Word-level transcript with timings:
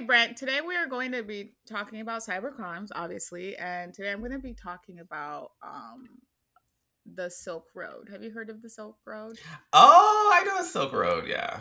Okay, 0.00 0.06
Brent, 0.06 0.38
today 0.38 0.60
we 0.66 0.76
are 0.76 0.86
going 0.86 1.12
to 1.12 1.22
be 1.22 1.52
talking 1.68 2.00
about 2.00 2.22
cyber 2.22 2.50
crimes, 2.50 2.90
obviously, 2.94 3.54
and 3.58 3.92
today 3.92 4.10
I'm 4.10 4.20
going 4.20 4.32
to 4.32 4.38
be 4.38 4.54
talking 4.54 4.98
about 4.98 5.50
um, 5.62 6.08
the 7.04 7.28
Silk 7.28 7.66
Road. 7.74 8.08
Have 8.10 8.22
you 8.22 8.30
heard 8.30 8.48
of 8.48 8.62
the 8.62 8.70
Silk 8.70 8.96
Road? 9.06 9.38
Oh, 9.74 10.30
I 10.32 10.42
know 10.44 10.56
the 10.56 10.64
Silk 10.64 10.94
Road, 10.94 11.28
yeah. 11.28 11.60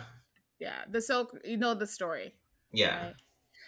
Yeah, 0.58 0.84
the 0.90 1.02
Silk, 1.02 1.38
you 1.44 1.58
know 1.58 1.74
the 1.74 1.86
story. 1.86 2.34
Yeah. 2.72 3.08
Right? 3.08 3.14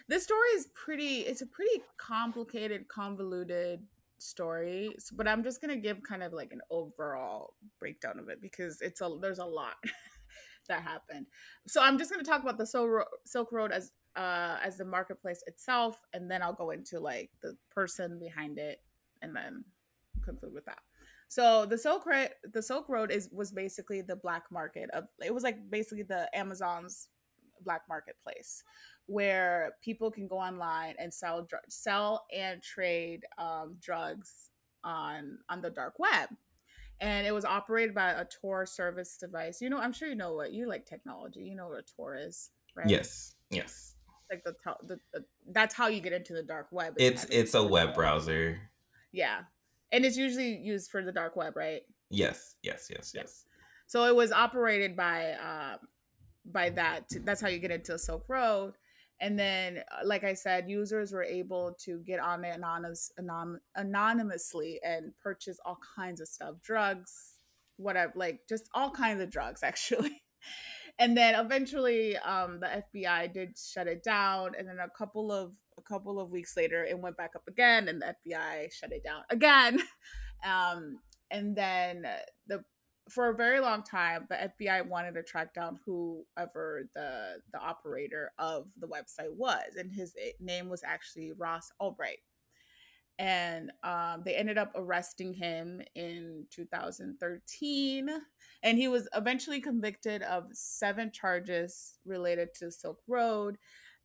This 0.08 0.24
story 0.24 0.48
is 0.56 0.70
pretty, 0.74 1.18
it's 1.18 1.42
a 1.42 1.48
pretty 1.48 1.84
complicated, 1.98 2.88
convoluted 2.88 3.82
story, 4.20 4.96
but 5.18 5.28
I'm 5.28 5.44
just 5.44 5.60
going 5.60 5.76
to 5.76 5.82
give 5.82 6.02
kind 6.02 6.24
of 6.24 6.32
like 6.32 6.54
an 6.54 6.62
overall 6.72 7.56
breakdown 7.78 8.20
of 8.20 8.30
it 8.30 8.42
because 8.42 8.80
it's 8.80 9.02
a, 9.02 9.18
there's 9.22 9.40
a 9.40 9.46
lot. 9.46 9.76
that 10.70 10.84
happened. 10.84 11.26
So 11.68 11.82
I'm 11.82 11.98
just 11.98 12.10
going 12.10 12.24
to 12.24 12.30
talk 12.30 12.42
about 12.42 12.58
the 12.58 12.66
Silk 12.66 13.52
Road 13.52 13.72
as 13.74 13.92
uh, 14.16 14.58
as 14.64 14.78
the 14.78 14.86
marketplace 14.86 15.44
itself, 15.48 16.02
and 16.14 16.30
then 16.30 16.42
I'll 16.42 16.54
go 16.54 16.72
into 16.72 17.00
like 17.00 17.30
the 17.42 17.56
person 17.70 18.20
behind 18.20 18.58
it, 18.58 18.82
and 19.22 19.36
then 19.36 19.64
conclude 20.24 20.54
with 20.54 20.66
that. 20.66 20.80
So 21.28 21.66
the 21.66 21.78
Silk 21.78 22.06
Road, 22.06 22.30
the 22.52 22.62
Silk 22.62 22.90
Road 22.90 23.12
is 23.12 23.30
was 23.32 23.52
basically 23.52 24.02
the 24.02 24.16
black 24.16 24.44
market 24.52 24.90
of 24.92 25.06
it 25.24 25.34
was 25.34 25.44
like 25.44 25.70
basically 25.70 26.04
the 26.04 26.30
Amazon's 26.34 27.08
black 27.64 27.84
marketplace 27.88 28.64
where 29.06 29.74
people 29.84 30.10
can 30.10 30.28
go 30.28 30.38
online 30.38 30.96
and 31.00 31.14
sell 31.14 31.48
sell 31.70 32.26
and 32.36 32.62
trade 32.62 33.24
um, 33.38 33.78
drugs 33.80 34.50
on 34.84 35.38
on 35.50 35.62
the 35.62 35.70
dark 35.70 36.00
web 36.00 36.30
and 37.02 37.26
it 37.26 37.32
was 37.32 37.44
operated 37.44 37.96
by 37.96 38.12
a 38.12 38.26
Tor 38.26 38.66
service 38.66 39.18
device. 39.18 39.60
You 39.60 39.70
know, 39.70 39.80
I'm 39.80 39.92
sure 39.92 40.08
you 40.08 40.16
know 40.16 40.34
what 40.34 40.54
you 40.54 40.68
like 40.68 40.86
technology. 40.86 41.42
You 41.42 41.56
know 41.56 41.68
what 41.68 41.80
a 41.80 41.96
Tor 41.96 42.16
is, 42.16 42.52
right? 42.76 42.88
Yes, 42.88 43.36
yes. 43.50 43.96
Like 44.32 44.44
the, 44.44 44.56
the, 44.84 45.00
the 45.14 45.26
that's 45.52 45.76
how 45.76 45.88
you 45.88 46.00
get 46.00 46.14
into 46.14 46.34
the 46.34 46.44
dark 46.44 46.68
web. 46.72 46.94
It's 46.98 47.26
it's 47.26 47.54
a 47.54 47.64
web 47.64 47.94
browser. 47.94 48.60
Yeah, 49.12 49.42
and 49.92 50.06
it's 50.06 50.18
usually 50.18 50.56
used 50.56 50.90
for 50.90 51.04
the 51.04 51.12
dark 51.12 51.36
web, 51.36 51.58
right? 51.58 51.82
Yes, 52.10 52.56
yes, 52.64 52.90
yes, 52.90 53.12
yes. 53.14 53.46
So 53.88 54.06
it 54.06 54.16
was 54.16 54.32
operated 54.32 54.96
by 54.96 55.32
uh, 55.32 55.78
by 56.46 56.70
that. 56.72 57.12
That's 57.26 57.42
how 57.42 57.50
you 57.50 57.60
get 57.60 57.72
into 57.72 58.00
Silk 58.00 58.24
Road 58.30 58.76
and 59.22 59.38
then 59.38 59.78
uh, 59.78 60.02
like 60.04 60.24
i 60.24 60.34
said 60.34 60.68
users 60.68 61.14
were 61.14 61.24
able 61.24 61.74
to 61.80 62.00
get 62.00 62.20
on 62.20 62.44
it 62.44 62.56
anonymous, 62.56 63.12
anon- 63.18 63.62
anonymously 63.76 64.80
and 64.84 65.14
purchase 65.22 65.60
all 65.64 65.78
kinds 65.96 66.20
of 66.20 66.28
stuff 66.28 66.56
drugs 66.62 67.36
whatever 67.78 68.12
like 68.16 68.42
just 68.50 68.68
all 68.74 68.90
kinds 68.90 69.22
of 69.22 69.30
drugs 69.30 69.64
actually 69.64 70.22
and 71.00 71.16
then 71.18 71.36
eventually 71.36 72.18
um, 72.18 72.60
the 72.60 72.84
fbi 72.94 73.32
did 73.34 73.58
shut 73.58 73.88
it 73.88 74.04
down 74.04 74.52
and 74.58 74.68
then 74.68 74.80
a 74.80 74.90
couple 74.98 75.32
of 75.32 75.54
a 75.78 75.82
couple 75.82 76.20
of 76.20 76.30
weeks 76.30 76.56
later 76.56 76.84
it 76.84 76.98
went 76.98 77.18
back 77.18 77.32
up 77.36 77.48
again 77.48 77.88
and 77.88 78.02
the 78.02 78.16
fbi 78.26 78.72
shut 78.72 78.92
it 78.92 79.04
down 79.04 79.22
again 79.30 79.80
um, 80.46 81.00
and 81.32 81.56
then 81.56 82.06
the 82.48 82.64
for 83.12 83.30
a 83.30 83.36
very 83.36 83.60
long 83.60 83.84
time, 83.84 84.26
the 84.30 84.52
FBI 84.60 84.88
wanted 84.88 85.14
to 85.16 85.24
track 85.24 85.54
down 85.54 85.80
whoever 85.86 86.84
the 86.96 87.42
the 87.52 87.60
operator 87.60 88.32
of 88.40 88.68
the 88.80 88.88
website 88.88 89.34
was, 89.36 89.76
and 89.78 89.92
his 89.92 90.16
eh, 90.22 90.32
name 90.40 90.70
was 90.70 90.84
actually 90.84 91.34
Ross 91.38 91.72
Ulbricht. 91.82 92.24
And 93.20 93.72
um, 93.84 94.24
they 94.26 94.36
ended 94.36 94.58
up 94.58 94.72
arresting 94.76 95.34
him 95.34 95.82
in 95.94 96.46
2013, 96.50 98.10
and 98.64 98.78
he 98.78 98.88
was 98.88 99.08
eventually 99.16 99.62
convicted 99.62 100.24
of 100.24 100.46
seven 100.54 101.12
charges 101.12 102.00
related 102.04 102.54
to 102.56 102.72
Silk 102.72 103.00
Road, 103.08 103.58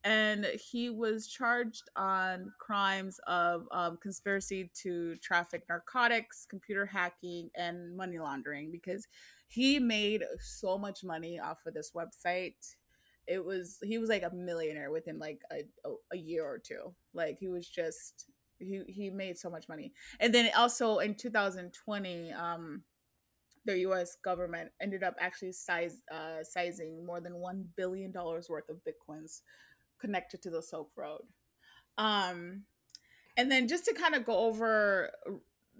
and 0.03 0.45
he 0.71 0.89
was 0.89 1.27
charged 1.27 1.89
on 1.95 2.51
crimes 2.59 3.19
of 3.27 3.67
um, 3.71 3.97
conspiracy 4.01 4.69
to 4.83 5.15
traffic 5.17 5.63
narcotics, 5.67 6.45
computer 6.49 6.85
hacking, 6.85 7.49
and 7.55 7.95
money 7.97 8.19
laundering 8.19 8.71
because 8.71 9.07
he 9.47 9.79
made 9.79 10.23
so 10.39 10.77
much 10.77 11.03
money 11.03 11.39
off 11.39 11.65
of 11.65 11.73
this 11.73 11.91
website. 11.95 12.75
It 13.27 13.43
was 13.43 13.79
he 13.83 13.97
was 13.97 14.09
like 14.09 14.23
a 14.23 14.33
millionaire 14.33 14.91
within 14.91 15.19
like 15.19 15.41
a, 15.51 15.63
a, 15.85 15.93
a 16.13 16.17
year 16.17 16.45
or 16.45 16.59
two. 16.59 16.93
Like 17.13 17.37
he 17.39 17.47
was 17.49 17.67
just 17.67 18.29
he 18.59 18.81
he 18.87 19.09
made 19.09 19.37
so 19.37 19.49
much 19.49 19.67
money. 19.69 19.93
And 20.19 20.33
then 20.33 20.49
also 20.55 20.99
in 20.99 21.15
2020, 21.15 22.31
um, 22.33 22.83
the 23.65 23.79
U.S. 23.79 24.17
government 24.23 24.71
ended 24.81 25.03
up 25.03 25.15
actually 25.19 25.51
size 25.51 26.01
uh, 26.11 26.43
sizing 26.43 27.05
more 27.05 27.19
than 27.19 27.35
one 27.35 27.65
billion 27.75 28.11
dollars 28.11 28.49
worth 28.49 28.69
of 28.69 28.77
bitcoins 28.77 29.41
connected 29.99 30.41
to 30.43 30.49
the 30.49 30.61
Silk 30.61 30.89
Road. 30.95 31.23
Um, 31.97 32.63
and 33.35 33.51
then 33.51 33.67
just 33.67 33.85
to 33.85 33.93
kind 33.93 34.15
of 34.15 34.25
go 34.25 34.37
over 34.37 35.11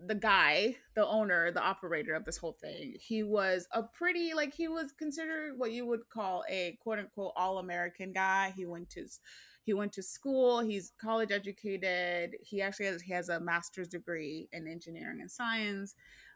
the 0.06 0.16
guy, 0.16 0.76
the 0.96 1.06
owner, 1.06 1.52
the 1.52 1.62
operator 1.62 2.14
of 2.14 2.26
this 2.26 2.38
whole 2.38 2.58
thing, 2.62 2.96
he 3.00 3.24
was 3.24 3.68
a 3.72 3.84
pretty 3.84 4.34
like 4.36 4.54
he 4.54 4.68
was 4.68 4.92
considered 4.92 5.54
what 5.58 5.72
you 5.72 5.86
would 5.86 6.08
call 6.10 6.44
a 6.50 6.78
quote 6.82 7.00
unquote 7.00 7.34
all 7.36 7.58
American 7.58 8.12
guy. 8.14 8.54
He 8.56 8.66
went 8.66 8.90
to 8.92 9.06
he 9.68 9.74
went 9.74 9.92
to 9.92 10.02
school. 10.02 10.62
He's 10.62 10.94
college 10.98 11.30
educated. 11.30 12.38
He 12.42 12.62
actually 12.62 12.86
has 12.86 13.02
he 13.02 13.12
has 13.12 13.28
a 13.28 13.38
master's 13.38 13.90
degree 13.90 14.48
in 14.54 14.66
engineering 14.66 15.20
and 15.20 15.30
science. 15.30 15.94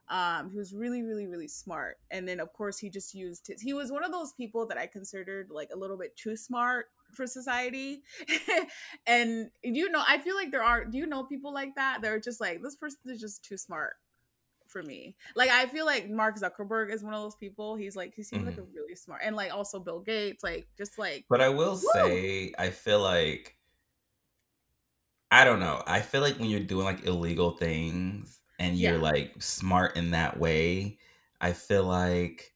Um, 0.10 0.50
he 0.50 0.58
was 0.58 0.74
really, 0.74 1.02
really, 1.02 1.28
really 1.28 1.48
smart. 1.48 1.98
And 2.12 2.28
then, 2.28 2.42
of 2.42 2.52
course, 2.52 2.78
he 2.78 2.90
just 2.90 3.14
used 3.14 3.48
his. 3.48 3.62
He 3.62 3.72
was 3.72 3.90
one 3.90 4.04
of 4.04 4.12
those 4.12 4.34
people 4.34 4.68
that 4.68 4.78
I 4.78 4.86
considered 4.86 5.48
like 5.50 5.70
a 5.74 5.78
little 5.78 5.98
bit 5.98 6.14
too 6.18 6.36
smart 6.36 6.88
for 7.14 7.26
society. 7.26 8.04
and 9.08 9.50
you 9.64 9.90
know, 9.90 10.04
I 10.06 10.18
feel 10.18 10.36
like 10.36 10.52
there 10.52 10.64
are. 10.64 10.84
Do 10.84 10.98
you 10.98 11.06
know 11.06 11.24
people 11.24 11.54
like 11.54 11.74
that? 11.76 12.02
They're 12.02 12.20
just 12.20 12.42
like 12.42 12.62
this 12.62 12.76
person 12.76 13.00
is 13.06 13.22
just 13.22 13.46
too 13.46 13.56
smart 13.56 13.94
for 14.72 14.82
me. 14.82 15.16
Like 15.36 15.50
I 15.50 15.66
feel 15.68 15.86
like 15.86 16.10
Mark 16.10 16.40
Zuckerberg 16.40 16.92
is 16.92 17.04
one 17.04 17.14
of 17.14 17.22
those 17.22 17.36
people. 17.36 17.76
He's 17.76 17.96
like 17.96 18.14
he 18.16 18.24
seems 18.24 18.42
mm-hmm. 18.42 18.50
like 18.50 18.58
a 18.58 18.64
really 18.74 18.96
smart, 18.96 19.22
and 19.24 19.36
like 19.36 19.54
also 19.54 19.80
Bill 19.80 20.00
Gates, 20.00 20.44
like 20.44 20.68
just 20.78 20.98
like. 20.98 21.26
But 21.30 21.42
I 21.42 21.50
will 21.50 21.74
woo! 21.74 21.90
say, 21.94 22.54
I 22.58 22.70
feel 22.70 23.00
like. 23.00 23.58
I 25.34 25.46
don't 25.46 25.62
know. 25.62 25.82
I 25.88 26.02
feel 26.02 26.20
like 26.20 26.40
when 26.40 26.50
you're 26.50 26.60
doing 26.60 26.84
like 26.84 27.06
illegal 27.06 27.52
things 27.52 28.42
and 28.60 28.76
you're 28.76 28.96
yeah. 28.96 29.02
like 29.02 29.42
smart 29.42 29.96
in 29.96 30.12
that 30.12 30.38
way, 30.38 30.98
I 31.40 31.54
feel 31.54 31.86
like 31.86 32.54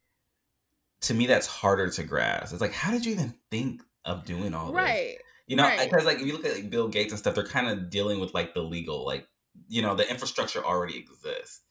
to 1.02 1.14
me 1.14 1.26
that's 1.26 1.48
harder 1.48 1.90
to 1.90 2.04
grasp. 2.04 2.52
It's 2.52 2.62
like, 2.62 2.74
how 2.74 2.92
did 2.92 3.06
you 3.06 3.14
even 3.14 3.34
think 3.50 3.82
of 4.04 4.26
doing 4.26 4.54
all 4.54 4.74
right. 4.74 4.88
this? 4.88 5.04
Right. 5.04 5.18
You 5.48 5.56
know, 5.56 5.70
because 5.70 5.92
right. 5.92 6.06
like 6.06 6.20
if 6.20 6.26
you 6.26 6.34
look 6.34 6.46
at 6.46 6.54
like 6.54 6.70
Bill 6.70 6.88
Gates 6.88 7.12
and 7.14 7.20
stuff, 7.20 7.36
they're 7.36 7.46
kind 7.46 7.68
of 7.68 7.90
dealing 7.90 8.20
with 8.20 8.34
like 8.34 8.54
the 8.54 8.62
legal, 8.62 9.06
like 9.06 9.28
you 9.68 9.82
know, 9.82 9.96
the 9.96 10.10
infrastructure 10.10 10.64
already 10.64 10.98
exists. 10.98 11.62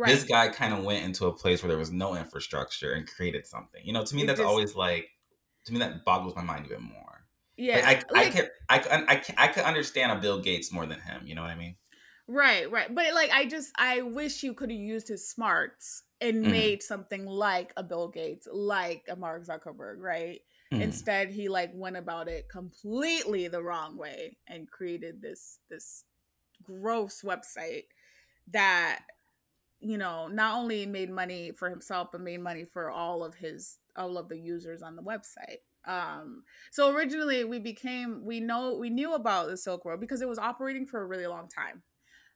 Right. 0.00 0.08
This 0.14 0.24
guy 0.24 0.48
kind 0.48 0.72
of 0.72 0.82
went 0.82 1.04
into 1.04 1.26
a 1.26 1.32
place 1.32 1.62
where 1.62 1.68
there 1.68 1.78
was 1.78 1.90
no 1.90 2.16
infrastructure 2.16 2.92
and 2.92 3.06
created 3.06 3.46
something. 3.46 3.82
You 3.84 3.92
know, 3.92 4.02
to 4.02 4.16
me, 4.16 4.22
it 4.22 4.28
that's 4.28 4.40
just, 4.40 4.48
always 4.48 4.74
like, 4.74 5.10
to 5.66 5.74
me, 5.74 5.78
that 5.80 6.06
boggles 6.06 6.34
my 6.34 6.42
mind 6.42 6.64
even 6.64 6.82
more. 6.82 7.26
Yeah, 7.58 7.80
like, 7.84 7.84
I, 7.84 7.90
like, 7.90 8.26
I 8.26 8.30
could, 8.30 8.50
I 8.70 8.78
could, 8.78 8.92
I 8.92 9.16
could, 9.16 9.34
I 9.36 9.48
could 9.48 9.64
understand 9.64 10.12
a 10.12 10.16
Bill 10.16 10.40
Gates 10.40 10.72
more 10.72 10.86
than 10.86 11.00
him. 11.00 11.26
You 11.26 11.34
know 11.34 11.42
what 11.42 11.50
I 11.50 11.54
mean? 11.54 11.76
Right, 12.26 12.70
right. 12.70 12.94
But 12.94 13.12
like 13.12 13.30
I 13.32 13.44
just 13.44 13.72
I 13.76 14.00
wish 14.00 14.42
you 14.42 14.54
could 14.54 14.70
have 14.70 14.78
used 14.78 15.08
his 15.08 15.28
smarts 15.28 16.04
and 16.20 16.46
mm. 16.46 16.50
made 16.50 16.82
something 16.82 17.26
like 17.26 17.74
a 17.76 17.82
Bill 17.82 18.08
Gates, 18.08 18.48
like 18.50 19.04
a 19.10 19.16
Mark 19.16 19.44
Zuckerberg, 19.44 19.96
right? 19.98 20.40
Mm. 20.72 20.80
Instead, 20.80 21.30
he 21.30 21.50
like 21.50 21.72
went 21.74 21.96
about 21.96 22.28
it 22.28 22.48
completely 22.48 23.48
the 23.48 23.62
wrong 23.62 23.98
way 23.98 24.38
and 24.46 24.70
created 24.70 25.20
this 25.20 25.58
this 25.68 26.04
gross 26.62 27.22
website 27.22 27.84
that 28.52 29.00
you 29.80 29.98
know 29.98 30.28
not 30.28 30.56
only 30.58 30.86
made 30.86 31.10
money 31.10 31.52
for 31.52 31.70
himself 31.70 32.08
but 32.12 32.20
made 32.20 32.40
money 32.40 32.64
for 32.64 32.90
all 32.90 33.24
of 33.24 33.34
his 33.34 33.78
all 33.96 34.18
of 34.18 34.28
the 34.28 34.38
users 34.38 34.82
on 34.82 34.96
the 34.96 35.02
website. 35.02 35.60
Um 35.86 36.42
so 36.70 36.94
originally 36.94 37.44
we 37.44 37.58
became 37.58 38.24
we 38.24 38.40
know 38.40 38.76
we 38.76 38.90
knew 38.90 39.14
about 39.14 39.48
the 39.48 39.56
silk 39.56 39.84
road 39.84 40.00
because 40.00 40.20
it 40.20 40.28
was 40.28 40.38
operating 40.38 40.86
for 40.86 41.00
a 41.00 41.06
really 41.06 41.26
long 41.26 41.48
time. 41.48 41.82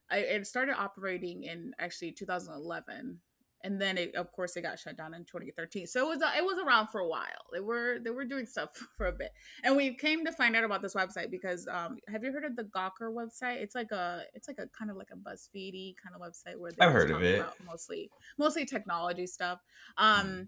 I, 0.09 0.17
it 0.17 0.47
started 0.47 0.75
operating 0.77 1.43
in 1.43 1.73
actually 1.79 2.11
2011 2.11 3.19
and 3.65 3.81
then 3.81 3.97
it, 3.97 4.15
of 4.15 4.31
course 4.31 4.55
it 4.55 4.61
got 4.61 4.79
shut 4.79 4.95
down 4.95 5.13
in 5.13 5.25
2013 5.25 5.87
so 5.87 6.05
it 6.05 6.17
was 6.17 6.23
it 6.37 6.45
was 6.45 6.57
around 6.65 6.87
for 6.87 6.99
a 6.99 7.07
while. 7.07 7.23
They 7.51 7.59
were 7.59 7.97
they 8.03 8.11
were 8.11 8.25
doing 8.25 8.45
stuff 8.45 8.69
for 8.97 9.07
a 9.07 9.11
bit. 9.11 9.31
And 9.63 9.75
we 9.75 9.95
came 9.95 10.25
to 10.25 10.31
find 10.31 10.55
out 10.55 10.63
about 10.63 10.81
this 10.81 10.93
website 10.93 11.31
because 11.31 11.67
um 11.67 11.97
have 12.07 12.23
you 12.23 12.31
heard 12.31 12.45
of 12.45 12.55
the 12.55 12.63
gawker 12.63 13.11
website? 13.11 13.61
It's 13.61 13.75
like 13.75 13.91
a 13.91 14.21
it's 14.33 14.47
like 14.47 14.59
a 14.59 14.67
kind 14.77 14.91
of 14.91 14.97
like 14.97 15.09
a 15.11 15.17
buzzfeedy 15.17 15.95
kind 16.01 16.15
of 16.15 16.21
website 16.21 16.57
where 16.57 16.71
i've 16.79 16.91
heard 16.91 17.11
of 17.11 17.21
it. 17.23 17.45
mostly 17.65 18.09
mostly 18.37 18.65
technology 18.65 19.27
stuff. 19.27 19.59
Um 19.97 20.25
mm. 20.25 20.47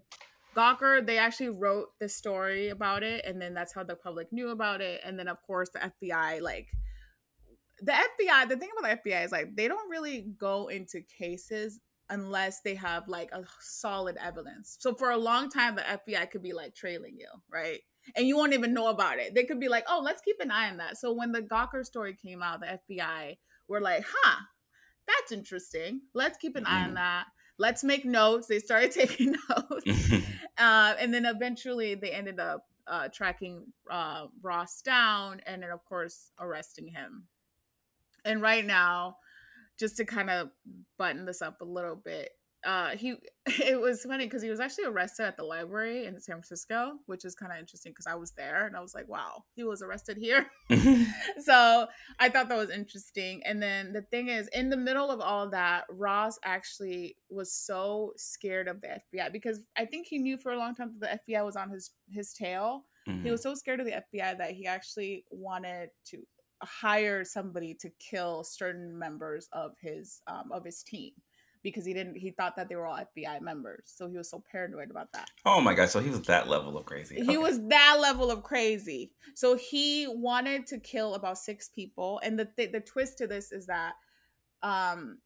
Gawker, 0.56 1.06
they 1.06 1.18
actually 1.18 1.50
wrote 1.50 1.88
the 2.00 2.08
story 2.08 2.70
about 2.70 3.04
it, 3.04 3.24
and 3.24 3.40
then 3.40 3.54
that's 3.54 3.72
how 3.72 3.84
the 3.84 3.94
public 3.94 4.32
knew 4.32 4.48
about 4.48 4.80
it. 4.80 5.00
And 5.04 5.16
then, 5.16 5.28
of 5.28 5.40
course, 5.42 5.68
the 5.68 5.78
FBI 5.78 6.40
like 6.40 6.68
the 7.80 7.92
FBI, 7.92 8.48
the 8.48 8.56
thing 8.56 8.70
about 8.76 9.02
the 9.04 9.10
FBI 9.10 9.24
is 9.24 9.30
like 9.30 9.54
they 9.54 9.68
don't 9.68 9.88
really 9.88 10.26
go 10.38 10.68
into 10.68 11.02
cases 11.02 11.78
unless 12.10 12.60
they 12.60 12.74
have 12.74 13.08
like 13.08 13.30
a 13.32 13.44
solid 13.60 14.16
evidence. 14.22 14.76
So 14.80 14.94
for 14.94 15.10
a 15.10 15.16
long 15.16 15.50
time, 15.50 15.76
the 15.76 15.82
FBI 15.82 16.30
could 16.30 16.42
be 16.42 16.52
like 16.52 16.74
trailing 16.74 17.16
you, 17.18 17.28
right? 17.52 17.80
And 18.16 18.26
you 18.26 18.36
won't 18.36 18.54
even 18.54 18.72
know 18.72 18.88
about 18.88 19.18
it. 19.18 19.34
They 19.34 19.44
could 19.44 19.60
be 19.60 19.68
like, 19.68 19.84
oh, 19.88 20.00
let's 20.02 20.22
keep 20.22 20.36
an 20.40 20.50
eye 20.50 20.70
on 20.70 20.78
that. 20.78 20.96
So 20.96 21.12
when 21.12 21.32
the 21.32 21.42
Gawker 21.42 21.84
story 21.84 22.14
came 22.14 22.42
out, 22.42 22.60
the 22.60 22.78
FBI 22.88 23.36
were 23.68 23.80
like, 23.80 24.04
huh, 24.08 24.40
that's 25.06 25.32
interesting. 25.32 26.02
Let's 26.14 26.38
keep 26.38 26.56
an 26.56 26.66
eye 26.66 26.80
on 26.80 26.86
mm-hmm. 26.86 26.94
that. 26.94 27.26
Let's 27.58 27.84
make 27.84 28.04
notes. 28.04 28.46
They 28.46 28.60
started 28.60 28.90
taking 28.92 29.34
notes. 29.48 30.12
uh, 30.58 30.94
and 30.98 31.12
then 31.12 31.26
eventually 31.26 31.94
they 31.94 32.10
ended 32.10 32.40
up 32.40 32.64
uh, 32.86 33.08
tracking 33.08 33.66
uh, 33.90 34.26
Ross 34.42 34.80
down 34.80 35.40
and 35.46 35.62
then, 35.62 35.70
of 35.70 35.84
course, 35.84 36.30
arresting 36.40 36.88
him. 36.88 37.24
And 38.24 38.40
right 38.40 38.64
now, 38.64 39.16
just 39.78 39.96
to 39.96 40.04
kind 40.04 40.30
of 40.30 40.50
button 40.98 41.24
this 41.24 41.42
up 41.42 41.60
a 41.60 41.64
little 41.64 41.96
bit, 41.96 42.30
uh, 42.64 42.90
he 42.90 43.14
it 43.46 43.80
was 43.80 44.02
funny 44.02 44.24
because 44.24 44.42
he 44.42 44.50
was 44.50 44.60
actually 44.60 44.84
arrested 44.84 45.24
at 45.24 45.36
the 45.36 45.44
library 45.44 46.06
in 46.06 46.20
San 46.20 46.36
Francisco, 46.36 46.94
which 47.06 47.24
is 47.24 47.34
kind 47.34 47.52
of 47.52 47.58
interesting 47.58 47.92
because 47.92 48.06
I 48.06 48.14
was 48.14 48.32
there 48.32 48.66
and 48.66 48.76
I 48.76 48.80
was 48.80 48.94
like, 48.94 49.08
wow, 49.08 49.44
he 49.54 49.64
was 49.64 49.80
arrested 49.80 50.16
here. 50.16 50.50
so 51.40 51.86
I 52.18 52.28
thought 52.28 52.48
that 52.48 52.58
was 52.58 52.70
interesting. 52.70 53.42
And 53.44 53.62
then 53.62 53.92
the 53.92 54.02
thing 54.02 54.28
is, 54.28 54.48
in 54.48 54.70
the 54.70 54.76
middle 54.76 55.10
of 55.10 55.20
all 55.20 55.44
of 55.44 55.52
that, 55.52 55.84
Ross 55.88 56.38
actually 56.44 57.16
was 57.30 57.52
so 57.52 58.12
scared 58.16 58.68
of 58.68 58.80
the 58.80 59.00
FBI 59.14 59.32
because 59.32 59.60
I 59.76 59.84
think 59.84 60.06
he 60.06 60.18
knew 60.18 60.36
for 60.36 60.52
a 60.52 60.58
long 60.58 60.74
time 60.74 60.94
that 60.98 61.20
the 61.26 61.32
FBI 61.34 61.44
was 61.44 61.56
on 61.56 61.70
his 61.70 61.92
his 62.10 62.32
tail. 62.32 62.84
Mm-hmm. 63.08 63.24
He 63.24 63.30
was 63.30 63.42
so 63.42 63.54
scared 63.54 63.80
of 63.80 63.86
the 63.86 64.02
FBI 64.12 64.36
that 64.36 64.50
he 64.50 64.66
actually 64.66 65.24
wanted 65.30 65.90
to 66.06 66.18
hire 66.62 67.24
somebody 67.24 67.74
to 67.74 67.90
kill 67.98 68.44
certain 68.44 68.98
members 68.98 69.48
of 69.52 69.72
his 69.80 70.22
um, 70.26 70.50
of 70.52 70.64
his 70.64 70.82
team 70.82 71.12
because 71.62 71.84
he 71.84 71.92
didn't 71.92 72.16
he 72.16 72.30
thought 72.30 72.56
that 72.56 72.68
they 72.68 72.76
were 72.76 72.86
all 72.86 72.98
FBI 73.16 73.40
members. 73.40 73.84
So 73.86 74.08
he 74.08 74.16
was 74.16 74.30
so 74.30 74.42
paranoid 74.50 74.90
about 74.90 75.12
that. 75.12 75.28
Oh 75.44 75.60
my 75.60 75.74
god, 75.74 75.90
so 75.90 76.00
he 76.00 76.10
was 76.10 76.22
that 76.22 76.48
level 76.48 76.76
of 76.76 76.86
crazy. 76.86 77.16
He 77.16 77.22
okay. 77.22 77.36
was 77.36 77.60
that 77.68 77.98
level 78.00 78.30
of 78.30 78.42
crazy. 78.42 79.12
So 79.34 79.56
he 79.56 80.06
wanted 80.08 80.66
to 80.68 80.78
kill 80.78 81.14
about 81.14 81.38
6 81.38 81.68
people 81.70 82.20
and 82.22 82.38
the 82.38 82.48
th- 82.56 82.72
the 82.72 82.80
twist 82.80 83.18
to 83.18 83.26
this 83.26 83.52
is 83.52 83.66
that 83.66 83.94
um 84.62 85.18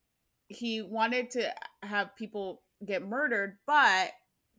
he 0.49 0.83
wanted 0.83 1.31
to 1.31 1.53
have 1.83 2.15
people 2.17 2.63
get 2.85 3.07
murdered, 3.07 3.59
but 3.67 4.11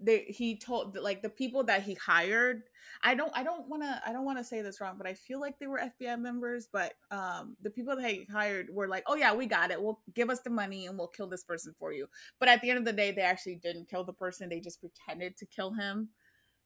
they 0.03 0.25
he 0.27 0.57
told 0.57 0.97
like 0.97 1.21
the 1.21 1.29
people 1.29 1.63
that 1.63 1.83
he 1.83 1.93
hired 1.95 2.63
i 3.03 3.15
don't 3.15 3.31
i 3.35 3.43
don't 3.43 3.67
want 3.67 3.81
to 3.81 4.01
i 4.05 4.11
don't 4.11 4.25
want 4.25 4.37
to 4.37 4.43
say 4.43 4.61
this 4.61 4.79
wrong 4.79 4.95
but 4.97 5.07
i 5.07 5.13
feel 5.13 5.39
like 5.39 5.57
they 5.59 5.67
were 5.67 5.81
fbi 5.99 6.19
members 6.19 6.67
but 6.71 6.93
um 7.11 7.55
the 7.61 7.69
people 7.69 7.95
that 7.95 8.09
he 8.09 8.27
hired 8.31 8.67
were 8.71 8.87
like 8.87 9.03
oh 9.07 9.15
yeah 9.15 9.33
we 9.33 9.45
got 9.45 9.71
it. 9.71 9.81
We'll 9.81 9.99
give 10.13 10.29
us 10.29 10.41
the 10.41 10.49
money 10.49 10.87
and 10.87 10.97
we'll 10.97 11.07
kill 11.07 11.27
this 11.27 11.43
person 11.43 11.73
for 11.77 11.93
you. 11.93 12.07
But 12.39 12.49
at 12.49 12.61
the 12.61 12.69
end 12.69 12.79
of 12.79 12.85
the 12.85 12.93
day 12.93 13.11
they 13.11 13.21
actually 13.21 13.55
didn't 13.55 13.89
kill 13.89 14.03
the 14.03 14.13
person. 14.13 14.49
They 14.49 14.59
just 14.59 14.81
pretended 14.81 15.37
to 15.37 15.45
kill 15.45 15.73
him. 15.73 16.09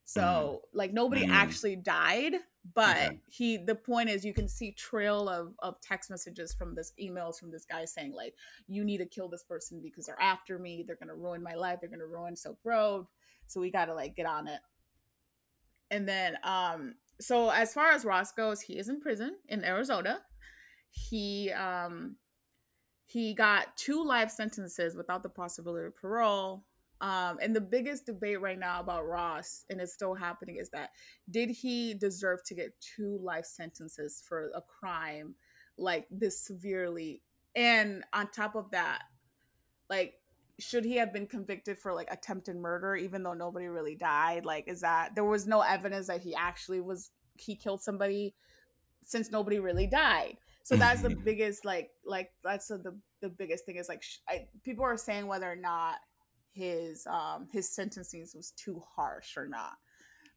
So 0.04 0.22
mm-hmm. 0.22 0.78
like 0.78 0.92
nobody 0.92 1.22
mm-hmm. 1.22 1.32
actually 1.32 1.76
died 1.76 2.34
but 2.74 2.96
okay. 2.96 3.18
he 3.28 3.56
the 3.56 3.74
point 3.74 4.10
is 4.10 4.24
you 4.24 4.34
can 4.34 4.48
see 4.48 4.72
trail 4.72 5.28
of 5.28 5.54
of 5.60 5.80
text 5.80 6.10
messages 6.10 6.52
from 6.52 6.74
this 6.74 6.92
emails 7.00 7.38
from 7.38 7.50
this 7.50 7.64
guy 7.64 7.84
saying 7.84 8.12
like 8.12 8.34
you 8.66 8.84
need 8.84 8.98
to 8.98 9.06
kill 9.06 9.28
this 9.28 9.44
person 9.44 9.80
because 9.82 10.06
they're 10.06 10.20
after 10.20 10.58
me. 10.58 10.84
They're 10.86 10.96
gonna 10.96 11.14
ruin 11.14 11.42
my 11.42 11.54
life. 11.54 11.78
They're 11.80 11.90
gonna 11.90 12.06
ruin 12.06 12.36
silk 12.36 12.58
road 12.64 13.06
so 13.48 13.60
we 13.60 13.70
gotta 13.70 13.94
like 13.94 14.16
get 14.16 14.26
on 14.26 14.48
it. 14.48 14.60
And 15.90 16.08
then 16.08 16.36
um 16.44 16.94
so 17.20 17.50
as 17.50 17.74
far 17.74 17.90
as 17.90 18.04
ross 18.04 18.30
goes 18.32 18.60
he 18.60 18.78
is 18.78 18.88
in 18.88 19.00
prison 19.00 19.36
in 19.48 19.64
arizona. 19.64 20.20
He 20.90 21.50
um 21.52 22.16
he 23.08 23.32
got 23.34 23.76
two 23.76 24.04
life 24.04 24.30
sentences 24.30 24.94
without 24.94 25.22
the 25.22 25.30
possibility 25.30 25.86
of 25.86 25.96
parole. 25.96 26.64
Um, 27.00 27.38
and 27.40 27.54
the 27.54 27.60
biggest 27.60 28.06
debate 28.06 28.40
right 28.40 28.58
now 28.58 28.80
about 28.80 29.06
Ross, 29.06 29.64
and 29.70 29.80
it's 29.80 29.92
still 29.94 30.14
happening, 30.14 30.56
is 30.56 30.68
that 30.70 30.90
did 31.30 31.48
he 31.48 31.94
deserve 31.94 32.42
to 32.44 32.54
get 32.54 32.78
two 32.80 33.18
life 33.22 33.46
sentences 33.46 34.22
for 34.28 34.50
a 34.54 34.60
crime 34.60 35.34
like 35.78 36.06
this 36.10 36.44
severely? 36.44 37.22
And 37.54 38.04
on 38.12 38.30
top 38.30 38.56
of 38.56 38.70
that, 38.72 39.02
like, 39.88 40.14
should 40.58 40.84
he 40.84 40.96
have 40.96 41.12
been 41.12 41.26
convicted 41.26 41.78
for 41.78 41.92
like 41.94 42.08
attempted 42.10 42.56
murder, 42.56 42.96
even 42.96 43.22
though 43.22 43.34
nobody 43.34 43.66
really 43.66 43.94
died? 43.94 44.44
Like, 44.44 44.68
is 44.68 44.80
that 44.80 45.14
there 45.14 45.24
was 45.24 45.46
no 45.46 45.60
evidence 45.60 46.08
that 46.08 46.20
he 46.20 46.34
actually 46.34 46.80
was 46.80 47.10
he 47.36 47.54
killed 47.54 47.80
somebody 47.80 48.34
since 49.02 49.30
nobody 49.30 49.58
really 49.60 49.86
died? 49.86 50.36
So 50.64 50.76
that's 50.76 51.02
the 51.02 51.10
biggest 51.24 51.64
like 51.64 51.90
like 52.04 52.30
that's 52.42 52.68
the 52.68 52.98
the 53.20 53.28
biggest 53.28 53.64
thing 53.64 53.76
is 53.76 53.88
like 53.88 54.02
sh- 54.02 54.18
I, 54.28 54.46
people 54.64 54.84
are 54.84 54.96
saying 54.96 55.26
whether 55.26 55.50
or 55.50 55.56
not 55.56 55.96
his 56.52 57.06
um 57.06 57.46
his 57.52 57.68
sentencing 57.68 58.26
was 58.34 58.52
too 58.56 58.82
harsh 58.96 59.36
or 59.36 59.46
not 59.46 59.74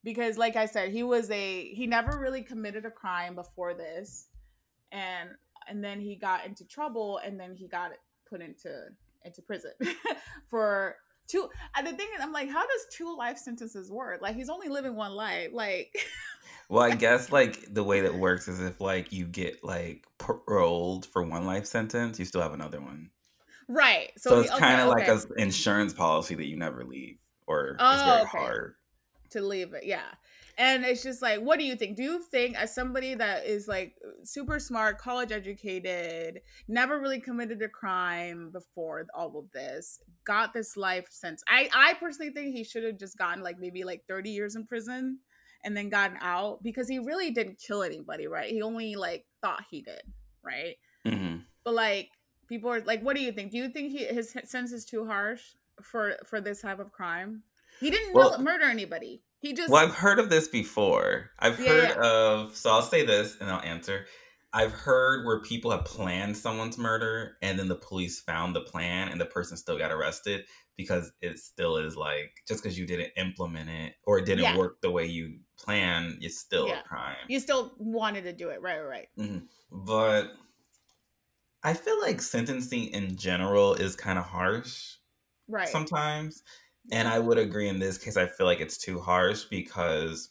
because 0.03 0.37
like 0.37 0.55
i 0.55 0.65
said 0.65 0.91
he 0.91 1.03
was 1.03 1.29
a 1.31 1.73
he 1.73 1.87
never 1.87 2.19
really 2.19 2.43
committed 2.43 2.85
a 2.85 2.91
crime 2.91 3.33
before 3.33 3.73
this 3.73 4.27
and 4.91 5.29
and 5.67 5.83
then 5.83 5.99
he 5.99 6.15
got 6.15 6.45
into 6.45 6.65
trouble 6.65 7.19
and 7.25 7.39
then 7.39 7.55
he 7.55 7.67
got 7.67 7.91
put 8.29 8.41
into 8.41 8.87
into 9.25 9.41
prison 9.41 9.71
for 10.47 10.95
two 11.27 11.47
and 11.75 11.87
the 11.87 11.93
thing 11.93 12.07
is 12.15 12.21
i'm 12.21 12.31
like 12.31 12.49
how 12.49 12.61
does 12.61 12.85
two 12.91 13.15
life 13.15 13.37
sentences 13.37 13.91
work 13.91 14.21
like 14.21 14.35
he's 14.35 14.49
only 14.49 14.67
living 14.67 14.95
one 14.95 15.13
life 15.13 15.49
like 15.53 15.93
well 16.69 16.83
i 16.83 16.93
guess 16.93 17.31
like 17.31 17.73
the 17.73 17.83
way 17.83 18.01
that 18.01 18.13
works 18.13 18.47
is 18.47 18.59
if 18.59 18.81
like 18.81 19.13
you 19.13 19.25
get 19.25 19.63
like 19.63 20.05
paroled 20.17 21.05
for 21.05 21.23
one 21.23 21.45
life 21.45 21.65
sentence 21.65 22.19
you 22.19 22.25
still 22.25 22.41
have 22.41 22.53
another 22.53 22.81
one 22.81 23.09
Right. 23.71 24.11
So, 24.17 24.31
so 24.31 24.39
it's 24.41 24.51
okay, 24.51 24.59
kind 24.59 24.81
of 24.81 24.89
okay. 24.89 25.09
like 25.09 25.23
an 25.23 25.31
insurance 25.37 25.93
policy 25.93 26.35
that 26.35 26.45
you 26.45 26.57
never 26.57 26.83
leave, 26.83 27.17
or 27.47 27.77
oh, 27.79 27.93
it's 27.93 28.03
very 28.03 28.19
oh, 28.19 28.23
okay. 28.23 28.37
hard 28.37 28.75
to 29.31 29.41
leave 29.41 29.73
it. 29.73 29.85
Yeah. 29.85 30.01
And 30.61 30.85
it's 30.85 31.01
just 31.01 31.23
like, 31.23 31.39
what 31.39 31.57
do 31.57 31.65
you 31.65 31.75
think? 31.75 31.97
Do 31.97 32.03
you 32.03 32.21
think, 32.21 32.55
as 32.55 32.75
somebody 32.75 33.15
that 33.15 33.47
is 33.47 33.67
like 33.67 33.95
super 34.23 34.59
smart, 34.59 34.99
college 34.99 35.31
educated, 35.31 36.41
never 36.67 36.99
really 36.99 37.19
committed 37.19 37.63
a 37.63 37.67
crime 37.67 38.51
before 38.51 39.07
all 39.15 39.39
of 39.39 39.51
this, 39.53 39.99
got 40.23 40.53
this 40.53 40.77
life 40.77 41.07
sentence? 41.09 41.43
I, 41.47 41.67
I 41.73 41.95
personally 41.95 42.31
think 42.31 42.55
he 42.55 42.63
should 42.63 42.83
have 42.83 42.99
just 42.99 43.17
gotten 43.17 43.41
like 43.41 43.57
maybe 43.57 43.83
like 43.83 44.03
30 44.07 44.29
years 44.29 44.55
in 44.55 44.67
prison 44.67 45.17
and 45.65 45.75
then 45.75 45.89
gotten 45.89 46.17
out 46.21 46.61
because 46.61 46.87
he 46.87 46.99
really 46.99 47.31
didn't 47.31 47.57
kill 47.59 47.81
anybody, 47.81 48.27
right? 48.27 48.51
He 48.51 48.61
only 48.61 48.95
like 48.95 49.25
thought 49.41 49.63
he 49.71 49.81
did, 49.81 50.03
right? 50.45 50.75
Mm-hmm. 51.07 51.37
But 51.63 51.73
like, 51.73 52.09
people 52.47 52.69
are 52.69 52.81
like 52.81 53.01
what 53.01 53.15
do 53.15 53.23
you 53.23 53.31
think 53.31 53.49
do 53.49 53.57
you 53.57 53.69
think 53.69 53.93
he 53.93 54.03
his 54.03 54.31
sentence 54.31 54.73
is 54.73 54.83
too 54.83 55.05
harsh 55.05 55.41
for 55.81 56.17
for 56.25 56.41
this 56.41 56.61
type 56.61 56.79
of 56.79 56.91
crime 56.91 57.43
he 57.79 57.89
didn't 57.89 58.13
well, 58.13 58.37
murder 58.41 58.65
anybody 58.65 59.23
he 59.41 59.53
just 59.53 59.69
well 59.69 59.83
i've 59.83 59.93
heard 59.93 60.19
of 60.19 60.29
this 60.29 60.47
before 60.47 61.29
i've 61.39 61.59
yeah, 61.59 61.67
heard 61.67 61.89
yeah. 61.89 62.01
of 62.01 62.55
so 62.55 62.71
i'll 62.71 62.81
say 62.81 63.05
this 63.05 63.37
and 63.39 63.49
i'll 63.49 63.61
answer 63.61 64.05
i've 64.53 64.71
heard 64.71 65.25
where 65.25 65.41
people 65.41 65.71
have 65.71 65.85
planned 65.85 66.35
someone's 66.35 66.77
murder 66.77 67.37
and 67.41 67.59
then 67.59 67.67
the 67.67 67.75
police 67.75 68.19
found 68.19 68.55
the 68.55 68.61
plan 68.61 69.09
and 69.09 69.19
the 69.19 69.25
person 69.25 69.57
still 69.57 69.77
got 69.77 69.91
arrested 69.91 70.45
because 70.77 71.11
it 71.21 71.37
still 71.37 71.77
is 71.77 71.95
like 71.95 72.41
just 72.47 72.63
because 72.63 72.77
you 72.77 72.87
didn't 72.87 73.11
implement 73.17 73.69
it 73.69 73.93
or 74.05 74.17
it 74.17 74.25
didn't 74.25 74.43
yeah. 74.43 74.57
work 74.57 74.81
the 74.81 74.89
way 74.89 75.05
you 75.05 75.37
planned 75.57 76.17
it's 76.21 76.39
still 76.39 76.71
a 76.71 76.81
crime 76.87 77.15
you 77.27 77.39
still 77.39 77.73
wanted 77.77 78.23
to 78.23 78.33
do 78.33 78.49
it 78.49 78.61
right 78.61 78.79
right 78.79 79.07
mm-hmm. 79.17 79.39
but 79.71 80.31
I 81.63 81.73
feel 81.73 81.99
like 82.01 82.21
sentencing 82.21 82.87
in 82.87 83.15
general 83.15 83.73
is 83.75 83.95
kind 83.95 84.17
of 84.17 84.25
harsh. 84.25 84.95
Right. 85.47 85.67
Sometimes. 85.67 86.43
And 86.89 87.07
I 87.07 87.19
would 87.19 87.37
agree 87.37 87.67
in 87.69 87.79
this 87.79 87.97
case, 87.97 88.17
I 88.17 88.25
feel 88.25 88.45
like 88.45 88.59
it's 88.59 88.77
too 88.77 88.99
harsh 88.99 89.43
because, 89.43 90.29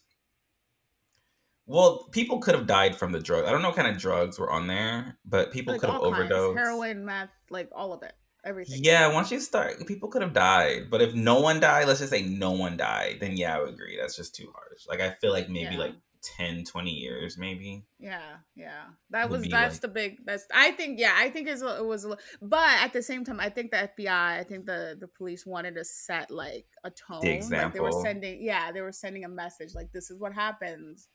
well, 1.66 2.08
people 2.10 2.38
could 2.38 2.54
have 2.54 2.66
died 2.66 2.96
from 2.96 3.12
the 3.12 3.20
drug. 3.20 3.44
I 3.44 3.52
don't 3.52 3.62
know 3.62 3.68
what 3.68 3.76
kind 3.76 3.88
of 3.88 3.98
drugs 3.98 4.38
were 4.38 4.50
on 4.50 4.66
there, 4.66 5.18
but 5.24 5.52
people 5.52 5.74
like 5.74 5.80
could 5.80 5.90
have 5.90 6.00
overdosed. 6.00 6.58
Heroin, 6.58 7.04
meth, 7.04 7.30
like 7.50 7.68
all 7.72 7.92
of 7.92 8.02
it. 8.02 8.14
Everything. 8.44 8.80
Yeah, 8.82 9.12
once 9.12 9.30
you 9.30 9.38
start, 9.38 9.86
people 9.86 10.08
could 10.08 10.22
have 10.22 10.32
died. 10.32 10.90
But 10.90 11.02
if 11.02 11.14
no 11.14 11.40
one 11.40 11.60
died, 11.60 11.86
let's 11.86 12.00
just 12.00 12.10
say 12.10 12.22
no 12.22 12.52
one 12.52 12.76
died, 12.76 13.18
then 13.20 13.36
yeah, 13.36 13.56
I 13.56 13.60
would 13.60 13.68
agree. 13.68 13.98
That's 14.00 14.16
just 14.16 14.34
too 14.34 14.50
harsh. 14.54 14.86
Like, 14.88 15.00
I 15.00 15.10
feel 15.20 15.30
like 15.30 15.48
maybe 15.48 15.74
yeah. 15.74 15.80
like 15.80 15.94
10 16.22 16.64
20 16.64 16.90
years 16.90 17.38
maybe. 17.38 17.84
Yeah 17.98 18.36
yeah. 18.54 18.84
That 19.10 19.30
was 19.30 19.42
that's 19.42 19.76
like... 19.76 19.80
the 19.80 19.88
big 19.88 20.18
that's 20.24 20.46
i 20.54 20.70
think 20.70 20.98
yeah 20.98 21.14
i 21.16 21.30
think 21.30 21.48
it 21.48 21.60
was 21.60 22.06
but 22.42 22.70
at 22.80 22.92
the 22.92 23.02
same 23.02 23.24
time 23.24 23.40
i 23.40 23.48
think 23.48 23.70
the 23.70 23.90
fbi 23.98 24.08
i 24.08 24.44
think 24.44 24.66
the 24.66 24.96
the 24.98 25.08
police 25.08 25.46
wanted 25.46 25.74
to 25.76 25.84
set 25.84 26.30
like 26.30 26.66
a 26.84 26.90
tone 26.90 27.20
the 27.22 27.30
example. 27.30 27.64
like 27.64 27.72
they 27.74 27.80
were 27.80 28.02
sending 28.02 28.42
yeah 28.42 28.70
they 28.72 28.80
were 28.80 28.92
sending 28.92 29.24
a 29.24 29.28
message 29.28 29.74
like 29.74 29.90
this 29.92 30.10
is 30.10 30.18
what 30.18 30.32
happens 30.32 31.08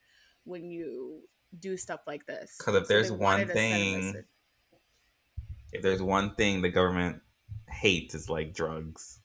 when 0.46 0.70
you 0.70 1.22
do 1.60 1.78
stuff 1.78 2.02
like 2.08 2.26
this. 2.26 2.56
Because 2.58 2.76
if 2.76 2.88
so 2.88 2.94
there's 2.94 3.12
one 3.12 3.48
thing 3.48 4.24
if 5.72 5.82
there's 5.82 6.02
one 6.02 6.36
thing 6.36 6.62
the 6.62 6.70
government 6.70 7.22
hates 7.70 8.16
is 8.16 8.30
like 8.30 8.54
drugs. 8.54 9.20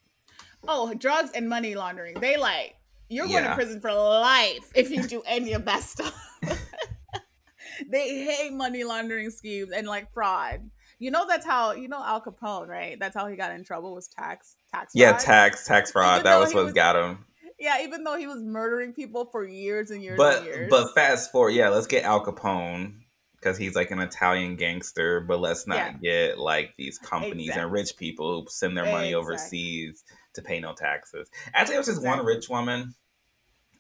Oh 0.67 0.93
drugs 0.95 1.31
and 1.35 1.49
money 1.49 1.75
laundering. 1.75 2.19
They 2.21 2.37
like 2.37 2.75
you're 3.11 3.29
going 3.29 3.45
to 3.45 3.55
prison 3.55 3.81
for 3.81 3.93
life 3.93 4.71
if 4.75 4.91
you 4.91 5.03
do 5.03 5.23
any 5.27 5.53
of 5.53 5.65
that 5.67 5.83
stuff. 5.83 6.15
they 7.91 8.25
hate 8.25 8.53
money 8.53 8.85
laundering 8.85 9.31
schemes 9.31 9.73
and 9.73 9.87
like 9.87 10.13
fraud. 10.15 10.71
You 10.99 11.11
know 11.11 11.27
that's 11.27 11.47
how 11.47 11.73
you 11.73 11.89
know 11.89 12.03
Al 12.03 12.21
Capone, 12.21 12.69
right? 12.69 12.99
That's 13.01 13.17
how 13.17 13.27
he 13.27 13.35
got 13.35 13.53
in 13.53 13.65
trouble 13.65 13.95
was 13.95 14.09
tax 14.09 14.57
tax. 14.73 14.93
Fraud. 14.93 15.01
Yeah, 15.01 15.13
tax 15.17 15.67
tax 15.67 15.93
fraud. 15.93 16.21
Even 16.21 16.25
that 16.25 16.39
was 16.39 16.55
what 16.55 16.65
was, 16.65 16.73
got 16.75 16.95
him. 16.95 17.25
Yeah, 17.59 17.83
even 17.83 18.05
though 18.05 18.17
he 18.17 18.27
was 18.27 18.43
murdering 18.43 18.93
people 18.93 19.27
for 19.27 19.47
years 19.47 19.91
and 19.91 20.03
years 20.03 20.17
but, 20.17 20.39
and 20.39 20.47
years. 20.47 20.71
But 20.71 20.95
fast 20.95 21.33
forward, 21.33 21.51
yeah, 21.51 21.69
let's 21.69 21.87
get 21.87 22.05
Al 22.05 22.25
Capone 22.25 23.01
because 23.35 23.57
he's 23.57 23.75
like 23.75 23.91
an 23.91 24.01
Italian 24.01 24.57
gangster, 24.57 25.21
but 25.21 25.41
let's 25.41 25.67
not 25.67 25.77
yeah. 26.03 26.29
get 26.29 26.39
like 26.39 26.75
these 26.77 26.99
companies 26.99 27.49
exactly. 27.49 27.63
and 27.63 27.73
rich 27.73 27.97
people 27.97 28.43
who 28.43 28.47
send 28.51 28.77
their 28.77 28.85
money 28.85 29.09
exactly. 29.09 29.15
overseas 29.15 30.05
to 30.35 30.43
pay 30.43 30.61
no 30.61 30.75
taxes. 30.75 31.31
Actually, 31.55 31.77
it 31.77 31.79
was 31.79 31.87
just 31.87 32.05
one 32.05 32.25
rich 32.25 32.49
woman. 32.49 32.95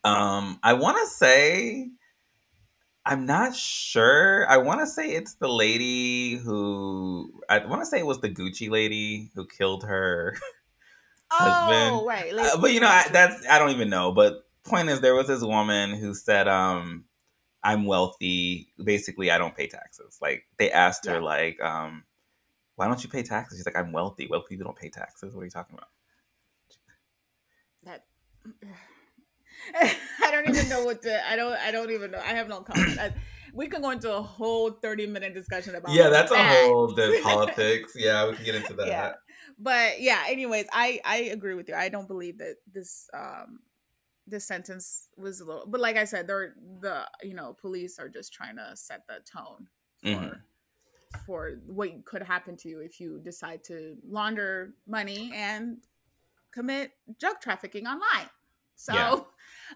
Um, 0.04 0.58
I 0.62 0.72
want 0.74 0.98
to 0.98 1.06
say, 1.06 1.90
I'm 3.04 3.26
not 3.26 3.54
sure. 3.54 4.48
I 4.48 4.58
want 4.58 4.80
to 4.80 4.86
say 4.86 5.10
it's 5.10 5.34
the 5.34 5.48
lady 5.48 6.36
who 6.36 7.42
I 7.48 7.64
want 7.64 7.82
to 7.82 7.86
say 7.86 7.98
it 7.98 8.06
was 8.06 8.20
the 8.20 8.30
Gucci 8.30 8.70
lady 8.70 9.30
who 9.34 9.46
killed 9.46 9.84
her 9.84 10.36
husband. 11.30 11.96
Oh, 11.96 12.06
right. 12.06 12.32
Uh, 12.32 12.60
but 12.60 12.72
you 12.72 12.80
know, 12.80 12.88
I, 12.88 13.06
that's 13.12 13.46
I 13.48 13.58
don't 13.58 13.70
even 13.70 13.90
know. 13.90 14.12
But 14.12 14.46
point 14.64 14.88
is, 14.88 15.00
there 15.00 15.14
was 15.14 15.26
this 15.26 15.42
woman 15.42 15.94
who 15.94 16.14
said, 16.14 16.48
um, 16.48 17.04
I'm 17.62 17.84
wealthy. 17.84 18.68
Basically, 18.82 19.30
I 19.30 19.38
don't 19.38 19.56
pay 19.56 19.66
taxes. 19.66 20.18
Like 20.20 20.44
they 20.58 20.70
asked 20.70 21.06
her, 21.06 21.20
like, 21.20 21.60
um, 21.62 22.04
why 22.76 22.86
don't 22.86 23.02
you 23.02 23.10
pay 23.10 23.22
taxes? 23.22 23.58
She's 23.58 23.66
like, 23.66 23.76
I'm 23.76 23.92
wealthy. 23.92 24.26
Wealthy 24.26 24.56
people 24.56 24.64
don't 24.64 24.78
pay 24.78 24.88
taxes. 24.88 25.34
What 25.34 25.42
are 25.42 25.44
you 25.44 25.50
talking 25.50 25.74
about? 25.74 25.88
I 29.74 30.30
don't 30.30 30.48
even 30.48 30.68
know 30.68 30.84
what 30.84 31.02
to. 31.02 31.30
I 31.30 31.36
don't. 31.36 31.52
I 31.52 31.70
don't 31.70 31.90
even 31.90 32.10
know. 32.10 32.18
I 32.18 32.32
have 32.34 32.48
no 32.48 32.60
comment. 32.60 32.98
I, 32.98 33.12
we 33.52 33.68
can 33.68 33.82
go 33.82 33.90
into 33.90 34.14
a 34.14 34.22
whole 34.22 34.70
thirty 34.70 35.06
minute 35.06 35.34
discussion 35.34 35.74
about. 35.74 35.92
Yeah, 35.92 36.08
that's 36.08 36.30
that. 36.30 36.64
a 36.64 36.68
whole 36.68 36.94
the 36.94 37.20
politics. 37.22 37.92
Yeah, 37.96 38.28
we 38.28 38.36
can 38.36 38.44
get 38.44 38.54
into 38.54 38.74
that. 38.74 38.86
Yeah. 38.86 39.12
But 39.58 40.00
yeah, 40.00 40.24
anyways, 40.28 40.66
I 40.72 41.00
I 41.04 41.16
agree 41.32 41.54
with 41.54 41.68
you. 41.68 41.74
I 41.74 41.88
don't 41.88 42.08
believe 42.08 42.38
that 42.38 42.56
this 42.72 43.08
um 43.14 43.60
this 44.30 44.46
sentence 44.46 45.08
was 45.16 45.40
a 45.40 45.44
little 45.44 45.64
but 45.66 45.80
like 45.80 45.96
i 45.96 46.04
said 46.04 46.26
they're 46.26 46.54
the 46.80 47.02
you 47.22 47.34
know 47.34 47.56
police 47.60 47.98
are 47.98 48.08
just 48.08 48.32
trying 48.32 48.56
to 48.56 48.70
set 48.74 49.02
the 49.08 49.18
tone 49.30 49.66
for 50.02 50.08
mm-hmm. 50.08 51.20
for 51.26 51.60
what 51.66 52.04
could 52.04 52.22
happen 52.22 52.56
to 52.56 52.68
you 52.68 52.80
if 52.80 53.00
you 53.00 53.20
decide 53.22 53.62
to 53.64 53.96
launder 54.08 54.74
money 54.86 55.32
and 55.34 55.78
commit 56.52 56.92
drug 57.18 57.36
trafficking 57.40 57.86
online 57.86 58.28
so 58.76 58.92
yeah. 58.94 59.20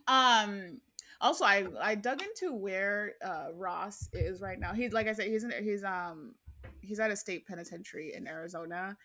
um 0.42 0.80
also 1.20 1.44
i 1.44 1.66
i 1.80 1.94
dug 1.94 2.22
into 2.22 2.54
where 2.54 3.14
uh 3.24 3.46
ross 3.54 4.08
is 4.12 4.40
right 4.40 4.58
now 4.58 4.72
he's 4.72 4.92
like 4.92 5.08
i 5.08 5.12
said 5.12 5.26
he's 5.26 5.44
in 5.44 5.52
he's 5.62 5.84
um 5.84 6.34
he's 6.80 7.00
at 7.00 7.10
a 7.10 7.16
state 7.16 7.46
penitentiary 7.46 8.12
in 8.14 8.26
arizona 8.26 8.96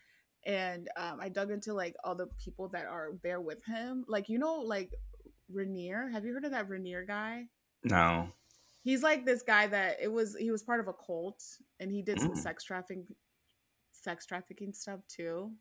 and 0.46 0.88
um, 0.96 1.18
I 1.20 1.28
dug 1.28 1.50
into 1.50 1.74
like 1.74 1.94
all 2.04 2.14
the 2.14 2.28
people 2.42 2.68
that 2.68 2.86
are 2.86 3.10
there 3.22 3.40
with 3.40 3.64
him. 3.64 4.04
Like 4.08 4.28
you 4.28 4.38
know, 4.38 4.56
like 4.56 4.90
Raniere. 5.54 6.10
Have 6.12 6.24
you 6.24 6.32
heard 6.32 6.44
of 6.44 6.52
that 6.52 6.68
Raniere 6.68 7.06
guy? 7.06 7.44
No. 7.84 8.28
He's 8.82 9.02
like 9.02 9.26
this 9.26 9.42
guy 9.42 9.66
that 9.66 9.98
it 10.00 10.10
was 10.10 10.36
he 10.36 10.50
was 10.50 10.62
part 10.62 10.80
of 10.80 10.88
a 10.88 10.94
cult 10.94 11.42
and 11.78 11.90
he 11.92 12.02
did 12.02 12.20
some 12.20 12.32
mm. 12.32 12.38
sex 12.38 12.64
trafficking 12.64 13.06
sex 13.92 14.24
trafficking 14.24 14.72
stuff 14.72 15.00
too. 15.08 15.52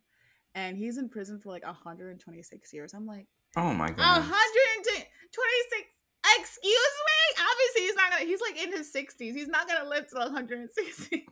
And 0.56 0.78
he's 0.78 0.98
in 0.98 1.10
prison 1.10 1.40
for 1.40 1.50
like 1.50 1.66
126 1.66 2.74
years. 2.74 2.94
I'm 2.94 3.06
like, 3.06 3.28
oh 3.56 3.74
my 3.74 3.90
god. 3.90 4.22
126 4.22 5.88
excuse 6.38 6.64
me? 6.64 7.44
Obviously 7.52 7.82
he's 7.82 7.96
not 7.96 8.12
gonna 8.12 8.26
he's 8.26 8.42
like 8.42 8.62
in 8.62 8.72
his 8.72 8.94
60s. 8.94 9.34
He's 9.34 9.48
not 9.48 9.68
gonna 9.68 9.90
live 9.90 10.08
to 10.10 10.16
160. 10.18 11.28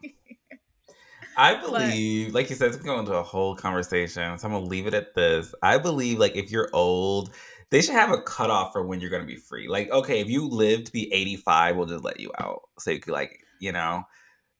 I 1.35 1.53
believe, 1.61 2.27
but, 2.27 2.35
like 2.35 2.49
you 2.49 2.55
said, 2.55 2.69
it's 2.69 2.77
going 2.77 3.05
to 3.05 3.13
a 3.13 3.23
whole 3.23 3.55
conversation. 3.55 4.37
So 4.37 4.47
I'm 4.47 4.53
gonna 4.53 4.65
leave 4.65 4.87
it 4.87 4.93
at 4.93 5.13
this. 5.13 5.53
I 5.61 5.77
believe 5.77 6.19
like 6.19 6.35
if 6.35 6.51
you're 6.51 6.69
old 6.73 7.31
they 7.69 7.81
should 7.81 7.95
have 7.95 8.11
a 8.11 8.21
cutoff 8.21 8.71
for 8.71 8.85
when 8.85 9.01
you're 9.01 9.09
going 9.09 9.23
to 9.23 9.27
be 9.27 9.35
free. 9.35 9.67
Like, 9.67 9.91
okay, 9.91 10.21
if 10.21 10.29
you 10.29 10.47
live 10.47 10.85
to 10.85 10.91
be 10.91 11.11
85, 11.11 11.75
we'll 11.75 11.85
just 11.85 12.03
let 12.03 12.19
you 12.19 12.31
out. 12.39 12.61
So 12.79 12.91
you 12.91 12.99
could, 12.99 13.11
like, 13.11 13.43
you 13.59 13.71
know, 13.71 14.03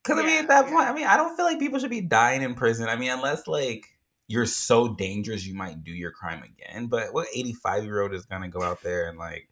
because 0.04 0.18
yeah, 0.18 0.24
I 0.24 0.28
mean, 0.28 0.40
at 0.40 0.48
that 0.50 0.66
yeah. 0.66 0.74
point, 0.74 0.90
I 0.90 0.94
mean, 0.94 1.08
I 1.08 1.16
don't 1.16 1.36
feel 1.36 1.46
like 1.46 1.60
people 1.60 1.80
should 1.80 1.90
be 1.90 2.02
dying 2.02 2.42
in 2.42 2.54
prison. 2.54 2.90
I 2.90 2.96
mean, 2.96 3.12
unless 3.12 3.48
like 3.48 3.86
you're 4.28 4.46
so 4.46 4.94
dangerous, 4.94 5.46
you 5.46 5.56
might 5.56 5.84
do 5.84 5.92
your 5.92 6.12
crime 6.12 6.44
again. 6.44 6.88
But 6.88 7.14
what 7.14 7.28
85 7.34 7.86
year 7.86 8.02
old 8.02 8.14
is 8.14 8.26
to 8.26 8.48
go 8.50 8.62
out 8.62 8.82
there 8.84 9.08
and 9.08 9.18
like 9.18 9.48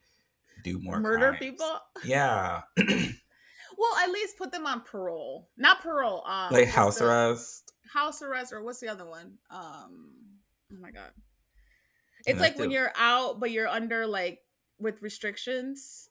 do 0.64 0.80
more 0.80 1.00
murder 1.00 1.30
crimes? 1.30 1.40
people? 1.40 1.80
Yeah. 2.04 2.62
well, 2.78 3.96
at 4.04 4.10
least 4.12 4.38
put 4.38 4.52
them 4.52 4.68
on 4.68 4.82
parole, 4.82 5.50
not 5.58 5.82
parole. 5.82 6.24
Um, 6.26 6.52
like 6.52 6.68
house 6.68 7.02
arrest. 7.02 7.72
House 7.94 8.22
arrest, 8.22 8.52
or 8.52 8.62
what's 8.64 8.80
the 8.80 8.90
other 8.90 9.06
one? 9.06 9.38
Um, 9.50 10.12
oh 10.74 10.80
my 10.82 10.92
god. 10.92 11.12
It's 12.26 12.40
like 12.40 12.58
when 12.58 12.72
you're 12.72 12.92
out, 12.96 13.40
but 13.40 13.52
you're 13.52 13.68
under 13.68 14.08
like 14.08 14.40
with 14.80 15.02
restrictions. 15.02 16.10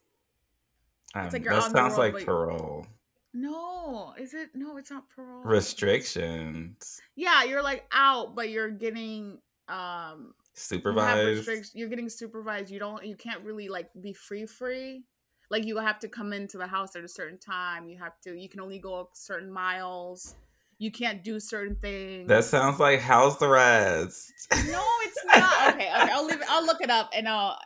Um, 1.13 1.25
it's 1.25 1.33
like 1.33 1.43
you're 1.43 1.53
that 1.53 1.63
on 1.63 1.71
sounds 1.71 1.95
the 1.95 2.01
road, 2.01 2.13
like 2.13 2.25
parole. 2.25 2.87
No, 3.35 4.13
is 4.17 4.33
it? 4.33 4.51
No, 4.55 4.77
it's 4.77 4.89
not 4.89 5.09
parole. 5.09 5.43
Restrictions. 5.43 7.01
Yeah, 7.17 7.43
you're 7.43 7.61
like 7.61 7.85
out, 7.91 8.33
but 8.33 8.49
you're 8.49 8.71
getting 8.71 9.39
um 9.67 10.33
supervised. 10.53 11.45
You 11.45 11.61
you're 11.73 11.89
getting 11.89 12.07
supervised. 12.09 12.71
You 12.71 12.79
don't. 12.79 13.05
You 13.05 13.17
can't 13.17 13.43
really 13.43 13.67
like 13.67 13.89
be 14.01 14.13
free 14.13 14.45
free. 14.45 15.03
Like 15.51 15.65
you 15.65 15.77
have 15.77 15.99
to 15.99 16.07
come 16.07 16.31
into 16.31 16.57
the 16.57 16.65
house 16.65 16.95
at 16.95 17.03
a 17.03 17.09
certain 17.09 17.37
time. 17.37 17.89
You 17.89 17.97
have 17.97 18.17
to. 18.21 18.33
You 18.33 18.47
can 18.47 18.61
only 18.61 18.79
go 18.79 19.09
certain 19.13 19.51
miles 19.51 20.35
you 20.77 20.91
can't 20.91 21.23
do 21.23 21.39
certain 21.39 21.75
things. 21.75 22.27
That 22.27 22.43
sounds 22.43 22.79
like 22.79 22.99
house 22.99 23.41
arrest. 23.41 24.31
No, 24.51 24.83
it's 25.03 25.25
not. 25.25 25.73
Okay, 25.73 25.87
okay. 25.87 25.89
I'll 25.91 26.25
leave 26.25 26.41
it. 26.41 26.47
I'll 26.49 26.65
look 26.65 26.81
it 26.81 26.89
up 26.89 27.11
and 27.13 27.27
I'll 27.27 27.57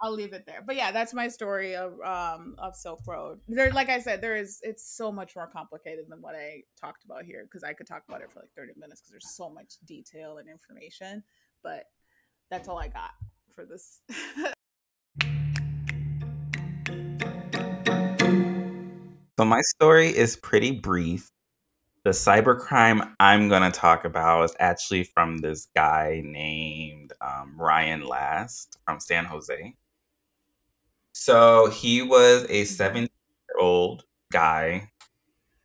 I'll 0.00 0.12
leave 0.12 0.34
it 0.34 0.44
there. 0.46 0.62
But 0.64 0.76
yeah, 0.76 0.92
that's 0.92 1.14
my 1.14 1.28
story 1.28 1.74
of 1.74 1.98
um 2.02 2.54
of 2.58 2.76
Silk 2.76 3.00
Road. 3.06 3.40
There, 3.48 3.70
like 3.72 3.88
I 3.88 3.98
said, 4.00 4.20
there 4.20 4.36
is 4.36 4.60
it's 4.62 4.84
so 4.96 5.10
much 5.10 5.34
more 5.34 5.46
complicated 5.46 6.06
than 6.08 6.20
what 6.20 6.34
I 6.34 6.62
talked 6.78 7.04
about 7.04 7.24
here 7.24 7.44
because 7.44 7.64
I 7.64 7.72
could 7.72 7.86
talk 7.86 8.02
about 8.08 8.20
it 8.20 8.30
for 8.30 8.40
like 8.40 8.50
30 8.56 8.74
minutes 8.78 9.00
because 9.00 9.10
there's 9.10 9.34
so 9.34 9.48
much 9.48 9.74
detail 9.86 10.38
and 10.38 10.48
information. 10.48 11.22
But 11.62 11.84
that's 12.50 12.68
all 12.68 12.78
I 12.78 12.88
got 12.88 13.12
for 13.54 13.64
this. 13.64 14.00
so 19.38 19.44
my 19.44 19.62
story 19.62 20.08
is 20.08 20.36
pretty 20.36 20.72
brief. 20.72 21.30
The 22.04 22.10
cybercrime 22.12 23.14
I'm 23.18 23.48
to 23.48 23.70
talk 23.72 24.04
about 24.04 24.44
is 24.44 24.54
actually 24.60 25.02
from 25.02 25.38
this 25.38 25.66
guy 25.74 26.22
named 26.24 27.12
um, 27.20 27.56
Ryan 27.58 28.06
Last 28.06 28.78
from 28.84 29.00
San 29.00 29.24
Jose. 29.24 29.74
So 31.18 31.70
he 31.70 32.02
was 32.02 32.44
a 32.50 32.64
17 32.64 33.08
year 33.48 33.58
old 33.58 34.04
guy. 34.30 34.90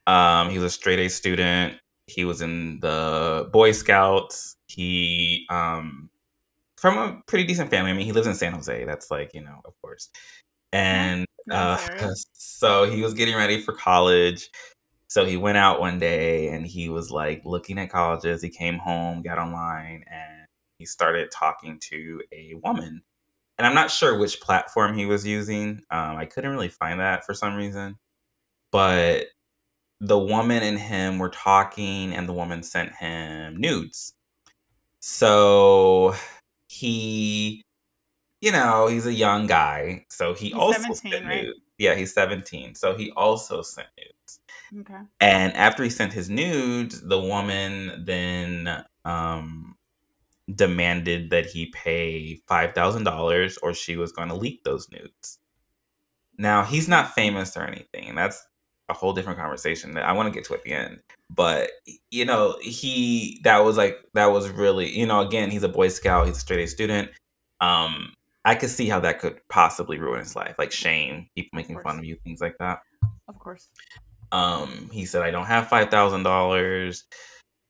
Um, 0.08 0.50
he 0.50 0.58
was 0.58 0.64
a 0.64 0.70
straight 0.70 0.98
A 1.00 1.10
student. 1.10 1.76
He 2.08 2.24
was 2.24 2.42
in 2.42 2.80
the 2.80 3.50
Boy 3.52 3.74
Scouts. 3.74 4.56
He, 4.68 5.46
um, 5.50 6.10
from 6.78 6.98
a 6.98 7.22
pretty 7.28 7.44
decent 7.44 7.70
family. 7.70 7.92
I 7.92 7.94
mean, 7.94 8.06
he 8.06 8.14
lives 8.14 8.28
in 8.28 8.34
San 8.34 8.54
Jose. 8.54 8.86
That's 8.86 9.12
like, 9.12 9.34
you 9.34 9.42
know, 9.42 9.60
of 9.66 9.74
course. 9.82 10.10
And 10.72 11.26
uh, 11.52 11.78
so 12.34 12.90
he 12.90 13.02
was 13.02 13.14
getting 13.14 13.36
ready 13.36 13.62
for 13.62 13.74
college. 13.74 14.50
So 15.10 15.26
he 15.26 15.36
went 15.36 15.58
out 15.58 15.82
one 15.82 16.00
day 16.00 16.48
and 16.48 16.66
he 16.66 16.88
was 16.88 17.12
like 17.12 17.42
looking 17.44 17.78
at 17.78 17.90
colleges. 17.92 18.42
He 18.42 18.50
came 18.50 18.78
home, 18.78 19.22
got 19.22 19.38
online, 19.38 20.06
and 20.10 20.48
he 20.80 20.86
started 20.86 21.30
talking 21.30 21.78
to 21.90 22.22
a 22.32 22.54
woman. 22.64 23.04
And 23.62 23.68
I'm 23.68 23.76
not 23.76 23.92
sure 23.92 24.18
which 24.18 24.42
platform 24.42 24.98
he 24.98 25.06
was 25.06 25.24
using. 25.24 25.84
Um, 25.92 26.18
I 26.18 26.26
couldn't 26.26 26.50
really 26.50 26.68
find 26.68 27.00
that 27.00 27.24
for 27.28 27.36
some 27.36 27.54
reason. 27.54 28.00
But 28.72 29.26
the 30.00 30.18
woman 30.18 30.64
and 30.64 30.80
him 30.80 31.20
were 31.20 31.30
talking, 31.30 32.12
and 32.12 32.28
the 32.28 32.34
woman 32.34 32.64
sent 32.64 32.92
him 32.96 33.62
nudes. 33.62 34.16
So 35.00 36.16
he, 36.70 37.62
you 38.42 38.52
know, 38.52 38.88
he's 38.88 39.06
a 39.06 39.14
young 39.14 39.46
guy. 39.46 40.08
So 40.10 40.34
he 40.34 40.48
he's 40.48 40.56
also 40.56 40.94
sent 40.94 41.24
right? 41.24 41.44
nudes. 41.44 41.60
Yeah, 41.78 41.94
he's 41.94 42.16
17. 42.16 42.74
So 42.74 42.96
he 42.96 43.12
also 43.12 43.62
sent 43.62 43.90
nudes. 43.96 44.40
Okay. 44.80 45.04
And 45.20 45.56
after 45.56 45.84
he 45.84 45.92
sent 45.92 46.14
his 46.14 46.32
nudes, 46.32 47.00
the 47.00 47.20
woman 47.20 48.06
then 48.08 48.86
um, 49.06 49.71
demanded 50.54 51.30
that 51.30 51.46
he 51.46 51.68
pay 51.68 52.42
$5,000 52.50 53.58
or 53.62 53.74
she 53.74 53.96
was 53.96 54.12
going 54.12 54.30
to 54.30 54.36
leak 54.36 54.64
those 54.64 54.90
nudes. 54.92 55.40
Now, 56.38 56.64
he's 56.64 56.88
not 56.88 57.14
famous 57.14 57.56
or 57.56 57.64
anything. 57.64 58.16
That's 58.16 58.44
a 58.90 58.94
whole 58.94 59.14
different 59.14 59.40
conversation 59.40 59.94
that 59.94 60.06
I 60.06 60.12
want 60.12 60.28
to 60.28 60.34
get 60.34 60.46
to 60.48 60.54
at 60.54 60.64
the 60.64 60.74
end. 60.74 61.00
But, 61.30 61.72
you 62.10 62.26
know, 62.26 62.58
he, 62.62 63.40
that 63.44 63.60
was 63.60 63.78
like, 63.78 63.98
that 64.14 64.28
was 64.28 64.50
really, 64.50 64.90
you 64.98 65.06
know, 65.06 65.22
again, 65.22 65.52
he's 65.52 65.64
a 65.64 65.70
Boy 65.70 65.88
Scout, 65.88 66.28
he's 66.28 66.38
a 66.38 66.40
straight 66.40 66.64
A 66.64 66.68
student. 66.68 67.10
Um, 67.62 68.14
I 68.44 68.56
could 68.56 68.70
see 68.70 68.88
how 68.88 69.00
that 69.02 69.20
could 69.20 69.40
possibly 69.50 70.00
ruin 70.00 70.20
his 70.20 70.36
life, 70.36 70.56
like 70.58 70.72
shame, 70.72 71.28
people 71.36 71.56
making 71.56 71.80
fun 71.80 72.00
of 72.00 72.06
you, 72.06 72.18
things 72.24 72.42
like 72.42 72.58
that. 72.60 72.80
Of 73.28 73.38
course. 73.40 73.70
Um, 74.32 74.90
he 74.92 75.06
said, 75.06 75.22
I 75.22 75.32
don't 75.32 75.46
have 75.46 75.68
$5,000. 75.68 77.04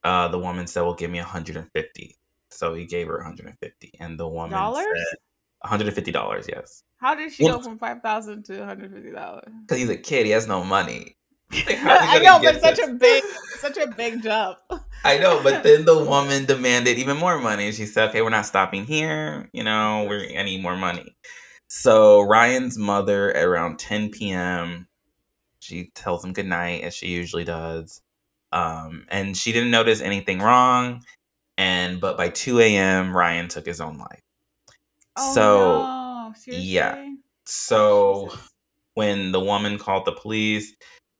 Uh, 0.03 0.27
the 0.29 0.39
woman 0.39 0.65
said, 0.65 0.81
well, 0.81 0.93
give 0.93 1.11
me 1.11 1.19
150 1.19 2.15
So 2.51 2.73
he 2.73 2.85
gave 2.85 3.07
her 3.07 3.17
150 3.17 3.91
And 3.99 4.19
the 4.19 4.27
woman 4.27 4.51
Dollars? 4.51 4.85
said, 4.85 5.17
$150, 5.65 6.47
yes. 6.47 6.83
How 6.97 7.15
did 7.15 7.33
she 7.33 7.43
well, 7.43 7.57
go 7.57 7.63
from 7.63 7.79
5000 7.79 8.45
to 8.45 8.53
$150? 8.53 9.41
Because 9.61 9.77
he's 9.77 9.89
a 9.89 9.97
kid. 9.97 10.25
He 10.25 10.31
has 10.31 10.47
no 10.47 10.63
money. 10.63 11.17
I 11.51 12.19
know, 12.19 12.39
but 12.41 12.61
such 12.61 12.79
a 12.79 12.93
big, 12.93 13.23
such 13.57 13.77
a 13.77 13.87
big 13.87 14.21
jump. 14.23 14.59
I 15.03 15.17
know, 15.17 15.41
but 15.43 15.63
then 15.63 15.85
the 15.85 15.97
woman 15.97 16.45
demanded 16.45 16.99
even 16.99 17.17
more 17.17 17.39
money. 17.39 17.71
She 17.71 17.85
said, 17.87 18.09
"Okay, 18.09 18.21
we're 18.21 18.29
not 18.29 18.45
stopping 18.45 18.85
here. 18.85 19.49
You 19.51 19.63
know, 19.63 20.05
we 20.07 20.37
I 20.37 20.43
need 20.43 20.61
more 20.61 20.77
money." 20.77 21.15
So 21.67 22.21
Ryan's 22.21 22.77
mother, 22.77 23.31
around 23.31 23.79
10 23.79 24.11
p.m., 24.11 24.87
she 25.59 25.91
tells 25.95 26.23
him 26.23 26.33
goodnight 26.33 26.83
as 26.83 26.93
she 26.93 27.07
usually 27.07 27.45
does, 27.45 28.01
um, 28.51 29.05
and 29.09 29.35
she 29.35 29.51
didn't 29.51 29.71
notice 29.71 30.01
anything 30.01 30.39
wrong. 30.39 31.03
And 31.61 32.01
but 32.01 32.17
by 32.17 32.29
2 32.29 32.59
a.m., 32.59 33.15
Ryan 33.15 33.47
took 33.47 33.65
his 33.65 33.79
own 33.79 33.97
life. 33.97 34.21
Oh, 35.15 35.33
so 35.33 35.81
no. 35.81 36.33
yeah, 36.47 37.11
so 37.45 38.29
oh, 38.31 38.39
when 38.93 39.31
the 39.31 39.39
woman 39.39 39.77
called 39.77 40.05
the 40.05 40.11
police 40.11 40.73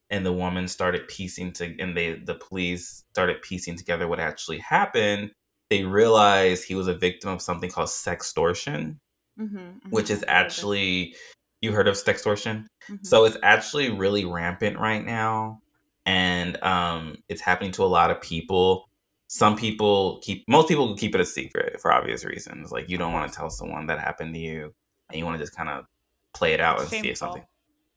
and 0.09 0.25
the 0.25 0.33
woman 0.33 0.67
started 0.67 1.07
piecing 1.07 1.51
to 1.53 1.75
and 1.79 1.95
they 1.95 2.13
the 2.13 2.35
police 2.35 3.03
started 3.11 3.41
piecing 3.41 3.75
together 3.75 4.07
what 4.07 4.19
actually 4.19 4.59
happened 4.59 5.31
they 5.69 5.83
realized 5.83 6.65
he 6.65 6.75
was 6.75 6.87
a 6.87 6.93
victim 6.93 7.29
of 7.29 7.41
something 7.41 7.69
called 7.69 7.87
sextortion 7.87 8.97
mm-hmm, 9.39 9.57
mm-hmm. 9.57 9.89
which 9.89 10.09
is 10.09 10.23
actually 10.27 11.15
you 11.61 11.71
heard 11.71 11.87
of 11.87 11.95
sextortion 11.95 12.65
mm-hmm. 12.89 12.95
so 13.03 13.25
it's 13.25 13.37
actually 13.43 13.89
really 13.89 14.25
rampant 14.25 14.77
right 14.77 15.05
now 15.05 15.61
and 16.05 16.61
um, 16.63 17.15
it's 17.29 17.41
happening 17.41 17.71
to 17.71 17.83
a 17.83 17.85
lot 17.85 18.09
of 18.09 18.19
people 18.21 18.89
some 19.33 19.55
people 19.55 20.19
keep 20.21 20.43
most 20.49 20.67
people 20.67 20.93
keep 20.93 21.15
it 21.15 21.21
a 21.21 21.25
secret 21.25 21.79
for 21.79 21.93
obvious 21.93 22.25
reasons 22.25 22.69
like 22.69 22.89
you 22.89 22.97
don't 22.97 23.13
want 23.13 23.31
to 23.31 23.37
tell 23.37 23.49
someone 23.49 23.87
that 23.87 23.97
happened 23.97 24.33
to 24.33 24.39
you 24.41 24.73
and 25.09 25.17
you 25.17 25.23
want 25.23 25.37
to 25.37 25.41
just 25.41 25.55
kind 25.55 25.69
of 25.69 25.85
play 26.33 26.51
it 26.51 26.59
out 26.59 26.81
and 26.81 26.89
Shameful. 26.89 27.03
see 27.03 27.09
if 27.11 27.17
something 27.17 27.43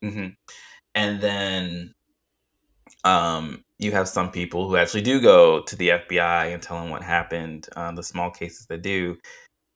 mm-hmm. 0.04 0.26
and 0.94 1.20
then 1.20 1.92
um, 3.02 3.64
you 3.78 3.90
have 3.90 4.08
some 4.08 4.30
people 4.30 4.68
who 4.68 4.76
actually 4.76 5.02
do 5.02 5.20
go 5.20 5.60
to 5.62 5.76
the 5.76 5.88
FBI 5.88 6.54
and 6.54 6.62
tell 6.62 6.80
them 6.80 6.88
what 6.88 7.02
happened. 7.02 7.68
Uh, 7.76 7.92
the 7.92 8.02
small 8.02 8.30
cases 8.30 8.66
that 8.66 8.80
do, 8.80 9.18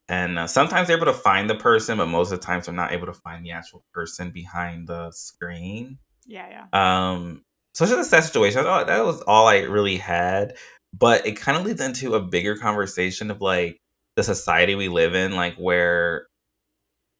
and 0.08 0.38
uh, 0.38 0.46
sometimes 0.46 0.88
they're 0.88 0.96
able 0.96 1.06
to 1.06 1.12
find 1.12 1.50
the 1.50 1.56
person, 1.56 1.98
but 1.98 2.06
most 2.06 2.32
of 2.32 2.40
the 2.40 2.46
times 2.46 2.66
they're 2.66 2.74
not 2.74 2.92
able 2.92 3.06
to 3.06 3.12
find 3.12 3.44
the 3.44 3.50
actual 3.50 3.84
person 3.92 4.30
behind 4.30 4.88
the 4.88 5.10
screen. 5.10 5.98
Yeah, 6.26 6.66
yeah. 6.72 7.10
Um, 7.10 7.44
so 7.74 7.84
it's 7.84 7.92
just 7.92 8.06
a 8.06 8.10
sad 8.10 8.24
situation. 8.24 8.64
Oh, 8.66 8.84
that 8.84 9.04
was 9.04 9.20
all 9.22 9.46
I 9.46 9.60
really 9.60 9.98
had, 9.98 10.56
but 10.96 11.26
it 11.26 11.32
kind 11.32 11.58
of 11.58 11.64
leads 11.64 11.80
into 11.80 12.14
a 12.14 12.20
bigger 12.20 12.56
conversation 12.56 13.30
of 13.30 13.40
like 13.40 13.80
the 14.16 14.22
society 14.22 14.74
we 14.74 14.88
live 14.88 15.14
in, 15.14 15.36
like 15.36 15.54
where, 15.56 16.26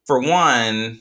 for 0.07 0.21
one, 0.21 1.01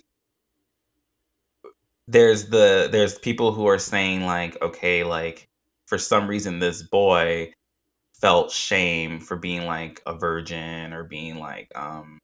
there's 2.08 2.48
the 2.48 2.88
there's 2.92 3.20
people 3.20 3.52
who 3.52 3.68
are 3.68 3.80
saying 3.80 4.26
like 4.26 4.60
okay 4.62 5.04
like 5.04 5.50
for 5.86 5.98
some 5.98 6.28
reason 6.28 6.60
this 6.60 6.82
boy 6.84 7.52
felt 8.20 8.52
shame 8.52 9.20
for 9.20 9.36
being 9.36 9.66
like 9.66 10.02
a 10.06 10.14
virgin 10.14 10.94
or 10.94 11.04
being 11.04 11.38
like 11.38 11.70
um 11.76 12.20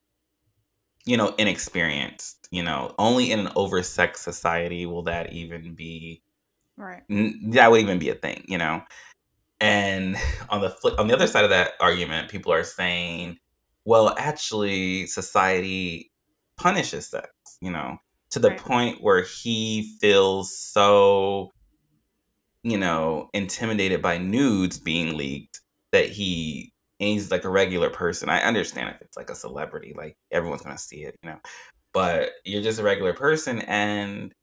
you 1.05 1.17
know 1.17 1.35
inexperienced 1.37 2.47
you 2.49 2.63
know 2.63 2.93
only 2.97 3.31
in 3.31 3.39
an 3.39 3.47
oversexed 3.53 4.17
society 4.17 4.85
will 4.85 5.03
that 5.03 5.33
even 5.33 5.75
be 5.75 6.21
right. 6.77 7.03
that 7.09 7.69
would 7.69 7.81
even 7.81 7.99
be 7.99 8.09
a 8.09 8.15
thing 8.15 8.43
you 8.47 8.57
know 8.57 8.81
and 9.63 10.17
on 10.49 10.61
the 10.61 10.69
flip 10.69 10.99
on 10.99 11.07
the 11.07 11.13
other 11.13 11.27
side 11.27 11.43
of 11.43 11.49
that 11.49 11.71
argument 11.79 12.29
people 12.29 12.51
are 12.51 12.63
saying 12.63 13.37
well 13.85 14.13
actually 14.17 15.07
society 15.07 16.11
punishes 16.57 17.07
sex 17.07 17.29
you 17.61 17.71
know 17.71 17.97
to 18.29 18.39
the 18.39 18.49
right. 18.49 18.59
point 18.59 19.01
where 19.01 19.21
he 19.21 19.95
feels 20.01 20.55
so 20.57 21.49
you 22.63 22.77
know 22.77 23.29
intimidated 23.33 24.01
by 24.01 24.17
nudes 24.17 24.79
being 24.79 25.15
leaked 25.15 25.61
that 25.91 26.09
he 26.09 26.73
he's 26.99 27.31
like 27.31 27.43
a 27.43 27.49
regular 27.49 27.89
person. 27.89 28.29
I 28.29 28.41
understand 28.41 28.89
if 28.89 29.01
it's 29.01 29.17
like 29.17 29.29
a 29.29 29.35
celebrity 29.35 29.93
like 29.95 30.17
everyone's 30.31 30.61
gonna 30.61 30.77
see 30.77 31.03
it 31.03 31.15
you 31.23 31.29
know. 31.29 31.39
But 31.93 32.31
you're 32.43 32.63
just 32.63 32.79
a 32.79 32.83
regular 32.83 33.13
person 33.13 33.59
and 33.61 34.33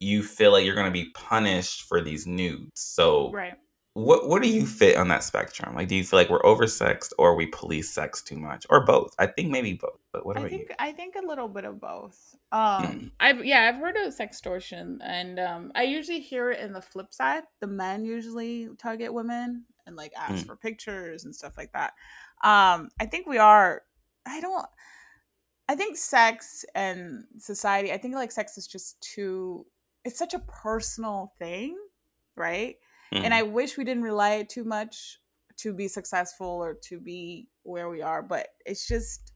you 0.00 0.22
feel 0.22 0.52
like 0.52 0.64
you're 0.64 0.74
gonna 0.74 0.90
be 0.90 1.10
punished 1.14 1.82
for 1.82 2.00
these 2.00 2.26
nudes. 2.26 2.80
So 2.80 3.30
right 3.32 3.54
what 3.98 4.28
what 4.28 4.42
do 4.42 4.48
you 4.48 4.66
fit 4.66 4.96
on 4.96 5.08
that 5.08 5.24
spectrum? 5.24 5.74
Like, 5.74 5.88
do 5.88 5.96
you 5.96 6.04
feel 6.04 6.18
like 6.18 6.30
we're 6.30 6.42
oversexed 6.42 7.12
or 7.18 7.34
we 7.34 7.46
police 7.46 7.90
sex 7.90 8.22
too 8.22 8.36
much, 8.36 8.66
or 8.70 8.84
both? 8.84 9.14
I 9.18 9.26
think 9.26 9.50
maybe 9.50 9.74
both. 9.74 9.98
But 10.12 10.24
what 10.24 10.36
about 10.36 10.46
I 10.46 10.50
think, 10.50 10.68
you? 10.68 10.74
I 10.78 10.92
think 10.92 11.16
a 11.16 11.26
little 11.26 11.48
bit 11.48 11.64
of 11.64 11.80
both. 11.80 12.36
Um, 12.52 12.82
mm. 12.82 13.10
I've 13.20 13.44
yeah, 13.44 13.68
I've 13.68 13.80
heard 13.80 13.96
of 13.96 14.14
sextortion, 14.14 14.98
and 15.02 15.38
um, 15.40 15.72
I 15.74 15.82
usually 15.82 16.20
hear 16.20 16.50
it 16.50 16.60
in 16.60 16.72
the 16.72 16.80
flip 16.80 17.12
side. 17.12 17.42
The 17.60 17.66
men 17.66 18.04
usually 18.04 18.68
target 18.78 19.12
women 19.12 19.64
and 19.86 19.96
like 19.96 20.12
ask 20.16 20.44
mm. 20.44 20.46
for 20.46 20.56
pictures 20.56 21.24
and 21.24 21.34
stuff 21.34 21.58
like 21.58 21.72
that. 21.72 21.92
Um, 22.44 22.90
I 23.00 23.06
think 23.10 23.26
we 23.26 23.38
are. 23.38 23.82
I 24.26 24.40
don't. 24.40 24.66
I 25.68 25.74
think 25.74 25.96
sex 25.96 26.64
and 26.74 27.24
society. 27.38 27.92
I 27.92 27.98
think 27.98 28.14
like 28.14 28.32
sex 28.32 28.56
is 28.56 28.66
just 28.66 29.00
too. 29.00 29.66
It's 30.04 30.18
such 30.18 30.34
a 30.34 30.38
personal 30.38 31.32
thing, 31.38 31.76
right? 32.36 32.76
Mm. 33.12 33.24
And 33.24 33.34
I 33.34 33.42
wish 33.42 33.76
we 33.76 33.84
didn't 33.84 34.02
rely 34.02 34.42
too 34.42 34.64
much 34.64 35.18
to 35.58 35.72
be 35.72 35.88
successful 35.88 36.46
or 36.46 36.74
to 36.84 37.00
be 37.00 37.48
where 37.62 37.88
we 37.88 38.02
are, 38.02 38.22
but 38.22 38.48
it's 38.64 38.86
just 38.86 39.32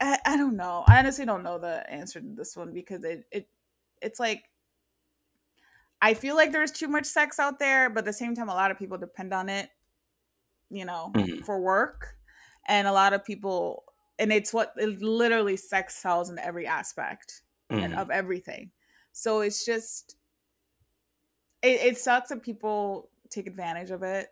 I, 0.00 0.18
I 0.24 0.36
don't 0.36 0.56
know. 0.56 0.84
I 0.86 0.98
honestly 0.98 1.26
don't 1.26 1.42
know 1.42 1.58
the 1.58 1.88
answer 1.90 2.20
to 2.20 2.34
this 2.34 2.56
one 2.56 2.72
because 2.72 3.04
it 3.04 3.24
it 3.30 3.48
it's 4.00 4.18
like 4.18 4.44
I 6.02 6.14
feel 6.14 6.34
like 6.34 6.52
there's 6.52 6.72
too 6.72 6.88
much 6.88 7.04
sex 7.04 7.38
out 7.38 7.58
there, 7.58 7.90
but 7.90 8.00
at 8.00 8.04
the 8.06 8.12
same 8.12 8.34
time 8.34 8.48
a 8.48 8.54
lot 8.54 8.70
of 8.70 8.78
people 8.78 8.98
depend 8.98 9.34
on 9.34 9.48
it, 9.48 9.68
you 10.70 10.84
know, 10.84 11.12
mm. 11.14 11.44
for 11.44 11.60
work. 11.60 12.14
And 12.66 12.86
a 12.86 12.92
lot 12.92 13.12
of 13.12 13.24
people 13.24 13.84
and 14.18 14.32
it's 14.32 14.52
what 14.52 14.72
it 14.76 15.00
literally 15.00 15.56
sex 15.56 15.96
sells 15.96 16.30
in 16.30 16.38
every 16.38 16.66
aspect 16.66 17.42
mm. 17.70 17.82
and 17.82 17.94
of 17.94 18.10
everything. 18.10 18.70
So 19.12 19.40
it's 19.40 19.64
just 19.64 20.16
it, 21.62 21.80
it 21.80 21.98
sucks 21.98 22.30
that 22.30 22.42
people 22.42 23.10
take 23.28 23.46
advantage 23.46 23.90
of 23.90 24.02
it 24.02 24.28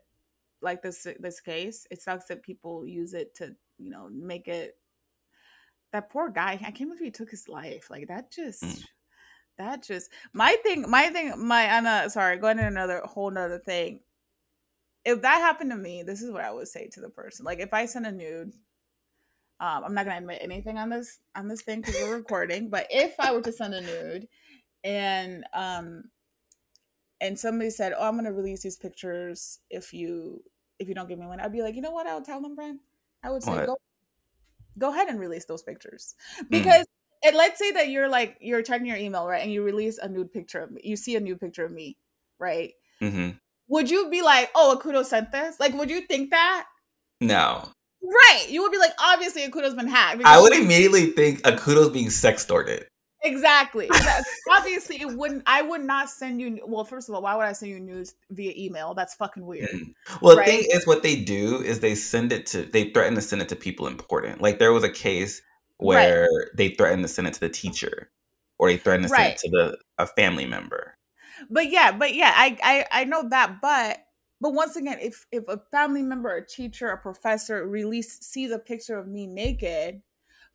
like 0.60 0.82
this 0.82 1.06
this 1.20 1.40
case. 1.40 1.86
It 1.90 2.02
sucks 2.02 2.26
that 2.26 2.42
people 2.42 2.86
use 2.86 3.14
it 3.14 3.34
to 3.36 3.54
you 3.78 3.90
know 3.90 4.08
make 4.10 4.48
it 4.48 4.76
that 5.92 6.10
poor 6.10 6.28
guy 6.28 6.52
i 6.52 6.70
can't 6.70 6.90
believe 6.90 7.00
he 7.00 7.10
took 7.10 7.30
his 7.30 7.48
life. 7.48 7.90
Like 7.90 8.08
that 8.08 8.30
just 8.32 8.62
mm. 8.62 8.84
that 9.58 9.82
just 9.82 10.10
my 10.32 10.56
thing 10.62 10.88
my 10.88 11.08
thing 11.08 11.34
my 11.36 11.62
anna 11.62 12.10
sorry 12.10 12.38
going 12.38 12.56
to 12.58 12.66
another 12.66 13.02
whole 13.04 13.30
nother 13.30 13.58
thing. 13.58 14.00
If 15.04 15.22
that 15.22 15.38
happened 15.38 15.70
to 15.70 15.76
me 15.76 16.02
this 16.02 16.22
is 16.22 16.30
what 16.30 16.42
i 16.42 16.52
would 16.52 16.68
say 16.68 16.88
to 16.92 17.00
the 17.00 17.08
person. 17.08 17.44
Like 17.44 17.60
if 17.60 17.72
i 17.72 17.86
send 17.86 18.06
a 18.06 18.12
nude 18.12 18.52
um, 19.60 19.84
i'm 19.84 19.94
not 19.94 20.04
gonna 20.04 20.18
admit 20.18 20.38
anything 20.40 20.78
on 20.78 20.88
this 20.88 21.18
on 21.34 21.48
this 21.48 21.62
thing 21.62 21.80
because 21.80 21.96
we're 21.96 22.16
recording 22.16 22.70
but 22.70 22.86
if 22.90 23.14
i 23.18 23.32
were 23.32 23.42
to 23.42 23.52
send 23.52 23.74
a 23.74 23.80
nude 23.80 24.28
and 24.84 25.44
um 25.52 26.04
and 27.20 27.38
somebody 27.38 27.70
said, 27.70 27.94
"Oh, 27.96 28.06
I'm 28.06 28.14
going 28.14 28.24
to 28.24 28.32
release 28.32 28.62
these 28.62 28.76
pictures 28.76 29.60
if 29.70 29.92
you 29.92 30.42
if 30.78 30.88
you 30.88 30.94
don't 30.94 31.08
give 31.08 31.18
me 31.18 31.26
one," 31.26 31.40
I'd 31.40 31.52
be 31.52 31.62
like, 31.62 31.74
"You 31.74 31.82
know 31.82 31.90
what? 31.90 32.06
I'll 32.06 32.22
tell 32.22 32.40
them, 32.40 32.54
Brand. 32.54 32.80
I 33.22 33.30
would 33.30 33.42
say 33.42 33.52
what? 33.52 33.66
go 33.66 33.76
go 34.78 34.90
ahead 34.90 35.08
and 35.08 35.18
release 35.18 35.44
those 35.44 35.62
pictures 35.62 36.14
mm. 36.40 36.50
because." 36.50 36.82
Mm. 36.82 36.84
And 37.20 37.34
let's 37.36 37.58
say 37.58 37.72
that 37.72 37.88
you're 37.88 38.08
like 38.08 38.36
you're 38.40 38.62
checking 38.62 38.86
your 38.86 38.96
email 38.96 39.26
right, 39.26 39.42
and 39.42 39.52
you 39.52 39.64
release 39.64 39.98
a 39.98 40.08
nude 40.08 40.32
picture 40.32 40.60
of 40.60 40.70
me. 40.70 40.80
You 40.84 40.94
see 40.94 41.16
a 41.16 41.20
nude 41.20 41.40
picture 41.40 41.64
of 41.64 41.72
me, 41.72 41.96
right? 42.38 42.74
Mm-hmm. 43.02 43.30
Would 43.66 43.90
you 43.90 44.08
be 44.08 44.22
like, 44.22 44.50
"Oh, 44.54 44.78
Akudo 44.80 45.04
sent 45.04 45.32
this"? 45.32 45.58
Like, 45.58 45.74
would 45.74 45.90
you 45.90 46.02
think 46.02 46.30
that? 46.30 46.66
No. 47.20 47.68
Right. 48.00 48.46
You 48.48 48.62
would 48.62 48.72
be 48.72 48.78
like, 48.78 48.92
obviously, 49.00 49.42
Akudo's 49.42 49.74
been 49.74 49.88
hacked. 49.88 50.22
I 50.24 50.40
would 50.40 50.54
immediately 50.54 51.06
think 51.06 51.42
Akudo's 51.42 51.90
being 51.90 52.06
sextorted. 52.06 52.84
Exactly. 53.22 53.90
Obviously, 54.50 55.00
it 55.00 55.16
wouldn't. 55.16 55.42
I 55.46 55.62
would 55.62 55.82
not 55.82 56.08
send 56.08 56.40
you. 56.40 56.60
Well, 56.66 56.84
first 56.84 57.08
of 57.08 57.14
all, 57.14 57.22
why 57.22 57.34
would 57.34 57.46
I 57.46 57.52
send 57.52 57.72
you 57.72 57.80
news 57.80 58.14
via 58.30 58.52
email? 58.56 58.94
That's 58.94 59.14
fucking 59.14 59.44
weird. 59.44 59.68
Well, 60.22 60.36
right? 60.36 60.46
the 60.46 60.52
thing 60.52 60.66
is, 60.70 60.86
what 60.86 61.02
they 61.02 61.16
do 61.16 61.62
is 61.62 61.80
they 61.80 61.94
send 61.94 62.32
it 62.32 62.46
to. 62.46 62.62
They 62.62 62.90
threaten 62.90 63.14
to 63.16 63.20
send 63.20 63.42
it 63.42 63.48
to 63.48 63.56
people 63.56 63.86
important. 63.86 64.40
Like 64.40 64.58
there 64.58 64.72
was 64.72 64.84
a 64.84 64.90
case 64.90 65.42
where 65.78 66.22
right. 66.22 66.48
they 66.56 66.68
threatened 66.70 67.02
to 67.02 67.08
send 67.08 67.26
it 67.26 67.34
to 67.34 67.40
the 67.40 67.48
teacher, 67.48 68.10
or 68.58 68.68
they 68.68 68.76
threatened 68.76 69.08
to 69.08 69.12
right. 69.12 69.38
send 69.38 69.54
it 69.54 69.56
to 69.56 69.70
the 69.70 69.78
a 70.02 70.06
family 70.06 70.46
member. 70.46 70.96
But 71.50 71.70
yeah, 71.70 71.92
but 71.92 72.14
yeah, 72.14 72.32
I 72.34 72.56
I 72.62 73.00
I 73.00 73.04
know 73.04 73.28
that, 73.30 73.60
but 73.60 73.98
but 74.40 74.54
once 74.54 74.76
again, 74.76 74.98
if 75.00 75.26
if 75.32 75.44
a 75.48 75.60
family 75.72 76.02
member, 76.02 76.34
a 76.34 76.46
teacher, 76.46 76.88
a 76.88 76.98
professor 76.98 77.66
release 77.66 78.20
sees 78.20 78.50
a 78.50 78.58
picture 78.58 78.98
of 78.98 79.08
me 79.08 79.26
naked, 79.26 80.02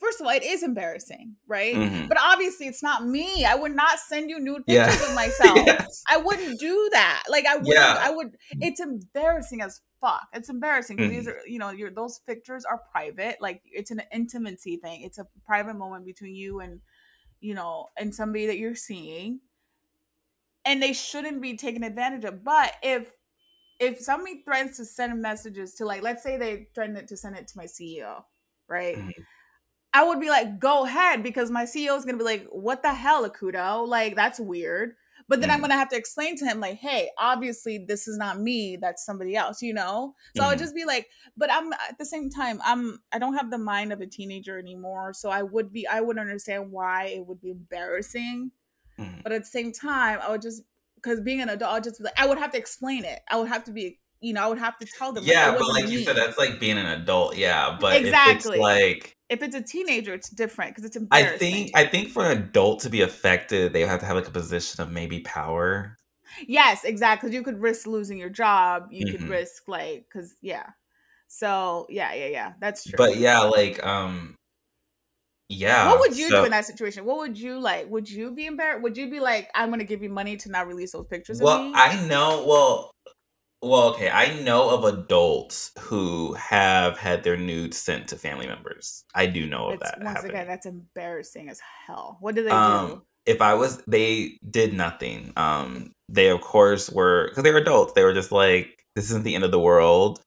first 0.04 0.20
of 0.20 0.28
all, 0.28 0.34
it 0.34 0.44
is 0.44 0.63
embarrassing, 0.63 1.36
right? 1.48 1.76
Mm-hmm. 1.76 2.08
But 2.08 2.18
obviously, 2.22 2.68
it's 2.68 2.84
not 2.84 3.06
me. 3.06 3.46
I 3.46 3.56
would 3.56 3.76
not 3.76 4.00
send 4.00 4.30
you 4.30 4.39
nude 4.39 4.66
pictures 4.66 5.02
yeah. 5.02 5.10
of 5.10 5.16
myself. 5.16 5.58
yes. 5.66 6.04
I 6.10 6.18
wouldn't 6.18 6.60
do 6.60 6.89
that. 6.92 7.24
Like 7.30 7.46
I 7.46 7.58
would. 7.58 7.68
Yeah. 7.68 7.98
I 8.00 8.12
would. 8.12 8.36
It's 8.60 8.82
embarrassing 8.82 9.62
as 9.62 9.82
fuck. 10.02 10.28
It's 10.34 10.50
embarrassing 10.50 10.98
because 10.98 11.12
mm-hmm. 11.12 11.20
these 11.20 11.28
are, 11.28 11.39
you 11.48 11.60
know, 11.60 11.70
your 11.70 11.89
those 11.89 12.20
pictures 12.28 12.66
are 12.66 12.82
private. 12.92 13.38
Like 13.39 13.62
it's 13.66 13.92
an 13.92 14.02
intimacy 14.12 14.78
thing. 14.78 15.04
It's 15.04 15.18
a 15.18 15.28
private 15.46 15.76
moment 15.76 16.06
between 16.06 16.36
you 16.36 16.60
and, 16.60 16.82
you 17.39 17.56
know, 17.56 17.88
and 17.98 18.13
somebody 18.13 18.48
that 18.48 18.58
you're 18.58 18.76
seeing. 18.76 19.39
And 20.66 20.82
they 20.82 20.94
shouldn't 20.94 21.42
be 21.42 21.58
taken 21.58 21.84
advantage 21.84 22.26
of. 22.26 22.44
But 22.44 22.74
if 22.84 23.12
if 23.80 24.00
somebody 24.00 24.44
threatens 24.44 24.78
to 24.78 24.86
send 24.86 25.22
messages 25.22 25.76
to 25.76 25.86
like, 25.86 26.04
let's 26.04 26.24
say 26.24 26.38
they 26.38 26.68
threaten 26.76 27.06
to 27.06 27.18
send 27.18 27.38
it 27.38 27.48
to 27.48 27.58
my 27.58 27.66
CEO, 27.66 28.24
right? 28.68 28.98
Mm-hmm 28.98 29.22
I 29.93 30.03
would 30.03 30.19
be 30.19 30.29
like, 30.29 30.60
go 30.60 30.86
ahead, 30.86 31.21
because 31.21 31.51
my 31.51 31.65
CEO 31.65 31.95
is 31.97 32.06
gonna 32.06 32.17
be 32.17 32.23
like, 32.23 32.47
what 32.49 32.82
the 32.82 32.93
hell, 32.93 33.29
Akudo? 33.29 33.88
Like, 33.88 34.15
that's 34.15 34.39
weird. 34.39 34.95
But 35.29 35.39
then 35.39 35.49
mm. 35.49 35.53
I'm 35.53 35.62
gonna 35.62 35.75
have 35.75 35.89
to 35.89 35.95
explain 35.95 36.36
to 36.38 36.45
him, 36.45 36.60
like, 36.60 36.77
hey, 36.77 37.10
obviously 37.17 37.77
this 37.77 38.08
is 38.08 38.17
not 38.17 38.39
me, 38.39 38.75
that's 38.75 39.06
somebody 39.06 39.36
else, 39.36 39.62
you 39.62 39.73
know? 39.73 40.15
So 40.36 40.41
mm. 40.41 40.45
I 40.45 40.49
would 40.49 40.56
mm-hmm. 40.56 40.63
just 40.63 40.75
be 40.75 40.86
like, 40.86 41.08
but 41.38 41.51
I'm 41.51 41.71
at 41.73 41.97
the 41.99 42.06
same 42.06 42.29
time, 42.29 42.60
I'm 42.65 42.99
I 43.12 43.19
don't 43.19 43.36
have 43.36 43.51
the 43.51 43.58
mind 43.58 43.93
of 43.93 44.01
a 44.01 44.08
teenager 44.08 44.60
anymore. 44.60 45.13
So 45.13 45.29
I 45.29 45.43
would 45.43 45.71
be 45.71 45.88
I 45.88 46.01
would 46.01 46.17
understand 46.17 46.71
why 46.71 47.06
it 47.06 47.25
would 47.25 47.41
be 47.41 47.51
embarrassing. 47.51 48.51
Mm. 48.99 49.23
But 49.23 49.32
at 49.32 49.41
the 49.41 49.47
same 49.47 49.71
time, 49.71 50.19
I 50.21 50.32
would 50.32 50.41
just 50.41 50.63
because 50.95 51.21
being 51.21 51.41
an 51.41 51.49
adult, 51.49 51.71
I 51.71 51.75
would 51.75 51.84
just 51.84 52.01
like, 52.01 52.19
I 52.19 52.27
would 52.27 52.38
have 52.38 52.51
to 52.51 52.58
explain 52.58 53.06
it. 53.06 53.19
I 53.29 53.38
would 53.38 53.47
have 53.47 53.63
to 53.65 53.71
be 53.71 53.99
you 54.23 54.32
know, 54.32 54.41
I 54.41 54.47
would 54.47 54.58
have 54.58 54.77
to 54.79 54.88
tell 54.97 55.12
them. 55.12 55.25
Yeah, 55.25 55.49
like, 55.49 55.60
but 55.60 55.67
like 55.67 55.86
me. 55.86 55.91
you 55.91 56.03
said, 56.03 56.15
that's 56.15 56.38
like 56.38 56.58
being 56.58 56.77
an 56.77 56.86
adult. 56.86 57.36
Yeah, 57.36 57.77
but 57.79 57.97
exactly. 57.97 58.58
like 58.58 59.17
if 59.34 59.41
it's 59.41 59.56
a 59.56 59.62
teenager, 59.62 60.13
it's 60.13 60.30
different 60.30 60.72
because 60.72 60.86
it's 60.86 60.96
embarrassing. 60.96 61.36
I 61.36 61.38
think 61.38 61.72
I 61.76 61.86
think 61.86 62.10
for 62.10 62.24
an 62.30 62.38
adult 62.38 62.82
to 62.82 62.89
be 62.89 63.02
affected, 63.02 63.74
they 63.74 63.82
have 63.82 64.00
to 64.00 64.06
have 64.06 64.15
like 64.15 64.28
a 64.28 64.32
position 64.32 64.82
of 64.82 64.91
maybe 64.91 65.22
power. 65.22 65.98
Yes, 66.48 66.84
exactly. 66.84 67.34
You 67.34 67.41
could 67.43 67.60
risk 67.60 67.88
losing 67.88 68.17
your 68.17 68.30
job. 68.30 68.88
You 68.91 69.06
mm-hmm. 69.06 69.17
could 69.17 69.30
risk 69.30 69.67
like 69.67 70.06
because 70.08 70.36
yeah. 70.41 70.67
So 71.28 71.88
yeah, 71.89 72.13
yeah, 72.13 72.28
yeah. 72.28 72.54
That's 72.60 72.84
true. 72.84 72.93
But 72.96 73.17
yeah, 73.17 73.39
like 73.39 73.84
um, 73.86 74.36
yeah. 75.50 75.89
What 75.89 76.00
would 76.00 76.15
you 76.15 76.30
so, 76.30 76.39
do 76.41 76.46
in 76.46 76.52
that 76.52 76.65
situation? 76.65 77.04
What 77.04 77.17
would 77.17 77.38
you 77.38 77.60
like? 77.60 77.89
Would 77.89 78.10
you 78.10 78.32
be 78.32 78.46
embarrassed? 78.46 78.84
Would 78.84 78.98
you 78.98 79.10
be 79.10 79.19
like, 79.19 79.50
I'm 79.56 79.72
gonna 79.72 79.84
give 79.84 80.04
you 80.04 80.10
money 80.10 80.38
to 80.38 80.50
not 80.50 80.67
release 80.67 80.91
those 80.91 81.08
pictures? 81.08 81.41
Well, 81.41 81.72
I 81.74 82.06
know. 82.06 82.46
Well, 82.48 82.91
well, 83.63 83.89
okay. 83.89 84.10
I 84.10 84.39
know 84.41 84.69
of 84.69 84.84
adults 84.84 85.71
who 85.80 86.34
have 86.34 86.97
had 86.97 87.23
their 87.23 87.38
nudes 87.38 87.78
sent 87.78 88.08
to 88.10 88.17
family 88.17 88.45
members. 88.45 89.06
I 89.15 89.26
do 89.26 89.45
know 89.45 89.71
of 89.71 89.80
that. 89.80 89.99
Once 89.99 90.17
happening. 90.17 90.32
again, 90.32 90.47
that's 90.47 90.65
embarrassing 90.65 91.49
as 91.49 91.62
hell. 91.88 92.17
What 92.19 92.36
did 92.36 92.47
they 92.47 92.52
um, 92.52 92.88
do? 92.88 93.02
If 93.26 93.41
I 93.41 93.54
was, 93.54 93.78
they 93.88 94.39
did 94.49 94.73
nothing. 94.73 95.32
Um, 95.38 95.93
they 96.10 96.30
of 96.30 96.41
course 96.41 96.89
were 96.89 97.30
because 97.30 97.43
they 97.43 97.52
were 97.52 97.60
adults. 97.60 97.93
They 97.93 98.04
were 98.04 98.13
just 98.13 98.32
like, 98.32 98.86
"This 98.95 99.06
isn't 99.06 99.23
the 99.23 99.36
end 99.36 99.45
of 99.45 99.52
the 99.52 99.60
world." 99.60 100.21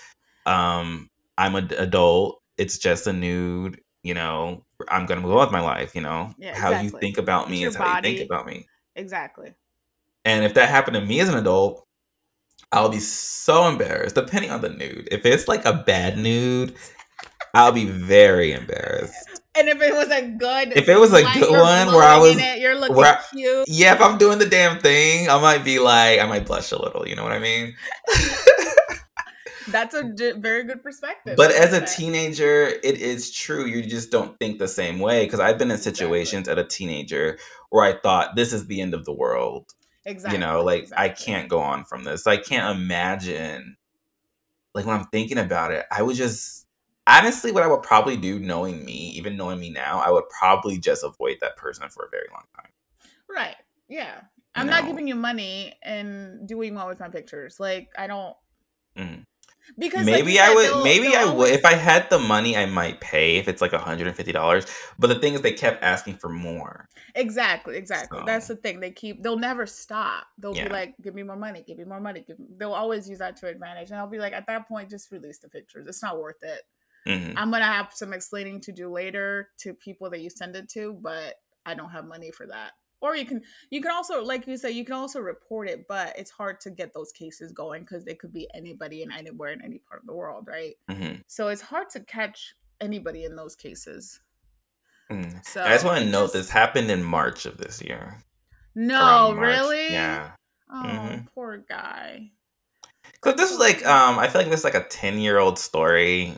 Um, 0.46 1.10
I'm 1.36 1.54
an 1.54 1.72
adult. 1.76 2.40
It's 2.56 2.78
just 2.78 3.06
a 3.06 3.12
nude. 3.12 3.80
You 4.02 4.14
know, 4.14 4.64
I'm 4.88 5.04
gonna 5.04 5.20
move 5.20 5.32
on 5.32 5.40
with 5.40 5.52
my 5.52 5.60
life. 5.60 5.94
You 5.94 6.00
know, 6.00 6.34
yeah, 6.38 6.50
exactly. 6.50 6.76
how 6.76 6.82
you 6.82 6.90
think 6.90 7.18
about 7.18 7.50
me 7.50 7.64
is 7.64 7.76
how 7.76 7.96
you 7.96 8.02
think 8.02 8.20
about 8.24 8.46
me. 8.46 8.66
Exactly. 8.94 9.54
And 10.24 10.44
if 10.44 10.54
that 10.54 10.68
happened 10.68 10.94
to 10.94 11.00
me 11.00 11.20
as 11.20 11.28
an 11.28 11.36
adult, 11.36 11.86
I'll 12.72 12.88
be 12.88 13.00
so 13.00 13.68
embarrassed, 13.68 14.14
depending 14.14 14.50
on 14.50 14.60
the 14.60 14.68
nude. 14.68 15.08
If 15.10 15.24
it's 15.24 15.48
like 15.48 15.64
a 15.64 15.72
bad 15.72 16.18
nude, 16.18 16.74
I'll 17.54 17.72
be 17.72 17.86
very 17.86 18.52
embarrassed. 18.52 19.14
And 19.56 19.68
if 19.68 19.80
it 19.80 19.94
was 19.94 20.10
a 20.10 20.22
good, 20.22 20.76
if 20.76 20.88
it 20.88 20.98
was 20.98 21.14
a 21.14 21.22
good 21.22 21.50
one 21.50 21.94
where 21.94 22.02
I 22.02 22.18
was, 22.18 22.36
it, 22.36 22.60
you're 22.60 22.78
looking 22.78 22.96
I, 22.96 23.18
cute. 23.32 23.64
Yeah, 23.68 23.94
if 23.94 24.02
I'm 24.02 24.18
doing 24.18 24.38
the 24.38 24.46
damn 24.46 24.78
thing, 24.80 25.30
I 25.30 25.40
might 25.40 25.64
be 25.64 25.78
like, 25.78 26.20
I 26.20 26.26
might 26.26 26.44
blush 26.44 26.72
a 26.72 26.80
little. 26.80 27.08
You 27.08 27.16
know 27.16 27.22
what 27.22 27.32
I 27.32 27.38
mean? 27.38 27.74
That's 29.68 29.94
a 29.94 30.04
d- 30.04 30.34
very 30.36 30.64
good 30.64 30.82
perspective. 30.82 31.36
But 31.36 31.52
as 31.52 31.72
a 31.72 31.84
teenager, 31.84 32.66
it 32.66 33.00
is 33.00 33.32
true. 33.32 33.64
You 33.64 33.82
just 33.82 34.10
don't 34.10 34.38
think 34.38 34.58
the 34.58 34.68
same 34.68 34.98
way. 34.98 35.24
Because 35.24 35.40
I've 35.40 35.58
been 35.58 35.70
in 35.70 35.78
situations 35.78 36.40
exactly. 36.40 36.60
at 36.60 36.66
a 36.66 36.68
teenager 36.68 37.38
where 37.70 37.84
I 37.84 37.98
thought 37.98 38.36
this 38.36 38.52
is 38.52 38.66
the 38.66 38.80
end 38.80 38.94
of 38.94 39.04
the 39.04 39.14
world. 39.14 39.72
Exactly. 40.06 40.38
You 40.38 40.46
know, 40.46 40.62
like 40.62 40.84
exactly. 40.84 41.04
I 41.04 41.08
can't 41.10 41.48
go 41.48 41.58
on 41.58 41.84
from 41.84 42.04
this. 42.04 42.26
I 42.26 42.36
can't 42.36 42.78
imagine. 42.78 43.76
Like 44.72 44.86
when 44.86 44.96
I'm 44.96 45.06
thinking 45.06 45.38
about 45.38 45.72
it, 45.72 45.84
I 45.90 46.02
would 46.02 46.16
just 46.16 46.66
honestly 47.06 47.50
what 47.50 47.64
I 47.64 47.66
would 47.66 47.82
probably 47.82 48.16
do, 48.16 48.38
knowing 48.38 48.84
me, 48.84 49.10
even 49.16 49.36
knowing 49.36 49.58
me 49.58 49.70
now, 49.70 50.00
I 50.00 50.10
would 50.10 50.28
probably 50.28 50.78
just 50.78 51.02
avoid 51.02 51.38
that 51.40 51.56
person 51.56 51.88
for 51.88 52.04
a 52.04 52.10
very 52.10 52.26
long 52.32 52.44
time. 52.54 52.70
Right. 53.28 53.56
Yeah. 53.88 54.20
I'm 54.54 54.68
not 54.68 54.86
giving 54.86 55.06
you 55.06 55.16
money 55.16 55.74
and 55.82 56.48
doing 56.48 56.74
well 56.74 56.86
with 56.86 57.00
my 57.00 57.08
pictures. 57.08 57.60
Like 57.60 57.90
I 57.98 58.06
don't. 58.06 58.34
Mm. 58.96 59.24
Because 59.78 60.06
maybe 60.06 60.36
like 60.36 60.50
I 60.50 60.54
would, 60.54 60.84
maybe 60.84 61.14
I 61.14 61.24
would. 61.24 61.50
If 61.50 61.64
I 61.64 61.74
had 61.74 62.08
the 62.08 62.18
money, 62.18 62.56
I 62.56 62.66
might 62.66 63.00
pay 63.00 63.36
if 63.36 63.48
it's 63.48 63.60
like 63.60 63.72
hundred 63.72 64.06
and 64.06 64.16
fifty 64.16 64.32
dollars. 64.32 64.66
But 64.98 65.08
the 65.08 65.16
thing 65.16 65.34
is, 65.34 65.42
they 65.42 65.52
kept 65.52 65.82
asking 65.82 66.16
for 66.16 66.28
more. 66.28 66.88
Exactly, 67.14 67.76
exactly. 67.76 68.20
So. 68.20 68.24
That's 68.24 68.46
the 68.46 68.56
thing. 68.56 68.80
They 68.80 68.90
keep. 68.90 69.22
They'll 69.22 69.38
never 69.38 69.66
stop. 69.66 70.26
They'll 70.38 70.56
yeah. 70.56 70.68
be 70.68 70.70
like, 70.72 70.94
"Give 71.02 71.14
me 71.14 71.22
more 71.22 71.36
money. 71.36 71.64
Give 71.66 71.78
me 71.78 71.84
more 71.84 72.00
money." 72.00 72.24
Give 72.26 72.38
me. 72.38 72.46
They'll 72.56 72.72
always 72.72 73.08
use 73.08 73.18
that 73.18 73.36
to 73.38 73.48
advantage, 73.48 73.90
and 73.90 73.98
I'll 73.98 74.06
be 74.06 74.18
like, 74.18 74.32
at 74.32 74.46
that 74.46 74.68
point, 74.68 74.88
just 74.88 75.10
release 75.10 75.38
the 75.38 75.48
pictures. 75.48 75.86
It's 75.88 76.02
not 76.02 76.20
worth 76.20 76.42
it. 76.42 76.62
Mm-hmm. 77.06 77.36
I'm 77.36 77.50
gonna 77.50 77.64
have 77.64 77.92
some 77.92 78.12
explaining 78.12 78.60
to 78.62 78.72
do 78.72 78.90
later 78.90 79.50
to 79.58 79.74
people 79.74 80.10
that 80.10 80.20
you 80.20 80.30
send 80.30 80.56
it 80.56 80.68
to, 80.70 80.92
but 81.00 81.34
I 81.64 81.74
don't 81.74 81.90
have 81.90 82.06
money 82.06 82.30
for 82.30 82.46
that 82.46 82.72
or 83.00 83.16
you 83.16 83.24
can 83.24 83.42
you 83.70 83.80
can 83.80 83.90
also 83.90 84.22
like 84.22 84.46
you 84.46 84.56
said 84.56 84.70
you 84.70 84.84
can 84.84 84.94
also 84.94 85.20
report 85.20 85.68
it 85.68 85.86
but 85.88 86.14
it's 86.18 86.30
hard 86.30 86.60
to 86.60 86.70
get 86.70 86.92
those 86.94 87.12
cases 87.12 87.52
going 87.52 87.82
because 87.82 88.04
they 88.04 88.14
could 88.14 88.32
be 88.32 88.48
anybody 88.54 89.02
and 89.02 89.12
anywhere 89.12 89.52
in 89.52 89.62
any 89.62 89.78
part 89.78 90.00
of 90.00 90.06
the 90.06 90.14
world 90.14 90.46
right? 90.48 90.74
Mm-hmm. 90.90 91.20
so 91.26 91.48
it's 91.48 91.62
hard 91.62 91.90
to 91.90 92.00
catch 92.00 92.54
anybody 92.80 93.24
in 93.24 93.36
those 93.36 93.56
cases. 93.56 94.20
Mm. 95.10 95.44
so 95.44 95.62
i 95.62 95.68
just 95.68 95.84
want 95.84 96.02
to 96.02 96.10
note 96.10 96.32
this 96.32 96.50
happened 96.50 96.90
in 96.90 97.02
march 97.02 97.46
of 97.46 97.58
this 97.58 97.80
year. 97.82 98.18
No 98.74 99.32
really? 99.32 99.92
yeah. 99.92 100.30
Oh 100.70 100.82
mm-hmm. 100.84 101.24
poor 101.34 101.58
guy. 101.58 102.32
Because 103.12 103.36
this 103.36 103.52
is 103.52 103.58
like 103.58 103.86
um 103.86 104.18
i 104.18 104.28
feel 104.28 104.40
like 104.40 104.50
this 104.50 104.60
is 104.60 104.64
like 104.64 104.74
a 104.74 104.84
10 104.88 105.18
year 105.18 105.38
old 105.38 105.58
story. 105.58 106.34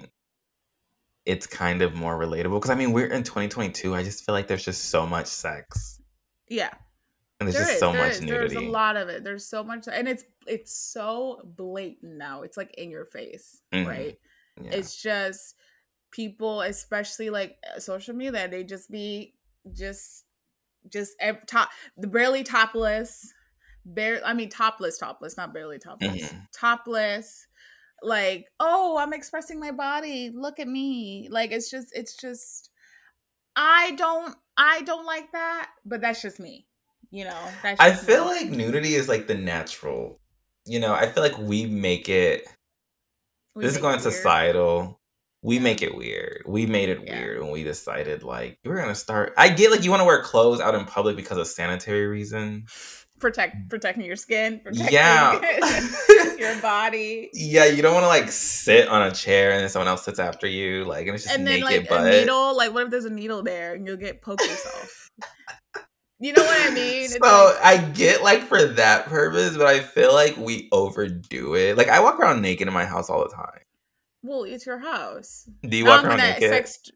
It's 1.24 1.46
kind 1.46 1.82
of 1.82 1.94
more 1.94 2.18
relatable 2.18 2.54
because 2.54 2.70
i 2.70 2.74
mean 2.74 2.92
we're 2.92 3.06
in 3.06 3.22
2022 3.22 3.94
i 3.94 4.02
just 4.02 4.24
feel 4.24 4.34
like 4.34 4.46
there's 4.46 4.64
just 4.64 4.86
so 4.86 5.06
much 5.06 5.26
sex 5.26 5.97
yeah. 6.48 6.70
And 7.40 7.46
there's 7.46 7.54
there 7.54 7.62
just 7.62 7.74
is, 7.74 7.80
so 7.80 7.92
much 7.92 8.12
is, 8.12 8.20
nudity. 8.20 8.54
There's 8.54 8.66
a 8.66 8.70
lot 8.70 8.96
of 8.96 9.08
it. 9.08 9.22
There's 9.22 9.46
so 9.46 9.62
much, 9.62 9.86
and 9.90 10.08
it's 10.08 10.24
it's 10.46 10.76
so 10.76 11.40
blatant 11.44 12.16
now. 12.16 12.42
It's 12.42 12.56
like 12.56 12.74
in 12.76 12.90
your 12.90 13.04
face, 13.04 13.62
mm-hmm. 13.72 13.88
right? 13.88 14.18
Yeah. 14.60 14.70
It's 14.72 15.00
just 15.00 15.54
people, 16.10 16.62
especially 16.62 17.30
like 17.30 17.56
uh, 17.76 17.78
social 17.78 18.14
media, 18.14 18.48
they 18.48 18.64
just 18.64 18.90
be 18.90 19.34
just 19.72 20.24
just 20.88 21.12
top 21.46 21.70
barely 21.96 22.42
topless, 22.42 23.32
bare. 23.84 24.20
I 24.24 24.34
mean 24.34 24.48
topless, 24.48 24.98
topless, 24.98 25.36
not 25.36 25.54
barely 25.54 25.78
topless, 25.78 26.22
mm-hmm. 26.22 26.38
topless. 26.52 27.46
Like, 28.02 28.46
oh, 28.60 28.96
I'm 28.98 29.12
expressing 29.12 29.60
my 29.60 29.72
body. 29.72 30.30
Look 30.34 30.60
at 30.60 30.68
me. 30.68 31.28
Like, 31.30 31.50
it's 31.52 31.70
just, 31.70 31.88
it's 31.96 32.16
just. 32.16 32.70
I 33.56 33.90
don't 33.96 34.36
I 34.58 34.82
don't 34.82 35.06
like 35.06 35.32
that, 35.32 35.70
but 35.86 36.00
that's 36.00 36.20
just 36.20 36.40
me. 36.40 36.66
You 37.10 37.24
know, 37.24 37.38
I 37.64 37.94
feel 37.94 38.26
me. 38.26 38.30
like 38.32 38.50
nudity 38.50 38.94
is 38.94 39.08
like 39.08 39.26
the 39.26 39.34
natural. 39.34 40.20
You 40.66 40.80
know, 40.80 40.92
I 40.92 41.06
feel 41.06 41.22
like 41.22 41.38
we 41.38 41.64
make 41.64 42.08
it. 42.08 42.46
We 43.54 43.64
this 43.64 43.76
is 43.76 43.80
going 43.80 44.00
societal. 44.00 45.00
We 45.40 45.56
yeah. 45.56 45.62
make 45.62 45.80
it 45.80 45.94
weird. 45.94 46.42
We 46.46 46.66
made 46.66 46.90
it 46.90 47.00
yeah. 47.04 47.18
weird 47.18 47.40
when 47.40 47.50
we 47.52 47.62
decided 47.62 48.24
like 48.24 48.58
we're 48.64 48.76
gonna 48.76 48.94
start. 48.94 49.32
I 49.38 49.48
get 49.48 49.70
like 49.70 49.84
you 49.84 49.90
want 49.90 50.00
to 50.00 50.04
wear 50.04 50.22
clothes 50.22 50.60
out 50.60 50.74
in 50.74 50.84
public 50.84 51.16
because 51.16 51.38
of 51.38 51.46
sanitary 51.46 52.06
reasons 52.06 53.06
protect 53.18 53.56
mm. 53.56 53.68
protecting 53.68 54.04
your 54.04 54.16
skin 54.16 54.60
protecting 54.64 54.92
yeah. 54.92 55.40
your 56.38 56.56
body. 56.62 57.30
Yeah 57.32 57.66
you 57.66 57.82
don't 57.82 57.94
want 57.94 58.04
to 58.04 58.08
like 58.08 58.30
sit 58.30 58.88
on 58.88 59.02
a 59.02 59.12
chair 59.12 59.52
and 59.52 59.60
then 59.60 59.68
someone 59.68 59.88
else 59.88 60.04
sits 60.04 60.18
after 60.18 60.46
you 60.46 60.84
like 60.84 61.06
and 61.06 61.14
it's 61.14 61.24
just 61.24 61.36
and 61.36 61.46
then 61.46 61.60
like 61.60 61.88
butt. 61.88 62.06
a 62.06 62.10
needle 62.10 62.56
like 62.56 62.72
what 62.72 62.84
if 62.84 62.90
there's 62.90 63.04
a 63.04 63.10
needle 63.10 63.42
there 63.42 63.74
and 63.74 63.86
you'll 63.86 63.96
get 63.96 64.22
poked 64.22 64.42
yourself? 64.42 65.10
You 66.20 66.32
know 66.32 66.42
what 66.42 66.70
i 66.70 66.74
mean? 66.74 67.08
So 67.08 67.18
like, 67.20 67.64
i 67.64 67.76
get 67.92 68.22
like 68.22 68.42
for 68.42 68.64
that 68.64 69.06
purpose 69.06 69.56
but 69.56 69.66
i 69.66 69.80
feel 69.80 70.12
like 70.12 70.36
we 70.36 70.68
overdo 70.72 71.54
it. 71.54 71.76
Like 71.76 71.88
i 71.88 72.00
walk 72.00 72.18
around 72.18 72.42
naked 72.42 72.68
in 72.68 72.74
my 72.74 72.84
house 72.84 73.10
all 73.10 73.22
the 73.22 73.34
time. 73.34 73.60
Well 74.22 74.44
it's 74.44 74.66
your 74.66 74.78
house. 74.78 75.48
Do 75.62 75.76
you 75.76 75.86
walk 75.86 76.04
around 76.04 76.18
naked? 76.18 76.50
sex- 76.50 76.90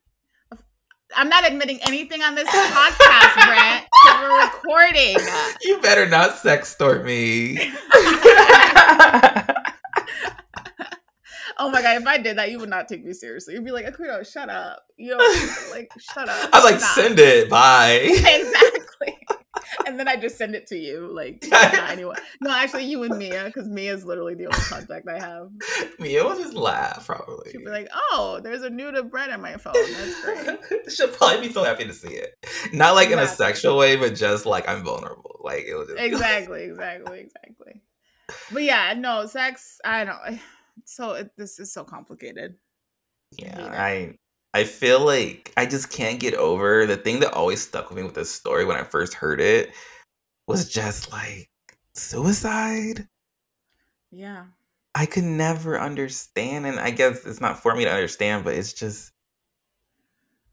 I'm 1.17 1.29
not 1.29 1.47
admitting 1.49 1.79
anything 1.83 2.23
on 2.23 2.35
this 2.35 2.49
podcast, 2.49 3.47
Brent. 3.47 3.87
we're 4.21 4.43
recording. 4.45 5.17
You 5.63 5.81
better 5.81 6.09
not 6.09 6.37
sex 6.39 6.75
stort 6.75 7.05
me. 7.05 7.73
Oh 11.59 11.71
my 11.71 11.81
god, 11.81 12.01
if 12.01 12.07
I 12.09 12.19
did 12.19 12.39
that, 12.39 12.51
you 12.51 12.59
would 12.59 12.69
not 12.69 12.89
take 12.89 13.05
me 13.05 13.13
seriously. 13.13 13.55
You'd 13.55 13.65
be 13.65 13.71
like, 13.71 13.87
Akudo, 13.87 14.29
shut 14.31 14.49
up. 14.51 14.83
You 14.97 15.17
know, 15.17 15.19
like, 15.71 15.93
shut 15.99 16.29
up. 16.29 16.51
I'm 16.53 16.65
like, 16.65 16.81
stop. 16.81 16.95
send 16.97 17.19
it. 17.21 17.49
Bye. 17.49 18.01
exactly. 18.03 19.17
And 19.87 19.99
then 19.99 20.09
I 20.09 20.17
just 20.17 20.37
send 20.37 20.55
it 20.55 20.67
to 20.69 20.77
you. 20.77 21.13
Like, 21.13 21.45
not 21.51 21.91
anyone. 21.91 22.17
No, 22.41 22.51
actually, 22.51 22.85
you 22.85 23.03
and 23.03 23.19
Mia, 23.19 23.45
because 23.45 23.69
Mia 23.69 23.95
is 23.95 24.05
literally 24.05 24.35
the 24.35 24.47
only 24.47 24.59
contact 24.59 25.09
I 25.09 25.19
have. 25.19 25.51
Mia 25.99 26.25
will 26.25 26.37
just 26.37 26.55
laugh, 26.55 27.07
probably. 27.07 27.53
She'll 27.53 27.61
be 27.61 27.69
like, 27.69 27.89
oh, 27.93 28.41
there's 28.43 28.63
a 28.63 28.71
nude 28.71 28.95
of 28.95 29.11
bread 29.11 29.31
on 29.31 29.41
my 29.41 29.57
phone. 29.57 29.75
That's 29.75 30.25
great. 30.25 30.59
She'll 30.93 31.09
probably 31.09 31.49
be 31.49 31.53
so 31.53 31.65
happy 31.65 31.85
to 31.85 31.95
see 31.95 32.15
it. 32.15 32.35
Not 32.73 32.95
like 32.95 33.09
exactly. 33.09 33.13
in 33.13 33.19
a 33.19 33.27
sexual 33.29 33.77
way, 33.77 33.97
but 33.97 34.15
just 34.15 34.47
like 34.47 34.69
I'm 34.69 34.85
vulnerable. 34.85 35.41
Like, 35.43 35.65
it 35.65 35.75
was 35.75 35.89
just. 35.89 36.01
Exactly, 36.01 36.65
exactly, 36.65 37.21
exactly. 37.21 37.83
But 38.53 38.63
yeah, 38.63 38.95
no, 38.97 39.27
sex, 39.27 39.79
I 39.85 40.05
don't 40.05 40.41
so 40.85 41.13
it, 41.13 41.31
this 41.37 41.59
is 41.59 41.73
so 41.73 41.85
complicated. 41.85 42.57
Yeah, 43.39 43.71
I 43.73 44.19
I 44.55 44.65
feel 44.65 45.01
like 45.01 45.53
I 45.57 45.67
just 45.67 45.91
can't 45.91 46.21
get 46.21 46.35
over 46.35 46.87
the 46.87 46.97
thing 46.97 47.21
that 47.21 47.33
always 47.33 47.63
stuck 47.63 47.89
with 47.89 47.99
me 47.99 48.05
with 48.05 48.15
this 48.15 48.31
story 48.31 48.65
when 48.65 48.77
I 48.77 48.83
first 48.83 49.15
heard 49.15 49.41
it 49.41 49.73
was 50.47 50.71
just 50.71 51.11
like 51.11 51.49
suicide. 51.95 53.09
Yeah. 54.11 54.45
I 54.95 55.07
could 55.07 55.25
never 55.25 55.81
understand 55.81 56.67
and 56.67 56.79
I 56.79 56.91
guess 56.91 57.25
it's 57.25 57.41
not 57.41 57.63
for 57.63 57.75
me 57.75 57.85
to 57.85 57.91
understand, 57.91 58.45
but 58.45 58.55
it's 58.55 58.75
just 58.75 59.13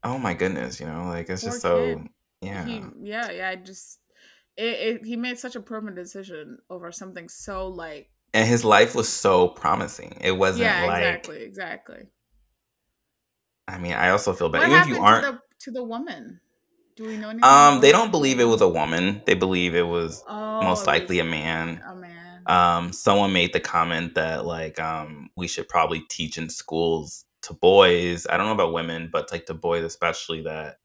oh 0.02 0.16
my 0.16 0.32
goodness, 0.32 0.80
you 0.80 0.86
know, 0.86 1.04
like 1.04 1.28
it's 1.28 1.42
Poor 1.42 1.50
just 1.50 1.60
so 1.60 1.96
kid. 1.96 2.08
yeah. 2.40 2.64
He, 2.64 2.82
yeah, 3.02 3.30
yeah, 3.30 3.48
I 3.50 3.56
just 3.56 3.98
it, 4.56 4.62
it, 4.64 5.04
he 5.04 5.16
made 5.16 5.38
such 5.38 5.56
a 5.56 5.60
permanent 5.60 5.96
decision 5.96 6.58
over 6.70 6.90
something 6.90 7.28
so 7.28 7.68
like 7.68 8.10
and 8.32 8.48
his 8.48 8.64
life 8.64 8.94
was 8.94 9.08
so 9.08 9.48
promising. 9.48 10.16
It 10.22 10.32
wasn't 10.32 10.64
yeah, 10.64 10.86
like 10.86 11.02
exactly, 11.02 11.42
exactly. 11.42 12.02
I 13.70 13.78
mean, 13.78 13.92
I 13.92 14.10
also 14.10 14.32
feel 14.32 14.48
bad. 14.48 14.60
What 14.60 14.68
Even 14.68 14.82
if 14.82 14.88
you 14.88 15.02
aren't 15.02 15.24
to 15.24 15.32
the, 15.32 15.40
to 15.60 15.70
the 15.70 15.84
woman, 15.84 16.40
do 16.96 17.04
we 17.04 17.16
know 17.16 17.30
anything? 17.30 17.48
Um, 17.48 17.80
they 17.80 17.92
don't 17.92 18.10
believe 18.10 18.40
it 18.40 18.44
was 18.44 18.60
a 18.60 18.68
woman. 18.68 19.22
They 19.24 19.34
believe 19.34 19.74
it 19.74 19.86
was 19.86 20.22
oh, 20.28 20.62
most 20.62 20.86
likely 20.86 21.18
a 21.18 21.24
man. 21.24 21.82
A 21.86 21.94
man. 21.94 22.42
Um, 22.46 22.92
someone 22.92 23.32
made 23.32 23.52
the 23.52 23.60
comment 23.60 24.14
that 24.16 24.44
like 24.44 24.80
um 24.80 25.30
we 25.36 25.46
should 25.48 25.68
probably 25.68 26.00
teach 26.08 26.36
in 26.36 26.48
schools 26.48 27.24
to 27.42 27.54
boys. 27.54 28.26
I 28.28 28.36
don't 28.36 28.46
know 28.46 28.52
about 28.52 28.72
women, 28.72 29.08
but 29.12 29.30
like 29.32 29.46
to 29.46 29.54
boys 29.54 29.84
especially 29.84 30.42
that 30.42 30.78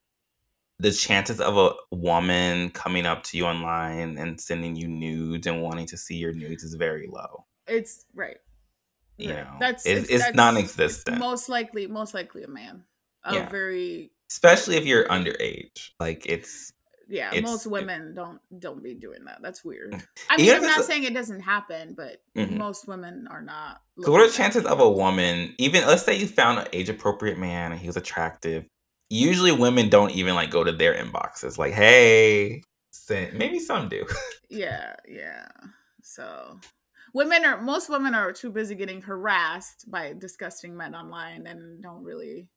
the 0.80 0.92
chances 0.92 1.40
of 1.40 1.58
a 1.58 1.74
woman 1.92 2.70
coming 2.70 3.06
up 3.06 3.24
to 3.24 3.38
you 3.38 3.46
online 3.46 4.18
and 4.18 4.40
sending 4.40 4.76
you 4.76 4.88
nudes 4.88 5.48
and 5.48 5.62
wanting 5.62 5.86
to 5.88 5.98
see 5.98 6.16
your 6.16 6.34
nudes 6.34 6.64
is 6.64 6.76
very 6.76 7.08
low. 7.08 7.46
It's 7.68 8.06
right. 8.14 8.38
You 9.18 9.30
know, 9.30 9.56
that's 9.60 9.86
it's, 9.86 10.10
it's 10.10 10.24
that's, 10.24 10.36
non-existent. 10.36 11.16
It's 11.16 11.20
most 11.20 11.50
likely, 11.50 11.88
most 11.88 12.14
likely 12.14 12.44
a 12.44 12.48
man. 12.48 12.84
A 13.24 13.36
yeah. 13.36 13.50
very 13.50 14.12
especially 14.30 14.76
if 14.76 14.86
you're 14.86 15.08
underage. 15.08 15.92
Like 16.00 16.26
it's 16.26 16.74
yeah, 17.08 17.32
it's, 17.34 17.48
most 17.48 17.68
women 17.68 18.10
it, 18.10 18.16
don't 18.16 18.40
don't 18.60 18.84
be 18.84 18.94
doing 18.94 19.26
that. 19.26 19.40
That's 19.42 19.64
weird. 19.64 19.94
I 20.30 20.38
mean, 20.38 20.54
I'm 20.54 20.62
not 20.62 20.84
saying 20.84 21.04
it 21.04 21.14
doesn't 21.14 21.42
happen, 21.42 21.94
but 21.96 22.22
mm-hmm. 22.36 22.58
most 22.58 22.88
women 22.88 23.28
are 23.30 23.42
not. 23.42 23.82
So, 24.02 24.12
what 24.12 24.22
are 24.22 24.28
the 24.28 24.34
chances 24.34 24.66
of 24.66 24.80
a 24.80 24.90
woman, 24.90 25.56
even 25.58 25.86
let's 25.88 26.04
say 26.04 26.18
you 26.18 26.28
found 26.28 26.60
an 26.60 26.68
age 26.74 26.90
appropriate 26.90 27.38
man 27.38 27.72
and 27.72 27.80
he 27.80 27.88
was 27.88 27.98
attractive, 27.98 28.66
usually 29.10 29.52
women 29.52 29.90
don't 29.90 30.12
even 30.12 30.36
like 30.36 30.50
go 30.50 30.64
to 30.64 30.72
their 30.72 30.94
inboxes 30.94 31.58
like 31.58 31.74
hey 31.74 32.62
send 32.92 33.34
maybe 33.38 33.60
some 33.60 33.90
do 33.90 34.06
yeah 34.50 34.96
yeah 35.08 35.48
so 36.02 36.60
women 37.16 37.46
are 37.46 37.62
most 37.62 37.90
women 37.90 38.14
are 38.14 38.32
too 38.32 38.52
busy 38.52 38.76
getting 38.76 39.02
harassed 39.02 39.90
by 39.90 40.14
disgusting 40.18 40.76
men 40.78 40.94
online 40.94 41.48
and 41.48 41.82
don't 41.82 42.04
really 42.04 42.48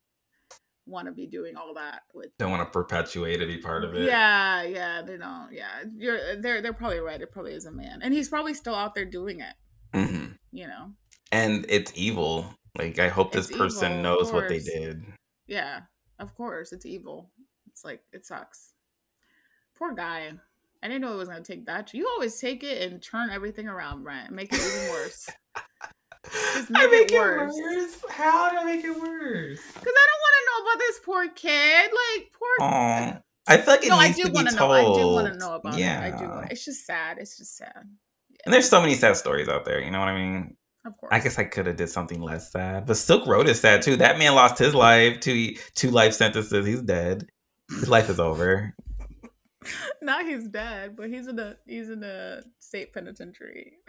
want 0.86 1.06
to 1.06 1.12
be 1.12 1.26
doing 1.26 1.56
all 1.56 1.74
that 1.74 2.00
with 2.14 2.28
don't 2.38 2.50
want 2.50 2.62
to 2.62 2.70
perpetuate 2.70 3.38
be 3.46 3.58
part 3.58 3.84
of 3.84 3.94
it 3.94 4.02
yeah 4.02 4.62
yeah 4.62 5.02
they 5.02 5.16
don't 5.16 5.52
yeah 5.52 5.82
you're 5.96 6.36
they're 6.36 6.62
they're 6.62 6.72
probably 6.72 6.98
right 6.98 7.20
it 7.20 7.30
probably 7.30 7.52
is 7.52 7.66
a 7.66 7.70
man 7.70 8.00
and 8.02 8.14
he's 8.14 8.28
probably 8.28 8.54
still 8.54 8.74
out 8.74 8.94
there 8.94 9.04
doing 9.04 9.40
it 9.40 9.54
mm-hmm. 9.94 10.32
you 10.50 10.66
know 10.66 10.90
and 11.30 11.66
it's 11.68 11.92
evil 11.94 12.54
like 12.78 12.98
i 12.98 13.08
hope 13.08 13.32
this 13.32 13.54
person 13.54 13.92
evil, 13.92 14.02
knows 14.02 14.32
what 14.32 14.48
they 14.48 14.60
did 14.60 15.02
yeah 15.46 15.80
of 16.18 16.34
course, 16.34 16.72
it's 16.72 16.86
evil. 16.86 17.30
It's 17.68 17.84
like 17.84 18.02
it 18.12 18.26
sucks. 18.26 18.72
Poor 19.76 19.94
guy. 19.94 20.32
I 20.82 20.88
didn't 20.88 21.02
know 21.02 21.14
it 21.14 21.16
was 21.16 21.28
gonna 21.28 21.42
take 21.42 21.66
that. 21.66 21.92
You 21.92 22.06
always 22.08 22.38
take 22.38 22.62
it 22.62 22.90
and 22.90 23.02
turn 23.02 23.30
everything 23.30 23.68
around, 23.68 24.04
Brent. 24.04 24.30
Make 24.30 24.52
it 24.52 24.60
even 24.60 24.90
worse. 24.90 25.28
Just 26.54 26.70
make, 26.70 26.90
make 26.90 27.12
it, 27.12 27.18
worse. 27.18 27.56
it, 27.56 27.62
worse. 27.62 28.04
How 28.10 28.50
do 28.50 28.58
I 28.58 28.64
make 28.64 28.84
it 28.84 28.90
worse? 28.90 29.60
Because 29.74 29.94
I 29.96 30.06
don't 30.08 30.22
want 30.22 30.34
to 30.34 30.44
know 30.46 30.70
about 30.70 30.78
this 30.78 31.00
poor 31.04 31.28
kid. 31.28 31.90
Like 31.90 32.32
poor. 32.32 32.66
Aww. 32.66 33.22
I 33.48 33.56
feel 33.56 33.74
like 33.74 33.84
it 33.84 33.88
no, 33.88 34.00
needs 34.00 34.20
I 34.20 34.22
do 34.22 34.32
want 34.32 34.48
to 34.50 34.56
know. 34.56 34.70
I 34.70 34.82
do 34.82 35.06
want 35.08 35.32
to 35.32 35.38
know 35.38 35.54
about 35.54 35.78
yeah. 35.78 36.04
it. 36.04 36.14
I 36.14 36.18
do. 36.18 36.48
It's 36.50 36.64
just 36.64 36.84
sad. 36.84 37.16
It's 37.18 37.36
just 37.38 37.56
sad. 37.56 37.72
Yeah. 38.28 38.36
And 38.44 38.54
there's 38.54 38.68
so 38.68 38.80
many 38.80 38.94
sad 38.94 39.16
stories 39.16 39.48
out 39.48 39.64
there. 39.64 39.80
You 39.80 39.90
know 39.90 40.00
what 40.00 40.08
I 40.08 40.16
mean? 40.16 40.56
Of 40.84 40.96
course. 40.98 41.10
I 41.12 41.20
guess 41.20 41.38
I 41.38 41.44
could 41.44 41.66
have 41.66 41.76
did 41.76 41.88
something 41.88 42.20
less 42.20 42.52
sad. 42.52 42.86
But 42.86 42.98
Silk 42.98 43.26
Road 43.26 43.48
is 43.48 43.60
sad 43.60 43.82
too. 43.82 43.96
That 43.96 44.18
man 44.18 44.34
lost 44.34 44.58
his 44.58 44.74
life. 44.74 45.20
Two 45.20 45.54
two 45.74 45.90
life 45.90 46.12
sentences. 46.14 46.66
He's 46.66 46.82
dead. 46.82 47.26
His 47.70 47.88
life 47.88 48.10
is 48.10 48.20
over. 48.20 48.74
Not 50.02 50.26
he's 50.26 50.48
dead, 50.48 50.96
but 50.96 51.08
he's 51.10 51.26
in 51.26 51.38
a 51.38 51.56
he's 51.66 51.88
in 51.88 52.02
a 52.02 52.42
state 52.58 52.92
penitentiary. 52.92 53.74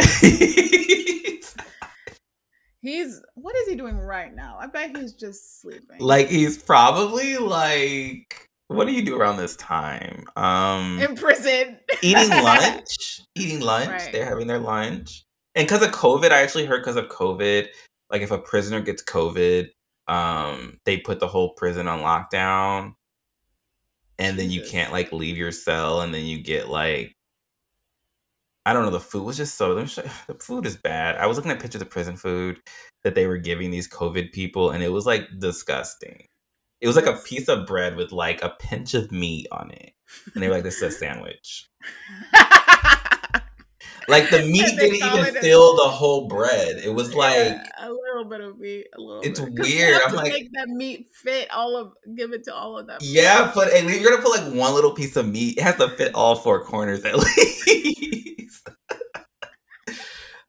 he's 2.81 3.21
what 3.35 3.55
is 3.57 3.67
he 3.67 3.75
doing 3.75 3.97
right 3.97 4.33
now? 4.35 4.57
I 4.59 4.67
bet 4.67 4.95
he's 4.95 5.13
just 5.13 5.61
sleeping. 5.61 5.99
Like 5.99 6.29
he's 6.29 6.61
probably 6.61 7.37
like 7.37 8.45
what 8.67 8.85
do 8.85 8.93
you 8.93 9.03
do 9.03 9.17
around 9.17 9.37
this 9.37 9.55
time? 9.55 10.25
Um 10.35 10.99
in 10.99 11.15
prison. 11.15 11.79
eating 12.01 12.29
lunch. 12.43 13.21
Eating 13.35 13.61
lunch. 13.61 13.89
Right. 13.89 14.11
They're 14.11 14.25
having 14.25 14.47
their 14.47 14.59
lunch 14.59 15.23
and 15.55 15.67
because 15.67 15.83
of 15.83 15.91
COVID, 15.91 16.31
I 16.31 16.41
actually 16.41 16.65
heard 16.65 16.81
because 16.81 16.95
of 16.95 17.09
COVID, 17.09 17.67
like 18.09 18.21
if 18.21 18.31
a 18.31 18.37
prisoner 18.37 18.81
gets 18.81 19.03
COVID, 19.03 19.67
um, 20.07 20.79
they 20.85 20.97
put 20.97 21.19
the 21.19 21.27
whole 21.27 21.53
prison 21.53 21.87
on 21.87 21.99
lockdown, 21.99 22.93
and 24.19 24.37
then 24.37 24.51
you 24.51 24.61
can't 24.61 24.91
like 24.91 25.11
leave 25.11 25.37
your 25.37 25.51
cell, 25.51 26.01
and 26.01 26.13
then 26.13 26.25
you 26.25 26.41
get 26.41 26.69
like, 26.69 27.15
I 28.65 28.73
don't 28.73 28.83
know, 28.83 28.91
the 28.91 28.99
food 28.99 29.23
was 29.23 29.37
just 29.37 29.55
so 29.55 29.73
the 29.75 30.37
food 30.41 30.65
is 30.65 30.77
bad. 30.77 31.15
I 31.17 31.25
was 31.25 31.37
looking 31.37 31.51
at 31.51 31.59
pictures 31.59 31.81
of 31.81 31.89
prison 31.89 32.17
food 32.17 32.59
that 33.03 33.15
they 33.15 33.25
were 33.25 33.37
giving 33.37 33.71
these 33.71 33.87
COVID 33.89 34.31
people, 34.33 34.71
and 34.71 34.83
it 34.83 34.91
was 34.91 35.05
like 35.05 35.27
disgusting. 35.39 36.25
It 36.81 36.87
was 36.87 36.95
like 36.95 37.07
a 37.07 37.17
piece 37.17 37.47
of 37.47 37.65
bread 37.65 37.95
with 37.95 38.11
like 38.11 38.41
a 38.43 38.55
pinch 38.59 38.93
of 38.93 39.11
meat 39.11 39.47
on 39.51 39.71
it, 39.71 39.93
and 40.33 40.43
they 40.43 40.47
were 40.47 40.55
like, 40.55 40.63
"This 40.63 40.81
is 40.81 40.95
a 40.95 40.97
sandwich." 40.99 41.67
Like 44.09 44.31
the 44.31 44.41
meat 44.41 44.75
didn't 44.75 44.95
even 44.95 45.35
fill 45.35 45.75
the 45.75 45.83
whole 45.83 46.27
bread. 46.27 46.81
It 46.83 46.95
was 46.95 47.13
like 47.13 47.35
yeah, 47.35 47.63
a 47.89 47.93
little 47.93 48.25
bit 48.25 48.41
of 48.41 48.59
meat. 48.59 48.87
A 48.97 49.01
little. 49.01 49.21
It's 49.21 49.39
bit. 49.39 49.53
weird. 49.53 49.99
I'm 50.05 50.15
like 50.15 50.31
make 50.31 50.51
that 50.53 50.67
meat 50.67 51.07
fit 51.13 51.49
all 51.51 51.75
of. 51.75 51.93
Give 52.15 52.31
it 52.33 52.43
to 52.45 52.53
all 52.53 52.77
of 52.77 52.87
them. 52.87 52.99
Yeah, 53.01 53.51
but 53.53 53.73
and 53.73 53.89
you're 53.89 54.09
gonna 54.09 54.21
put 54.21 54.39
like 54.39 54.53
one 54.53 54.73
little 54.73 54.91
piece 54.91 55.15
of 55.15 55.27
meat. 55.27 55.57
It 55.57 55.61
has 55.61 55.75
to 55.77 55.89
fit 55.89 56.13
all 56.15 56.35
four 56.35 56.63
corners 56.63 57.03
at 57.05 57.17
least. 57.37 58.69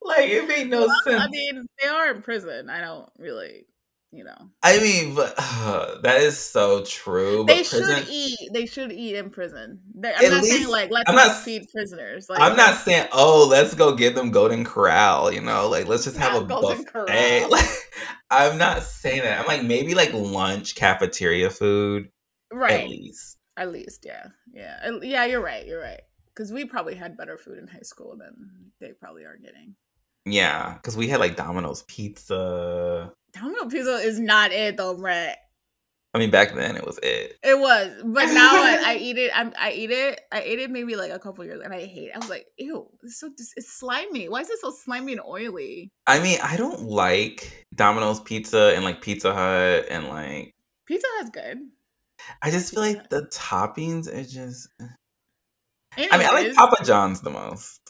like 0.03 0.29
it 0.29 0.49
made 0.49 0.69
no 0.69 0.87
well, 0.87 0.97
sense. 1.05 1.23
I 1.23 1.29
mean, 1.29 1.67
they 1.83 1.89
are 1.89 2.11
in 2.15 2.23
prison. 2.23 2.69
I 2.71 2.81
don't 2.81 3.09
really 3.19 3.67
you 4.13 4.25
know. 4.25 4.51
I 4.63 4.79
mean, 4.81 5.15
but 5.15 5.35
uh, 5.39 5.99
that 6.03 6.21
is 6.21 6.39
so 6.39 6.85
true. 6.85 7.45
They 7.47 7.63
prison, 7.63 7.97
should 7.97 8.09
eat. 8.11 8.39
They 8.53 8.67
should 8.67 8.93
eat 8.93 9.17
in 9.17 9.31
prison. 9.31 9.81
They, 9.95 10.13
I'm 10.15 10.31
not 10.31 10.43
least, 10.43 10.57
saying 10.57 10.69
like 10.69 10.91
let's 10.91 11.09
I'm 11.09 11.17
not, 11.17 11.37
feed 11.37 11.69
prisoners. 11.73 12.29
Like, 12.29 12.41
I'm 12.41 12.57
not 12.57 12.77
saying 12.77 13.09
oh 13.13 13.47
let's 13.49 13.75
go 13.75 13.95
give 13.95 14.15
them 14.15 14.31
Golden 14.31 14.65
Corral. 14.65 15.33
You 15.33 15.41
know, 15.41 15.69
like 15.69 15.87
let's 15.87 16.05
just 16.05 16.17
have 16.17 16.41
a 16.41 16.45
buffet. 16.45 17.47
Like, 17.49 17.69
I'm 18.31 18.59
not 18.59 18.83
saying 18.83 19.23
that. 19.23 19.41
I'm 19.41 19.47
like 19.47 19.63
maybe 19.63 19.95
like 19.95 20.13
lunch 20.13 20.75
cafeteria 20.75 21.51
food. 21.51 22.11
Right. 22.53 22.85
At 22.85 22.89
least. 22.89 23.37
At 23.57 23.73
least, 23.73 24.05
yeah, 24.07 24.29
yeah, 24.53 24.91
yeah. 25.03 25.25
You're 25.27 25.43
right. 25.43 25.67
You're 25.67 25.83
right. 25.83 26.01
Because 26.29 26.51
we 26.51 26.65
probably 26.65 26.95
had 26.95 27.17
better 27.17 27.37
food 27.37 27.59
in 27.59 27.67
high 27.67 27.83
school 27.83 28.17
than 28.17 28.73
they 28.81 28.93
probably 28.93 29.25
are 29.25 29.37
getting. 29.37 29.75
Yeah, 30.27 30.75
because 30.75 30.97
we 30.97 31.09
had 31.09 31.21
like 31.21 31.37
Domino's 31.37 31.83
pizza. 31.83 33.13
Domino 33.33 33.67
pizza 33.67 33.95
is 33.97 34.21
not 34.21 34.53
it 34.53 34.77
though, 34.77 34.95
Brett. 34.97 35.39
I 36.13 36.19
mean, 36.19 36.31
back 36.31 36.55
then 36.55 36.77
it 36.77 36.85
was 36.85 36.99
it. 37.03 37.39
It 37.43 37.57
was, 37.57 37.89
but 38.05 38.27
now 38.27 38.51
I, 38.53 38.83
I 38.85 38.97
eat 39.01 39.17
it. 39.17 39.31
I, 39.33 39.53
I 39.57 39.73
eat 39.73 39.91
it. 39.93 40.21
I 40.33 40.41
ate 40.41 40.59
it 40.59 40.71
maybe 40.71 40.97
like 40.97 41.13
a 41.13 41.21
couple 41.21 41.45
years, 41.45 41.61
and 41.65 41.73
I 41.73 41.85
hate. 41.85 42.09
it. 42.09 42.17
I 42.17 42.19
was 42.19 42.29
like, 42.29 42.47
ew, 42.59 42.89
it's 43.05 43.21
so 43.21 43.31
it's 43.39 43.73
slimy. 43.73 44.29
Why 44.29 44.41
is 44.41 44.51
it 44.51 44.59
so 44.61 44.73
slimy 44.73 45.13
and 45.13 45.21
oily? 45.25 45.93
I 46.09 46.19
mean, 46.19 46.39
I 46.43 46.57
don't 46.57 46.83
like 46.83 47.67
Domino's 47.75 48.21
pizza 48.21 48.73
and 48.75 48.85
like 48.85 49.01
Pizza 49.01 49.33
Hut 49.33 49.87
and 49.89 50.09
like 50.09 50.55
Pizza 50.87 51.07
Hut's 51.17 51.31
good. 51.31 51.59
I 52.43 52.51
just 52.51 52.75
feel 52.75 52.83
like 52.83 53.09
the 53.09 53.23
toppings 53.33 54.13
are 54.13 54.25
just. 54.25 54.69
Anyways, 55.97 56.13
I 56.13 56.19
mean, 56.19 56.27
I 56.27 56.33
like 56.33 56.55
Papa 56.55 56.85
John's 56.85 57.21
the 57.21 57.31
most. 57.31 57.90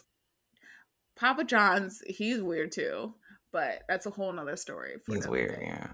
Papa 1.21 1.43
John's, 1.43 2.01
he's 2.07 2.41
weird 2.41 2.71
too. 2.71 3.13
but 3.51 3.83
that's 3.87 4.07
a 4.07 4.09
whole 4.09 4.33
nother 4.33 4.55
story. 4.55 4.95
He's 5.07 5.27
weird, 5.27 5.59
day. 5.59 5.67
yeah. 5.67 5.87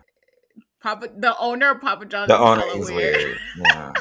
Papa, 0.82 1.10
the 1.18 1.38
owner 1.38 1.72
of 1.72 1.82
Papa 1.82 2.06
John's. 2.06 2.30
The 2.30 2.38
owner 2.38 2.64
is 2.76 2.90
weird. 2.90 3.16
weird. 3.16 3.38
Yeah. 3.58 3.94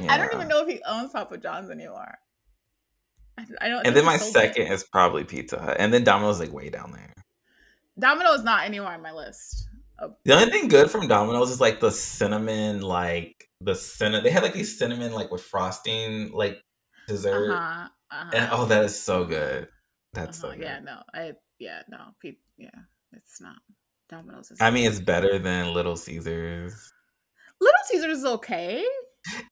yeah. 0.00 0.12
I 0.12 0.16
don't 0.16 0.32
even 0.32 0.46
know 0.46 0.62
if 0.62 0.68
he 0.68 0.80
owns 0.86 1.10
Papa 1.10 1.38
John's 1.38 1.70
anymore. 1.70 2.18
I 3.60 3.68
don't. 3.68 3.84
And 3.84 3.96
then 3.96 4.04
my 4.04 4.16
second 4.16 4.68
is 4.68 4.84
probably 4.84 5.24
Pizza 5.24 5.58
Hut, 5.58 5.76
and 5.80 5.92
then 5.92 6.04
Domino's 6.04 6.38
like 6.38 6.52
way 6.52 6.70
down 6.70 6.92
there. 6.92 7.12
Domino's 7.98 8.44
not 8.44 8.64
anywhere 8.64 8.92
on 8.92 9.02
my 9.02 9.12
list. 9.12 9.68
The 10.24 10.34
only 10.34 10.50
thing 10.50 10.68
good 10.68 10.88
from 10.88 11.08
Domino's 11.08 11.50
is 11.50 11.60
like 11.60 11.80
the 11.80 11.90
cinnamon, 11.90 12.80
like 12.80 13.48
the 13.60 13.74
cinnamon. 13.74 14.22
They 14.22 14.30
had 14.30 14.44
like 14.44 14.52
these 14.52 14.78
cinnamon, 14.78 15.12
like 15.12 15.32
with 15.32 15.42
frosting, 15.42 16.30
like 16.32 16.62
dessert. 17.08 17.52
Uh-huh, 17.52 17.88
uh-huh. 18.12 18.30
And 18.32 18.48
oh, 18.52 18.66
that 18.66 18.84
is 18.84 19.00
so 19.00 19.24
good. 19.24 19.68
That's 20.14 20.42
uh-huh, 20.42 20.54
so. 20.54 20.60
Yeah, 20.60 20.80
no, 20.80 21.02
I 21.12 21.32
yeah 21.58 21.82
no, 21.88 21.98
pe- 22.22 22.36
yeah, 22.56 22.70
it's 23.12 23.40
not. 23.40 23.56
Domino's 24.08 24.50
is. 24.50 24.58
I 24.60 24.70
mean, 24.70 24.88
it's 24.88 25.00
better 25.00 25.38
than 25.38 25.74
Little 25.74 25.96
Caesars. 25.96 26.92
Little 27.60 27.80
Caesars 27.86 28.18
is 28.18 28.24
okay. 28.24 28.84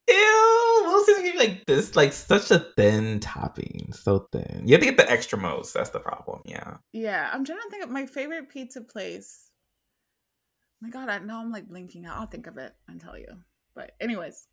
Ew, 0.08 0.82
Little 0.84 1.04
Caesars 1.04 1.38
like 1.38 1.64
this, 1.66 1.96
like 1.96 2.12
such 2.12 2.50
a 2.50 2.66
thin 2.76 3.20
topping, 3.20 3.92
so 3.92 4.28
thin. 4.32 4.64
You 4.66 4.74
have 4.74 4.80
to 4.80 4.86
get 4.86 4.98
the 4.98 5.10
extra 5.10 5.38
most. 5.38 5.72
That's 5.72 5.90
the 5.90 6.00
problem. 6.00 6.42
Yeah. 6.44 6.76
Yeah, 6.92 7.30
I'm 7.32 7.44
trying 7.44 7.60
to 7.60 7.70
think 7.70 7.84
of 7.84 7.90
my 7.90 8.06
favorite 8.06 8.50
pizza 8.50 8.82
place. 8.82 9.50
my 10.80 10.90
God, 10.90 11.08
I 11.08 11.18
know 11.18 11.38
I'm 11.38 11.50
like 11.50 11.68
blinking 11.68 12.04
out. 12.04 12.18
I'll 12.18 12.26
think 12.26 12.46
of 12.46 12.58
it 12.58 12.72
and 12.88 13.00
tell 13.00 13.18
you. 13.18 13.28
But 13.74 13.92
anyways. 14.00 14.46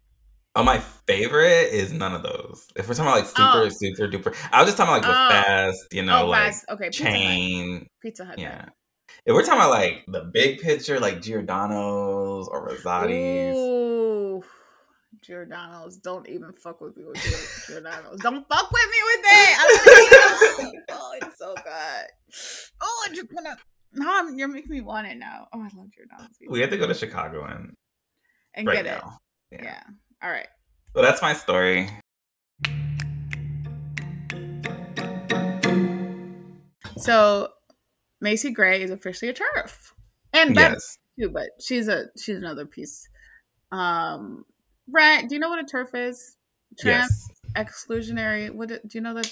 Oh, 0.59 0.63
my 0.63 0.79
favorite 1.07 1.71
is 1.71 1.93
none 1.93 2.13
of 2.13 2.21
those. 2.21 2.67
If 2.75 2.89
we're 2.89 2.93
talking 2.93 3.09
about 3.09 3.19
like 3.19 3.27
super, 3.27 3.65
oh. 3.65 3.69
super 3.69 4.09
duper, 4.09 4.35
I 4.51 4.59
was 4.59 4.67
just 4.67 4.77
talking 4.77 4.93
about 4.93 5.07
like 5.07 5.09
the 5.09 5.09
oh. 5.09 5.29
fast, 5.29 5.87
you 5.93 6.03
know, 6.03 6.23
oh, 6.23 6.27
like 6.27 6.51
fast. 6.51 6.65
okay, 6.69 6.87
Pizza 6.87 7.03
chain. 7.03 7.73
Hut. 7.77 7.87
Pizza 8.01 8.25
Hut. 8.25 8.39
Yeah. 8.39 8.65
If 9.25 9.33
we're 9.33 9.45
talking 9.45 9.61
about 9.61 9.69
like 9.69 10.03
the 10.09 10.29
big 10.33 10.59
picture, 10.59 10.99
like 10.99 11.21
Giordano's 11.21 12.49
or 12.49 12.67
Rosati's. 12.67 13.55
Ooh. 13.55 14.43
Giordano's. 15.21 15.95
Don't 15.95 16.27
even 16.27 16.51
fuck 16.51 16.81
with 16.81 16.97
me 16.97 17.05
with 17.05 17.63
Giordano's. 17.65 18.19
Don't 18.19 18.45
fuck 18.49 18.69
with 18.69 18.89
me 18.91 18.97
with 19.05 19.25
it. 19.27 20.83
oh, 20.91 21.13
it's 21.21 21.37
so 21.37 21.55
good. 21.55 22.73
Oh, 22.81 23.07
I 23.09 23.15
just 23.15 23.27
wanna. 23.31 23.55
No, 23.93 24.07
I'm, 24.09 24.37
you're 24.37 24.49
making 24.49 24.71
me 24.71 24.81
want 24.81 25.07
it 25.07 25.17
now. 25.17 25.47
Oh, 25.53 25.61
I 25.61 25.69
love 25.73 25.87
Giordano's. 25.95 26.35
We 26.49 26.59
have 26.59 26.69
to 26.71 26.77
go 26.77 26.85
to 26.85 26.93
Chicago 26.93 27.45
and 27.45 27.77
and 28.55 28.67
right 28.67 28.83
get 28.83 28.85
now. 28.85 29.19
it. 29.51 29.61
Yeah. 29.61 29.63
yeah. 29.63 29.83
All 30.21 30.29
right. 30.29 30.47
Well, 30.93 31.03
that's 31.03 31.21
my 31.21 31.33
story. 31.33 31.89
So, 36.97 37.49
Macy 38.19 38.51
Gray 38.51 38.81
is 38.81 38.91
officially 38.91 39.29
a 39.29 39.33
TERF, 39.33 39.93
and 40.33 40.53
Beth 40.53 40.73
yes. 40.73 40.97
too, 41.17 41.29
but 41.29 41.47
she's 41.61 41.87
a 41.87 42.07
she's 42.17 42.35
another 42.35 42.65
piece. 42.65 43.07
Um, 43.71 44.43
Brett, 44.87 45.29
do 45.29 45.35
you 45.35 45.39
know 45.39 45.49
what 45.49 45.63
a 45.63 45.67
turf 45.67 45.93
is? 45.93 46.35
Trans 46.77 47.29
yes. 47.55 47.85
exclusionary. 47.87 48.51
What 48.51 48.69
do 48.69 48.79
you 48.91 49.01
know 49.01 49.13
the 49.13 49.31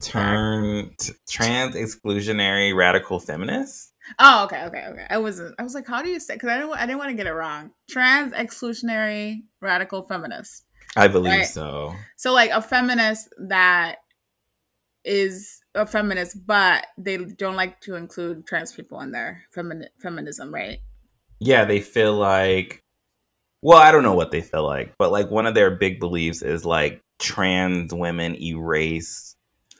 term? 0.00 0.92
Trans 1.28 1.74
exclusionary 1.74 2.74
radical 2.74 3.20
feminist. 3.20 3.92
Oh, 4.18 4.44
okay, 4.44 4.64
okay, 4.64 4.86
okay. 4.88 5.06
I 5.08 5.18
wasn't. 5.18 5.54
I 5.58 5.62
was 5.62 5.74
like, 5.74 5.86
how 5.86 6.02
do 6.02 6.08
you 6.08 6.20
say? 6.20 6.34
Because 6.34 6.50
I 6.50 6.58
didn't. 6.58 6.72
I 6.72 6.86
didn't 6.86 6.98
want 6.98 7.10
to 7.10 7.16
get 7.16 7.26
it 7.26 7.32
wrong. 7.32 7.70
Trans 7.88 8.32
exclusionary 8.32 9.42
radical 9.60 10.02
feminist. 10.02 10.64
I 10.96 11.08
believe 11.08 11.32
right? 11.32 11.46
so. 11.46 11.94
So, 12.16 12.32
like 12.32 12.50
a 12.50 12.62
feminist 12.62 13.28
that 13.48 13.96
is 15.04 15.60
a 15.74 15.86
feminist, 15.86 16.46
but 16.46 16.86
they 16.98 17.16
don't 17.16 17.56
like 17.56 17.80
to 17.82 17.94
include 17.94 18.46
trans 18.46 18.72
people 18.72 19.00
in 19.00 19.10
their 19.10 19.42
femin- 19.56 19.88
feminism, 20.00 20.52
right? 20.52 20.78
Yeah, 21.40 21.64
they 21.64 21.80
feel 21.80 22.14
like 22.14 22.84
well, 23.64 23.78
I 23.78 23.92
don't 23.92 24.02
know 24.02 24.14
what 24.14 24.30
they 24.30 24.42
feel 24.42 24.62
like, 24.62 24.94
but 24.98 25.10
like 25.10 25.30
one 25.30 25.46
of 25.46 25.54
their 25.54 25.70
big 25.70 25.98
beliefs 25.98 26.42
is 26.42 26.66
like 26.66 27.00
trans 27.18 27.94
women 27.94 28.36
erase 28.36 29.36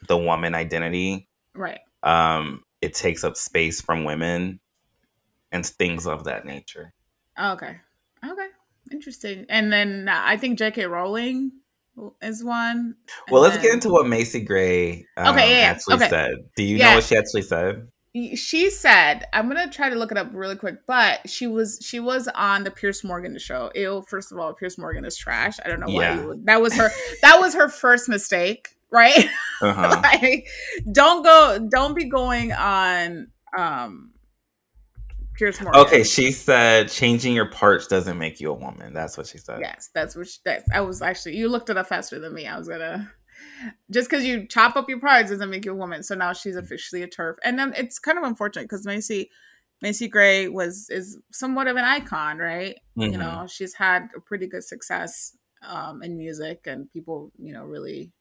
the 0.08 0.16
woman 0.16 0.54
identity. 0.54 1.28
Right. 1.54 1.80
Um, 2.02 2.63
it 2.84 2.94
takes 2.94 3.24
up 3.24 3.36
space 3.36 3.80
from 3.80 4.04
women 4.04 4.60
and 5.50 5.64
things 5.64 6.06
of 6.06 6.24
that 6.24 6.44
nature. 6.44 6.92
Okay. 7.40 7.76
Okay. 8.24 8.48
Interesting. 8.92 9.46
And 9.48 9.72
then 9.72 10.08
uh, 10.08 10.20
I 10.22 10.36
think 10.36 10.58
J.K. 10.58 10.84
Rowling 10.86 11.52
is 12.20 12.44
one. 12.44 12.96
Well, 13.30 13.42
let's 13.42 13.56
then... 13.56 13.64
get 13.64 13.74
into 13.74 13.88
what 13.88 14.06
Macy 14.06 14.40
Gray 14.40 15.06
um, 15.16 15.34
okay, 15.34 15.50
yeah, 15.50 15.60
yeah. 15.60 15.70
actually 15.70 15.94
okay. 15.96 16.08
said. 16.10 16.32
Do 16.56 16.62
you 16.62 16.76
yeah. 16.76 16.90
know 16.90 16.94
what 16.96 17.04
she 17.04 17.16
actually 17.16 17.42
said? 17.42 17.88
she 18.36 18.70
said 18.70 19.24
i'm 19.32 19.48
gonna 19.48 19.68
try 19.68 19.88
to 19.88 19.96
look 19.96 20.12
it 20.12 20.16
up 20.16 20.28
really 20.32 20.54
quick 20.54 20.76
but 20.86 21.28
she 21.28 21.48
was 21.48 21.80
she 21.82 21.98
was 21.98 22.28
on 22.36 22.62
the 22.62 22.70
Piers 22.70 23.02
morgan 23.02 23.36
show 23.38 23.72
ew 23.74 24.04
first 24.06 24.30
of 24.30 24.38
all 24.38 24.54
Piers 24.54 24.78
morgan 24.78 25.04
is 25.04 25.16
trash 25.16 25.56
i 25.64 25.68
don't 25.68 25.80
know 25.80 25.92
why 25.92 26.02
yeah. 26.02 26.24
would, 26.24 26.46
that 26.46 26.62
was 26.62 26.74
her 26.76 26.90
that 27.22 27.40
was 27.40 27.54
her 27.54 27.68
first 27.68 28.08
mistake 28.08 28.76
right 28.90 29.28
uh-huh. 29.62 30.00
like, 30.22 30.46
don't 30.92 31.24
go 31.24 31.68
don't 31.70 31.94
be 31.94 32.04
going 32.04 32.52
on 32.52 33.28
um 33.56 34.10
Piers 35.34 35.60
Morgan. 35.60 35.80
Okay, 35.80 36.04
she 36.04 36.30
said 36.30 36.88
changing 36.88 37.34
your 37.34 37.50
parts 37.50 37.88
doesn't 37.88 38.18
make 38.18 38.40
you 38.40 38.50
a 38.50 38.54
woman. 38.54 38.94
That's 38.94 39.18
what 39.18 39.26
she 39.26 39.38
said. 39.38 39.58
Yes, 39.60 39.90
that's 39.92 40.14
what 40.14 40.28
she, 40.28 40.38
that's. 40.44 40.64
I 40.72 40.80
was 40.80 41.02
actually 41.02 41.36
you 41.36 41.48
looked 41.48 41.70
it 41.70 41.76
up 41.76 41.88
faster 41.88 42.18
than 42.20 42.32
me. 42.32 42.46
I 42.46 42.56
was 42.56 42.68
gonna 42.68 43.10
just 43.90 44.08
because 44.08 44.24
you 44.24 44.46
chop 44.46 44.76
up 44.76 44.88
your 44.88 45.00
parts 45.00 45.30
doesn't 45.30 45.50
make 45.50 45.64
you 45.64 45.72
a 45.72 45.76
woman. 45.76 46.02
So 46.02 46.14
now 46.14 46.32
she's 46.32 46.56
officially 46.56 47.02
a 47.02 47.08
turf, 47.08 47.36
and 47.42 47.58
then 47.58 47.74
it's 47.76 47.98
kind 47.98 48.16
of 48.18 48.24
unfortunate 48.24 48.64
because 48.64 48.86
Macy 48.86 49.30
Macy 49.82 50.08
Gray 50.08 50.48
was 50.48 50.88
is 50.88 51.18
somewhat 51.32 51.66
of 51.66 51.76
an 51.76 51.84
icon, 51.84 52.38
right? 52.38 52.76
Mm-hmm. 52.96 53.12
You 53.12 53.18
know, 53.18 53.46
she's 53.48 53.74
had 53.74 54.08
a 54.16 54.20
pretty 54.20 54.46
good 54.46 54.64
success 54.64 55.36
um, 55.66 56.02
in 56.02 56.16
music, 56.16 56.60
and 56.66 56.90
people, 56.92 57.32
you 57.38 57.52
know, 57.52 57.64
really 57.64 58.12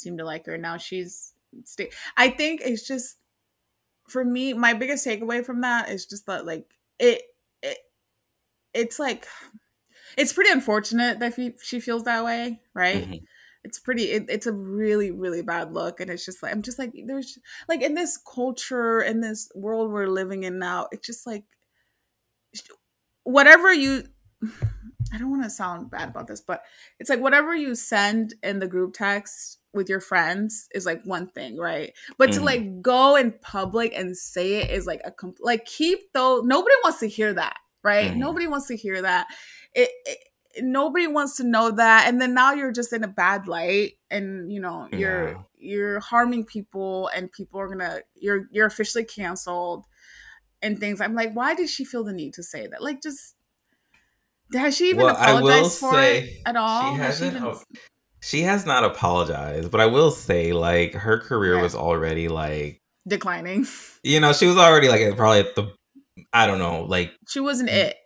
seem 0.00 0.18
to 0.18 0.24
like 0.24 0.46
her. 0.46 0.58
Now 0.58 0.76
she's, 0.76 1.34
sta- 1.64 1.90
I 2.16 2.30
think 2.30 2.60
it's 2.64 2.86
just 2.86 3.16
for 4.08 4.24
me, 4.24 4.52
my 4.52 4.74
biggest 4.74 5.06
takeaway 5.06 5.44
from 5.44 5.60
that 5.60 5.88
is 5.90 6.06
just 6.06 6.26
that, 6.26 6.46
like, 6.46 6.66
it, 6.98 7.22
it, 7.62 7.78
it's 8.74 8.98
like, 8.98 9.26
it's 10.16 10.32
pretty 10.32 10.50
unfortunate 10.50 11.20
that 11.20 11.34
she 11.62 11.80
feels 11.80 12.04
that 12.04 12.24
way, 12.24 12.60
right? 12.74 13.04
Mm-hmm 13.04 13.24
it's 13.64 13.78
pretty 13.78 14.04
it, 14.04 14.26
it's 14.28 14.46
a 14.46 14.52
really 14.52 15.10
really 15.10 15.42
bad 15.42 15.72
look 15.72 16.00
and 16.00 16.10
it's 16.10 16.24
just 16.24 16.42
like 16.42 16.52
i'm 16.52 16.62
just 16.62 16.78
like 16.78 16.92
there's 17.06 17.38
like 17.68 17.82
in 17.82 17.94
this 17.94 18.16
culture 18.16 19.00
in 19.00 19.20
this 19.20 19.50
world 19.54 19.90
we're 19.90 20.06
living 20.06 20.44
in 20.44 20.58
now 20.58 20.88
it's 20.92 21.06
just 21.06 21.26
like 21.26 21.44
whatever 23.24 23.72
you 23.72 24.04
i 25.12 25.18
don't 25.18 25.30
want 25.30 25.42
to 25.42 25.50
sound 25.50 25.90
bad 25.90 26.08
about 26.08 26.26
this 26.26 26.40
but 26.40 26.62
it's 26.98 27.10
like 27.10 27.20
whatever 27.20 27.54
you 27.54 27.74
send 27.74 28.34
in 28.42 28.58
the 28.58 28.68
group 28.68 28.94
text 28.94 29.58
with 29.72 29.88
your 29.88 30.00
friends 30.00 30.68
is 30.74 30.84
like 30.84 31.02
one 31.04 31.28
thing 31.28 31.56
right 31.56 31.92
but 32.18 32.30
mm. 32.30 32.32
to 32.32 32.38
mm-hmm. 32.38 32.46
like 32.46 32.82
go 32.82 33.16
in 33.16 33.32
public 33.40 33.92
and 33.94 34.16
say 34.16 34.54
it 34.54 34.70
is 34.70 34.86
like 34.86 35.00
a 35.04 35.10
comp- 35.10 35.38
like 35.40 35.64
keep 35.64 36.12
though 36.12 36.42
nobody 36.44 36.74
wants 36.82 36.98
to 36.98 37.08
hear 37.08 37.32
that 37.32 37.56
right 37.82 38.12
mm. 38.12 38.16
nobody 38.16 38.46
wants 38.46 38.66
to 38.66 38.76
hear 38.76 39.00
that 39.02 39.26
it, 39.74 39.90
it 40.04 40.18
nobody 40.60 41.06
wants 41.06 41.36
to 41.36 41.44
know 41.44 41.70
that 41.70 42.08
and 42.08 42.20
then 42.20 42.34
now 42.34 42.52
you're 42.52 42.72
just 42.72 42.92
in 42.92 43.04
a 43.04 43.08
bad 43.08 43.46
light 43.46 43.92
and 44.10 44.52
you 44.52 44.60
know 44.60 44.88
you're 44.92 45.28
yeah. 45.28 45.42
you're 45.58 46.00
harming 46.00 46.44
people 46.44 47.08
and 47.14 47.30
people 47.30 47.60
are 47.60 47.68
gonna 47.68 48.00
you're 48.16 48.46
you're 48.50 48.66
officially 48.66 49.04
canceled 49.04 49.86
and 50.62 50.80
things 50.80 51.00
i'm 51.00 51.14
like 51.14 51.32
why 51.34 51.54
did 51.54 51.68
she 51.68 51.84
feel 51.84 52.02
the 52.02 52.12
need 52.12 52.34
to 52.34 52.42
say 52.42 52.66
that 52.66 52.82
like 52.82 53.00
just 53.00 53.36
has 54.52 54.76
she 54.76 54.90
even 54.90 55.04
well, 55.04 55.14
apologized 55.14 55.78
for 55.78 56.00
it 56.00 56.28
at 56.44 56.56
all 56.56 56.94
she 56.94 57.00
hasn't 57.00 57.34
has 57.34 57.42
she, 57.42 57.46
even... 57.46 57.80
she, 58.20 58.42
has 58.42 58.66
not 58.66 58.84
apologized 58.84 59.70
but 59.70 59.80
i 59.80 59.86
will 59.86 60.10
say 60.10 60.52
like 60.52 60.94
her 60.94 61.18
career 61.18 61.60
was 61.60 61.74
already 61.74 62.28
like 62.28 62.80
declining 63.08 63.66
you 64.02 64.20
know 64.20 64.32
she 64.32 64.46
was 64.46 64.56
already 64.56 64.88
like 64.88 65.16
probably 65.16 65.40
at 65.40 65.54
the 65.54 65.72
i 66.32 66.46
don't 66.46 66.58
know 66.58 66.82
like 66.84 67.12
she 67.28 67.40
wasn't 67.40 67.68
it 67.68 67.96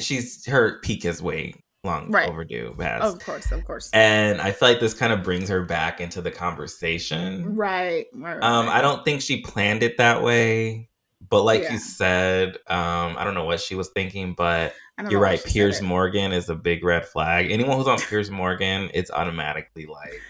she's 0.00 0.44
her 0.46 0.80
peak 0.80 1.04
is 1.04 1.22
way 1.22 1.54
long 1.84 2.10
right. 2.10 2.28
overdue. 2.28 2.74
Of 2.78 3.18
course, 3.20 3.52
of 3.52 3.64
course. 3.64 3.90
And 3.92 4.40
I 4.40 4.50
feel 4.52 4.68
like 4.70 4.80
this 4.80 4.94
kind 4.94 5.12
of 5.12 5.22
brings 5.22 5.48
her 5.48 5.62
back 5.62 6.00
into 6.00 6.20
the 6.20 6.30
conversation. 6.30 7.54
Right. 7.54 8.06
right, 8.14 8.38
right 8.38 8.42
um, 8.42 8.68
I 8.68 8.80
don't 8.80 9.04
think 9.04 9.20
she 9.20 9.42
planned 9.42 9.82
it 9.82 9.98
that 9.98 10.22
way, 10.22 10.88
but 11.28 11.42
like 11.42 11.62
yeah. 11.62 11.72
you 11.72 11.78
said, 11.78 12.56
um, 12.66 13.16
I 13.16 13.24
don't 13.24 13.34
know 13.34 13.44
what 13.44 13.60
she 13.60 13.74
was 13.74 13.90
thinking, 13.90 14.34
but 14.34 14.74
you're 15.10 15.20
right. 15.20 15.42
Piers 15.44 15.82
Morgan 15.82 16.32
is 16.32 16.48
a 16.48 16.54
big 16.54 16.84
red 16.84 17.04
flag. 17.04 17.50
Anyone 17.50 17.76
who's 17.76 17.88
on 17.88 17.98
Piers 17.98 18.30
Morgan, 18.30 18.90
it's 18.94 19.10
automatically 19.10 19.86
like 19.86 20.20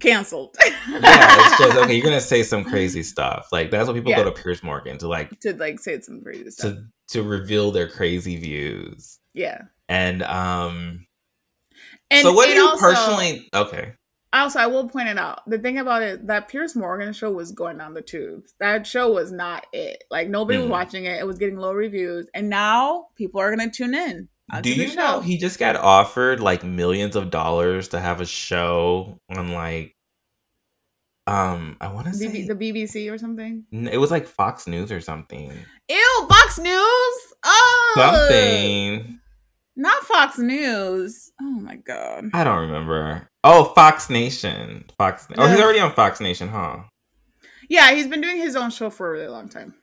canceled. 0.00 0.56
yeah, 0.60 0.76
it's 0.88 1.58
just 1.58 1.76
okay. 1.78 1.94
You're 1.94 2.04
gonna 2.04 2.20
say 2.20 2.42
some 2.42 2.64
crazy 2.64 3.02
stuff. 3.02 3.48
Like 3.50 3.70
that's 3.70 3.88
what 3.88 3.94
people 3.94 4.10
yeah. 4.10 4.22
go 4.22 4.24
to 4.24 4.42
Piers 4.42 4.62
Morgan 4.62 4.98
to 4.98 5.08
like 5.08 5.40
to 5.40 5.54
like 5.54 5.80
say 5.80 6.00
some 6.00 6.22
crazy 6.22 6.50
stuff 6.50 6.74
to 6.74 6.84
to 7.08 7.22
reveal 7.22 7.72
their 7.72 7.88
crazy 7.88 8.36
views. 8.36 9.18
Yeah, 9.34 9.62
and 9.88 10.22
um, 10.22 11.06
and 12.10 12.22
so 12.22 12.32
what 12.32 12.46
do 12.46 12.52
you 12.52 12.68
also, 12.68 12.80
personally? 12.80 13.48
Okay, 13.52 13.94
Also, 14.32 14.58
I 14.58 14.66
will 14.66 14.88
point 14.88 15.08
it 15.08 15.18
out. 15.18 15.42
The 15.46 15.58
thing 15.58 15.78
about 15.78 16.02
it, 16.02 16.26
that 16.26 16.48
Piers 16.48 16.74
Morgan 16.74 17.12
show 17.12 17.30
was 17.30 17.52
going 17.52 17.76
down 17.76 17.92
the 17.92 18.00
tubes. 18.00 18.54
That 18.60 18.86
show 18.86 19.12
was 19.12 19.30
not 19.30 19.66
it. 19.72 20.04
Like 20.10 20.28
nobody 20.28 20.58
mm. 20.58 20.62
was 20.62 20.70
watching 20.70 21.04
it. 21.04 21.20
It 21.20 21.26
was 21.26 21.38
getting 21.38 21.56
low 21.56 21.72
reviews, 21.72 22.28
and 22.34 22.48
now 22.48 23.08
people 23.16 23.40
are 23.40 23.54
going 23.54 23.70
to 23.70 23.76
tune 23.76 23.94
in. 23.94 24.28
Do 24.60 24.72
you 24.72 24.88
show. 24.88 24.94
know 24.94 25.20
he 25.20 25.38
just 25.38 25.58
got 25.58 25.76
offered 25.76 26.40
like 26.40 26.62
millions 26.62 27.16
of 27.16 27.30
dollars 27.30 27.88
to 27.88 28.00
have 28.00 28.20
a 28.20 28.26
show 28.26 29.18
on 29.34 29.52
like 29.52 29.96
um 31.26 31.76
I 31.80 31.88
want 31.92 32.08
to 32.08 32.12
say 32.12 32.46
the 32.46 32.54
BBC 32.54 33.10
or 33.10 33.16
something? 33.16 33.64
It 33.70 33.98
was 33.98 34.10
like 34.10 34.26
Fox 34.26 34.66
News 34.66 34.92
or 34.92 35.00
something. 35.00 35.52
Ew, 35.88 36.26
Fox 36.28 36.58
News? 36.58 37.34
Oh. 37.44 37.92
Something. 37.96 39.20
Not 39.76 40.02
Fox 40.04 40.38
News. 40.38 41.32
Oh 41.40 41.44
my 41.44 41.76
god. 41.76 42.30
I 42.34 42.44
don't 42.44 42.60
remember. 42.60 43.28
Oh, 43.42 43.72
Fox 43.74 44.10
Nation. 44.10 44.84
Fox. 44.98 45.26
Oh, 45.36 45.48
he's 45.48 45.60
already 45.60 45.80
on 45.80 45.92
Fox 45.94 46.20
Nation, 46.20 46.48
huh? 46.48 46.80
Yeah, 47.68 47.92
he's 47.92 48.06
been 48.06 48.20
doing 48.20 48.36
his 48.36 48.54
own 48.54 48.70
show 48.70 48.90
for 48.90 49.08
a 49.08 49.12
really 49.12 49.28
long 49.28 49.48
time. 49.48 49.74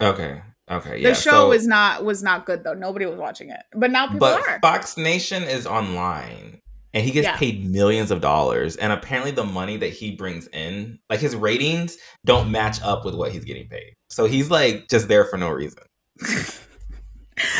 Okay. 0.00 0.42
Okay. 0.70 1.00
Yeah. 1.00 1.10
The 1.10 1.14
show 1.14 1.30
so, 1.30 1.48
was 1.50 1.66
not 1.66 2.04
was 2.04 2.22
not 2.22 2.46
good 2.46 2.64
though. 2.64 2.74
Nobody 2.74 3.06
was 3.06 3.18
watching 3.18 3.50
it, 3.50 3.62
but 3.74 3.90
now 3.90 4.06
people 4.06 4.20
but 4.20 4.40
are. 4.40 4.58
Fox 4.60 4.96
Nation 4.96 5.44
is 5.44 5.66
online, 5.66 6.60
and 6.92 7.04
he 7.04 7.12
gets 7.12 7.26
yeah. 7.26 7.36
paid 7.36 7.64
millions 7.64 8.10
of 8.10 8.20
dollars. 8.20 8.76
And 8.76 8.92
apparently, 8.92 9.30
the 9.30 9.44
money 9.44 9.76
that 9.76 9.90
he 9.90 10.16
brings 10.16 10.48
in, 10.48 10.98
like 11.08 11.20
his 11.20 11.36
ratings, 11.36 11.96
don't 12.24 12.50
match 12.50 12.82
up 12.82 13.04
with 13.04 13.14
what 13.14 13.30
he's 13.30 13.44
getting 13.44 13.68
paid. 13.68 13.94
So 14.10 14.24
he's 14.24 14.50
like 14.50 14.88
just 14.88 15.06
there 15.06 15.24
for 15.24 15.36
no 15.36 15.50
reason. 15.50 15.84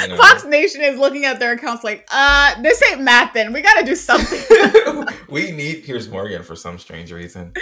You 0.01 0.09
know? 0.09 0.17
Fox 0.17 0.45
Nation 0.45 0.83
is 0.83 0.99
looking 0.99 1.25
at 1.25 1.39
their 1.39 1.53
accounts 1.53 1.85
like, 1.85 2.07
uh, 2.11 2.61
this 2.63 2.83
ain't 2.91 3.03
mapping. 3.03 3.53
We 3.53 3.61
got 3.61 3.79
to 3.79 3.85
do 3.85 3.95
something. 3.95 4.41
we 5.29 5.51
need 5.53 5.85
Piers 5.85 6.09
Morgan 6.09 6.43
for 6.43 6.57
some 6.57 6.79
strange 6.79 7.13
reason. 7.13 7.53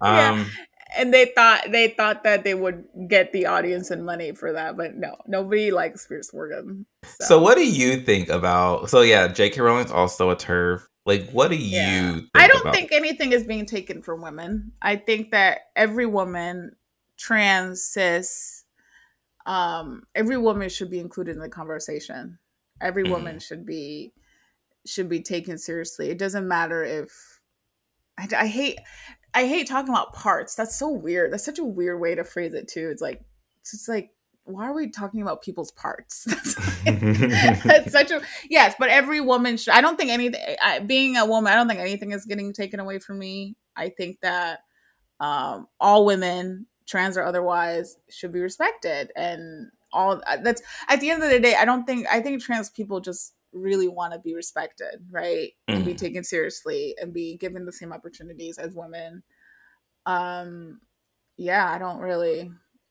Um, 0.00 0.38
yeah. 0.40 0.44
And 0.96 1.12
they 1.12 1.32
thought 1.34 1.72
they 1.72 1.88
thought 1.88 2.22
that 2.22 2.44
they 2.44 2.54
would 2.54 2.84
get 3.08 3.32
the 3.32 3.46
audience 3.46 3.90
and 3.90 4.06
money 4.06 4.30
for 4.30 4.52
that, 4.52 4.76
but 4.76 4.94
no, 4.94 5.16
nobody 5.26 5.72
likes 5.72 6.06
Piers 6.06 6.32
Morgan. 6.32 6.86
So. 7.04 7.24
so 7.24 7.40
what 7.40 7.56
do 7.56 7.68
you 7.68 7.96
think 7.96 8.28
about? 8.28 8.90
So 8.90 9.00
yeah, 9.00 9.26
J.K. 9.26 9.60
Rowling's 9.60 9.90
also 9.90 10.30
a 10.30 10.36
turf. 10.36 10.88
Like, 11.06 11.30
what 11.30 11.50
do 11.50 11.56
yeah. 11.56 12.14
you? 12.14 12.28
I 12.34 12.46
don't 12.46 12.62
about- 12.62 12.74
think 12.74 12.92
anything 12.92 13.32
is 13.32 13.44
being 13.44 13.66
taken 13.66 14.02
from 14.02 14.22
women. 14.22 14.72
I 14.80 14.96
think 14.96 15.32
that 15.32 15.62
every 15.76 16.06
woman, 16.06 16.76
trans, 17.18 17.82
cis, 17.82 18.63
um, 19.46 20.04
every 20.14 20.38
woman 20.38 20.68
should 20.68 20.90
be 20.90 21.00
included 21.00 21.36
in 21.36 21.42
the 21.42 21.48
conversation. 21.48 22.38
Every 22.80 23.04
mm-hmm. 23.04 23.12
woman 23.12 23.38
should 23.38 23.66
be 23.66 24.12
should 24.86 25.08
be 25.08 25.20
taken 25.20 25.58
seriously. 25.58 26.10
It 26.10 26.18
doesn't 26.18 26.46
matter 26.46 26.84
if 26.84 27.40
I, 28.18 28.28
I 28.36 28.46
hate 28.46 28.78
I 29.32 29.46
hate 29.46 29.68
talking 29.68 29.92
about 29.92 30.12
parts. 30.12 30.54
That's 30.54 30.76
so 30.76 30.90
weird. 30.90 31.32
That's 31.32 31.44
such 31.44 31.58
a 31.58 31.64
weird 31.64 32.00
way 32.00 32.14
to 32.14 32.24
phrase 32.24 32.54
it 32.54 32.68
too. 32.68 32.88
It's 32.90 33.02
like 33.02 33.22
it's 33.60 33.72
just 33.72 33.88
like 33.88 34.10
why 34.46 34.66
are 34.66 34.74
we 34.74 34.90
talking 34.90 35.22
about 35.22 35.42
people's 35.42 35.72
parts? 35.72 36.24
That's, 36.84 37.92
such 37.92 38.10
a 38.10 38.20
yes, 38.48 38.74
but 38.78 38.90
every 38.90 39.20
woman 39.20 39.56
should. 39.56 39.72
I 39.72 39.80
don't 39.80 39.96
think 39.96 40.10
anything. 40.10 40.40
I, 40.62 40.80
being 40.80 41.16
a 41.16 41.24
woman, 41.24 41.52
I 41.52 41.56
don't 41.56 41.66
think 41.66 41.80
anything 41.80 42.12
is 42.12 42.26
getting 42.26 42.52
taken 42.52 42.78
away 42.78 42.98
from 42.98 43.18
me. 43.18 43.56
I 43.74 43.88
think 43.88 44.20
that 44.20 44.60
um, 45.18 45.66
all 45.80 46.04
women 46.04 46.66
trans 46.86 47.16
or 47.16 47.22
otherwise 47.22 47.96
should 48.10 48.32
be 48.32 48.40
respected 48.40 49.10
and 49.16 49.70
all 49.92 50.20
uh, 50.26 50.36
that's 50.42 50.62
at 50.88 51.00
the 51.00 51.10
end 51.10 51.22
of 51.22 51.30
the 51.30 51.40
day 51.40 51.54
i 51.54 51.64
don't 51.64 51.84
think 51.84 52.06
i 52.10 52.20
think 52.20 52.42
trans 52.42 52.68
people 52.70 53.00
just 53.00 53.34
really 53.52 53.88
want 53.88 54.12
to 54.12 54.18
be 54.18 54.34
respected 54.34 55.00
right 55.10 55.52
mm. 55.68 55.74
and 55.76 55.84
be 55.84 55.94
mm. 55.94 55.98
taken 55.98 56.24
seriously 56.24 56.94
and 57.00 57.14
be 57.14 57.36
given 57.36 57.64
the 57.64 57.72
same 57.72 57.92
opportunities 57.92 58.58
as 58.58 58.74
women 58.74 59.22
um 60.06 60.80
yeah 61.36 61.70
i 61.70 61.78
don't 61.78 61.98
really 61.98 62.50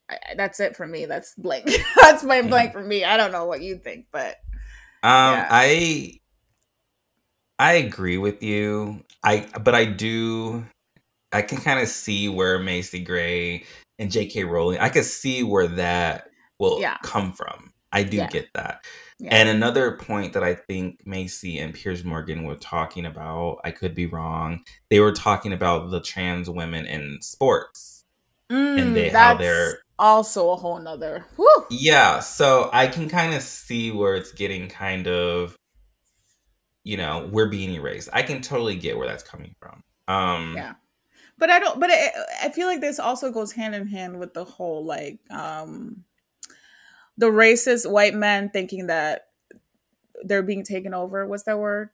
I, 0.10 0.18
that's 0.38 0.60
it 0.60 0.76
for 0.76 0.88
me 0.88 1.06
that's 1.06 1.36
blank 1.36 1.70
that's 2.02 2.24
my 2.24 2.42
blank 2.42 2.74
for 2.74 2.84
me 2.84 3.04
i 3.04 3.18
don't 3.18 3.32
know 3.32 3.46
what 3.46 3.62
you 3.62 3.78
think 3.78 4.08
but 4.12 4.38
um 5.04 5.36
yeah. 5.36 5.48
i 5.52 6.20
i 7.60 7.74
agree 7.74 8.18
with 8.18 8.42
you 8.42 9.04
i 9.24 9.46
but 9.62 9.76
i 9.76 9.86
do 9.86 10.66
i 11.34 11.42
can 11.42 11.58
kind 11.58 11.80
of 11.80 11.88
see 11.88 12.30
where 12.30 12.60
macy 12.60 13.00
gray 13.00 13.64
and 14.00 14.12
J.K. 14.12 14.44
Rowling, 14.44 14.80
I 14.80 14.90
can 14.90 15.04
see 15.04 15.44
where 15.44 15.68
that 15.68 16.30
will 16.60 16.80
yeah. 16.80 16.98
come 17.04 17.34
from. 17.34 17.74
I 17.92 18.04
do 18.04 18.18
yeah. 18.18 18.28
get 18.28 18.50
that. 18.54 18.86
Yeah. 19.20 19.30
And 19.32 19.50
another 19.50 19.92
point 19.92 20.34
that 20.34 20.44
I 20.44 20.56
think 20.56 21.06
Macy 21.06 21.60
and 21.60 21.74
Piers 21.74 22.04
Morgan 22.04 22.44
were 22.44 22.56
talking 22.56 23.06
about, 23.06 23.60
I 23.64 23.72
could 23.72 23.94
be 23.94 24.08
wrong. 24.08 24.64
They 24.90 25.00
were 25.00 25.12
talking 25.12 25.54
about 25.54 25.92
the 25.92 26.02
trans 26.02 26.50
women 26.50 26.86
in 26.86 27.20
sports. 27.22 28.04
Mm, 28.52 28.82
and 28.82 28.96
they 28.96 29.10
how 29.10 29.36
they're 29.36 29.80
also 29.98 30.50
a 30.50 30.56
whole 30.56 30.80
nother 30.80 31.26
whew. 31.38 31.66
Yeah. 31.70 32.20
So 32.20 32.70
I 32.74 32.88
can 32.88 33.08
kind 33.08 33.34
of 33.34 33.42
see 33.42 33.92
where 33.92 34.16
it's 34.16 34.32
getting 34.34 34.68
kind 34.68 35.08
of 35.08 35.56
you 36.84 36.98
know, 36.98 37.30
we're 37.32 37.48
being 37.48 37.72
erased. 37.72 38.10
I 38.12 38.24
can 38.24 38.42
totally 38.42 38.76
get 38.76 38.98
where 38.98 39.08
that's 39.08 39.24
coming 39.24 39.56
from. 39.60 39.84
Um 40.08 40.56
yeah 40.58 40.74
but 41.38 41.50
I 41.50 41.60
don't. 41.60 41.80
But 41.80 41.90
it, 41.92 42.12
I 42.42 42.50
feel 42.50 42.68
like 42.68 42.82
this 42.82 43.00
also 43.00 43.32
goes 43.32 43.52
hand 43.52 43.76
in 43.76 43.88
hand 43.88 44.20
with 44.20 44.34
the 44.34 44.44
whole 44.44 44.86
like 44.86 45.20
um 45.30 46.04
the 47.18 47.28
racist 47.28 47.90
white 47.90 48.14
men 48.14 48.50
thinking 48.50 48.88
that 48.88 49.28
they're 50.24 50.44
being 50.44 50.64
taken 50.64 50.94
over. 50.94 51.26
What's 51.28 51.44
that 51.44 51.60
word? 51.60 51.90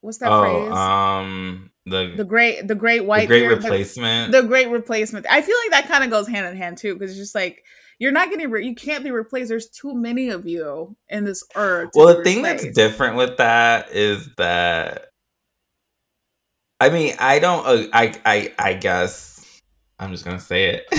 What's 0.00 0.18
that 0.18 0.32
oh, 0.32 0.40
phrase? 0.40 0.72
Um, 0.72 1.70
the 1.86 2.14
the 2.16 2.24
great 2.24 2.66
the 2.66 2.74
great 2.74 3.04
white 3.04 3.28
the 3.28 3.40
great 3.40 3.46
replacement. 3.46 4.32
The, 4.32 4.42
the, 4.42 4.48
great 4.48 4.68
replacement. 4.68 5.26
I 5.30 5.42
feel 5.42 5.56
like 5.64 5.70
that 5.82 5.88
kind 5.88 6.04
of 6.04 6.10
goes 6.10 6.26
hand 6.26 6.46
in 6.46 6.56
hand 6.56 6.78
too, 6.78 6.94
because 6.94 7.12
it's 7.12 7.20
just 7.20 7.34
like 7.34 7.64
you're 7.98 8.12
not 8.12 8.30
getting 8.30 8.50
re- 8.50 8.66
you 8.66 8.74
can't 8.74 9.04
be 9.04 9.12
replaced. 9.12 9.48
There's 9.48 9.68
too 9.68 9.94
many 9.94 10.30
of 10.30 10.46
you 10.46 10.96
in 11.08 11.24
this 11.24 11.44
earth. 11.54 11.90
Well, 11.94 12.16
the 12.16 12.24
thing 12.24 12.42
that's 12.42 12.66
different 12.72 13.16
with 13.16 13.36
that 13.36 13.92
is 13.92 14.28
that 14.38 15.11
I 16.82 16.90
mean, 16.90 17.14
I 17.20 17.38
don't. 17.38 17.64
Uh, 17.64 17.86
I 17.92 18.12
I 18.24 18.52
I 18.58 18.74
guess 18.74 19.62
I'm 20.00 20.10
just 20.10 20.24
gonna 20.24 20.40
say 20.40 20.64
it. 20.64 20.86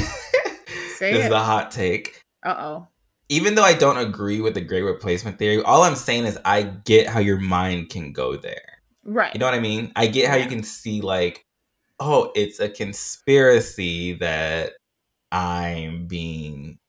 Say 0.96 1.12
this 1.12 1.26
it. 1.26 1.26
is 1.26 1.32
a 1.32 1.40
hot 1.40 1.72
take. 1.72 2.22
Uh 2.42 2.56
oh. 2.58 2.88
Even 3.28 3.56
though 3.56 3.64
I 3.64 3.74
don't 3.74 3.98
agree 3.98 4.40
with 4.40 4.54
the 4.54 4.62
great 4.62 4.84
replacement 4.84 5.38
theory, 5.38 5.62
all 5.62 5.84
I'm 5.84 5.96
saying 5.96 6.24
is 6.24 6.40
I 6.46 6.64
get 6.64 7.08
how 7.08 7.20
your 7.20 7.38
mind 7.38 7.90
can 7.90 8.14
go 8.14 8.38
there. 8.38 8.80
Right. 9.04 9.34
You 9.34 9.40
know 9.42 9.46
what 9.46 9.56
I 9.56 9.60
mean? 9.60 9.92
I 9.98 10.08
get 10.08 10.30
how 10.30 10.38
yeah. 10.38 10.44
you 10.44 10.50
can 10.50 10.64
see 10.64 11.02
like, 11.02 11.46
oh, 12.00 12.32
it's 12.34 12.62
a 12.62 12.70
conspiracy 12.70 14.14
that 14.14 14.74
I'm 15.34 16.08
being 16.08 16.80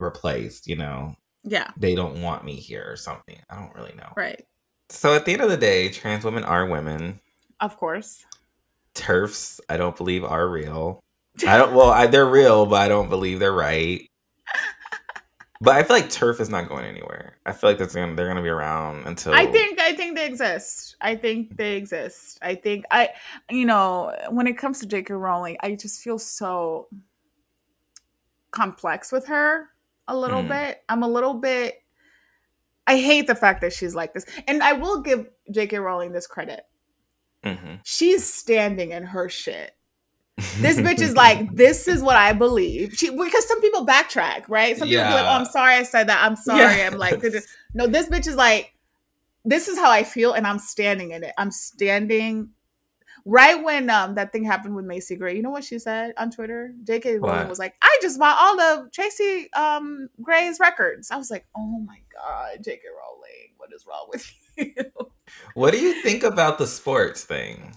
replaced. 0.00 0.66
You 0.66 0.76
know? 0.76 1.14
Yeah. 1.44 1.70
They 1.76 1.94
don't 1.94 2.22
want 2.22 2.44
me 2.44 2.56
here 2.56 2.86
or 2.88 2.96
something. 2.96 3.38
I 3.48 3.60
don't 3.60 3.74
really 3.76 3.94
know. 3.94 4.12
Right. 4.16 4.44
So 4.88 5.14
at 5.14 5.26
the 5.26 5.32
end 5.32 5.42
of 5.42 5.50
the 5.50 5.56
day, 5.56 5.90
trans 5.90 6.24
women 6.24 6.42
are 6.42 6.66
women. 6.66 7.20
Of 7.62 7.78
course. 7.78 8.26
Turfs, 8.92 9.58
I 9.70 9.78
don't 9.78 9.96
believe 9.96 10.24
are 10.24 10.46
real. 10.46 11.00
I 11.46 11.56
don't. 11.56 11.74
Well, 11.74 11.88
I, 11.88 12.08
they're 12.08 12.26
real, 12.26 12.66
but 12.66 12.82
I 12.82 12.88
don't 12.88 13.08
believe 13.08 13.38
they're 13.38 13.52
right. 13.52 14.06
But 15.62 15.76
I 15.76 15.84
feel 15.84 15.94
like 15.94 16.10
turf 16.10 16.40
is 16.40 16.48
not 16.48 16.68
going 16.68 16.84
anywhere. 16.84 17.36
I 17.46 17.52
feel 17.52 17.70
like 17.70 17.78
that's 17.78 17.94
gonna 17.94 18.16
they're 18.16 18.26
gonna 18.26 18.42
be 18.42 18.48
around 18.48 19.06
until. 19.06 19.32
I 19.32 19.46
think 19.46 19.78
I 19.80 19.94
think 19.94 20.16
they 20.16 20.26
exist. 20.26 20.96
I 21.00 21.14
think 21.14 21.56
they 21.56 21.76
exist. 21.76 22.40
I 22.42 22.56
think 22.56 22.84
I, 22.90 23.10
you 23.48 23.64
know, 23.64 24.12
when 24.30 24.48
it 24.48 24.58
comes 24.58 24.80
to 24.80 24.86
J.K. 24.86 25.14
Rowling, 25.14 25.56
I 25.60 25.76
just 25.76 26.02
feel 26.02 26.18
so 26.18 26.88
complex 28.50 29.12
with 29.12 29.28
her 29.28 29.68
a 30.08 30.16
little 30.16 30.42
mm. 30.42 30.48
bit. 30.48 30.82
I'm 30.88 31.04
a 31.04 31.08
little 31.08 31.34
bit. 31.34 31.80
I 32.88 32.96
hate 32.96 33.28
the 33.28 33.36
fact 33.36 33.60
that 33.60 33.72
she's 33.72 33.94
like 33.94 34.14
this, 34.14 34.26
and 34.48 34.64
I 34.64 34.72
will 34.72 35.00
give 35.00 35.28
J.K. 35.52 35.78
Rowling 35.78 36.10
this 36.10 36.26
credit. 36.26 36.64
Mm-hmm. 37.44 37.74
She's 37.84 38.30
standing 38.32 38.92
in 38.92 39.04
her 39.04 39.28
shit. 39.28 39.74
This 40.58 40.78
bitch 40.78 41.00
is 41.00 41.14
like, 41.16 41.54
this 41.54 41.88
is 41.88 42.02
what 42.02 42.16
I 42.16 42.32
believe. 42.32 42.94
She 42.94 43.10
because 43.10 43.48
some 43.48 43.60
people 43.60 43.86
backtrack, 43.86 44.48
right? 44.48 44.76
Some 44.76 44.88
yeah. 44.88 45.04
people 45.04 45.22
like, 45.22 45.26
oh, 45.26 45.38
I'm 45.40 45.44
sorry 45.46 45.74
I 45.74 45.82
said 45.82 46.08
that. 46.08 46.24
I'm 46.24 46.36
sorry. 46.36 46.60
Yes. 46.60 46.92
I'm 46.92 46.98
like, 46.98 47.22
no, 47.74 47.86
this 47.86 48.08
bitch 48.08 48.26
is 48.26 48.36
like, 48.36 48.74
this 49.44 49.68
is 49.68 49.76
how 49.76 49.90
I 49.90 50.04
feel, 50.04 50.34
and 50.34 50.46
I'm 50.46 50.58
standing 50.58 51.10
in 51.10 51.24
it. 51.24 51.32
I'm 51.36 51.50
standing 51.50 52.50
right 53.24 53.62
when 53.62 53.88
um 53.88 54.16
that 54.16 54.32
thing 54.32 54.44
happened 54.44 54.74
with 54.74 54.84
Macy 54.84 55.16
Gray. 55.16 55.36
You 55.36 55.42
know 55.42 55.50
what 55.50 55.64
she 55.64 55.78
said 55.78 56.12
on 56.16 56.30
Twitter? 56.30 56.74
J.K. 56.84 57.18
Rowling 57.18 57.48
was 57.48 57.58
like, 57.58 57.74
I 57.82 57.98
just 58.02 58.18
bought 58.18 58.36
all 58.38 58.60
of 58.60 58.92
Tracy 58.92 59.52
um 59.52 60.08
Gray's 60.20 60.58
records. 60.60 61.10
I 61.10 61.16
was 61.16 61.30
like, 61.30 61.46
oh 61.56 61.80
my 61.80 61.98
god, 62.12 62.58
J.K. 62.64 62.82
Rowling, 62.88 63.52
what 63.56 63.70
is 63.74 63.86
wrong 63.86 64.06
with 64.08 64.28
you? 64.30 64.41
What 65.54 65.72
do 65.72 65.78
you 65.78 66.02
think 66.02 66.22
about 66.22 66.58
the 66.58 66.66
sports 66.66 67.24
thing? 67.24 67.74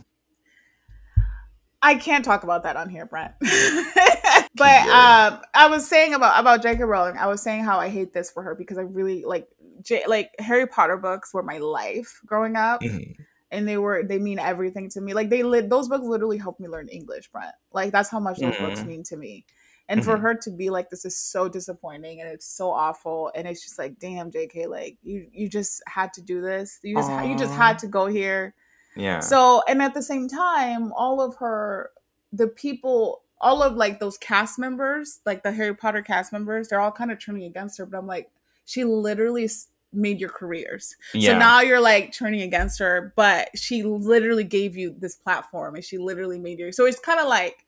I 1.81 1.95
can't 1.95 2.25
talk 2.25 2.43
about 2.43 2.63
that 2.63 2.77
on 2.77 2.89
here, 2.89 3.05
Brent. 3.05 3.33
but 3.41 4.81
um, 4.89 5.41
I 5.53 5.67
was 5.69 5.87
saying 5.87 6.13
about 6.13 6.39
about 6.39 6.63
J.K. 6.63 6.83
Rowling. 6.83 7.17
I 7.17 7.27
was 7.27 7.43
saying 7.43 7.63
how 7.63 7.79
I 7.79 7.89
hate 7.89 8.11
this 8.11 8.31
for 8.31 8.41
her 8.41 8.55
because 8.55 8.77
I 8.77 8.81
really 8.81 9.23
like 9.23 9.47
J- 9.81 10.05
like 10.07 10.31
Harry 10.39 10.65
Potter 10.65 10.97
books 10.97 11.33
were 11.33 11.43
my 11.43 11.59
life 11.59 12.21
growing 12.25 12.55
up. 12.55 12.81
Mm-hmm. 12.81 13.21
and 13.51 13.67
they 13.67 13.77
were 13.77 14.03
they 14.03 14.17
mean 14.17 14.39
everything 14.39 14.89
to 14.91 15.01
me. 15.01 15.13
Like 15.13 15.29
they 15.29 15.43
lit 15.43 15.69
those 15.69 15.87
books 15.87 16.05
literally 16.05 16.37
helped 16.37 16.59
me 16.59 16.67
learn 16.67 16.87
English, 16.87 17.29
Brent. 17.31 17.53
Like 17.71 17.91
that's 17.91 18.09
how 18.09 18.19
much 18.19 18.39
those 18.39 18.55
mm-hmm. 18.55 18.65
books 18.65 18.83
mean 18.83 19.03
to 19.03 19.17
me. 19.17 19.45
And 19.87 20.01
mm-hmm. 20.01 20.09
for 20.09 20.17
her 20.17 20.33
to 20.33 20.49
be 20.49 20.69
like, 20.69 20.89
this 20.89 21.05
is 21.05 21.15
so 21.15 21.47
disappointing 21.47 22.19
and 22.19 22.29
it's 22.29 22.47
so 22.47 22.71
awful, 22.71 23.31
and 23.35 23.47
it's 23.47 23.63
just 23.63 23.77
like, 23.77 23.99
damn, 23.99 24.31
J.K., 24.31 24.65
like 24.67 24.97
you 25.03 25.27
you 25.31 25.47
just 25.47 25.83
had 25.87 26.11
to 26.13 26.21
do 26.21 26.41
this. 26.41 26.79
You 26.83 26.95
just 26.95 27.09
Aww. 27.09 27.29
you 27.29 27.37
just 27.37 27.53
had 27.53 27.77
to 27.79 27.87
go 27.87 28.07
here. 28.07 28.55
Yeah. 28.95 29.19
So 29.19 29.61
and 29.67 29.81
at 29.81 29.93
the 29.93 30.01
same 30.01 30.27
time, 30.27 30.91
all 30.93 31.21
of 31.21 31.35
her 31.37 31.91
the 32.33 32.47
people 32.47 33.21
all 33.41 33.61
of 33.61 33.75
like 33.75 33.99
those 33.99 34.17
cast 34.17 34.57
members, 34.57 35.19
like 35.25 35.43
the 35.43 35.51
Harry 35.51 35.75
Potter 35.75 36.01
cast 36.01 36.31
members, 36.31 36.69
they're 36.69 36.79
all 36.79 36.91
kind 36.91 37.11
of 37.11 37.19
turning 37.19 37.43
against 37.43 37.77
her. 37.77 37.85
But 37.85 37.97
I'm 37.97 38.07
like, 38.07 38.31
she 38.65 38.83
literally 38.83 39.49
made 39.93 40.19
your 40.19 40.29
careers. 40.29 40.95
Yeah. 41.13 41.31
So 41.31 41.39
now 41.39 41.61
you're 41.61 41.81
like 41.81 42.11
turning 42.11 42.41
against 42.41 42.79
her, 42.79 43.13
but 43.15 43.49
she 43.55 43.83
literally 43.83 44.43
gave 44.43 44.75
you 44.75 44.95
this 44.97 45.15
platform 45.15 45.75
and 45.75 45.83
she 45.83 45.97
literally 45.97 46.39
made 46.39 46.59
you. 46.59 46.71
So 46.71 46.85
it's 46.85 46.99
kind 46.99 47.19
of 47.19 47.27
like 47.27 47.64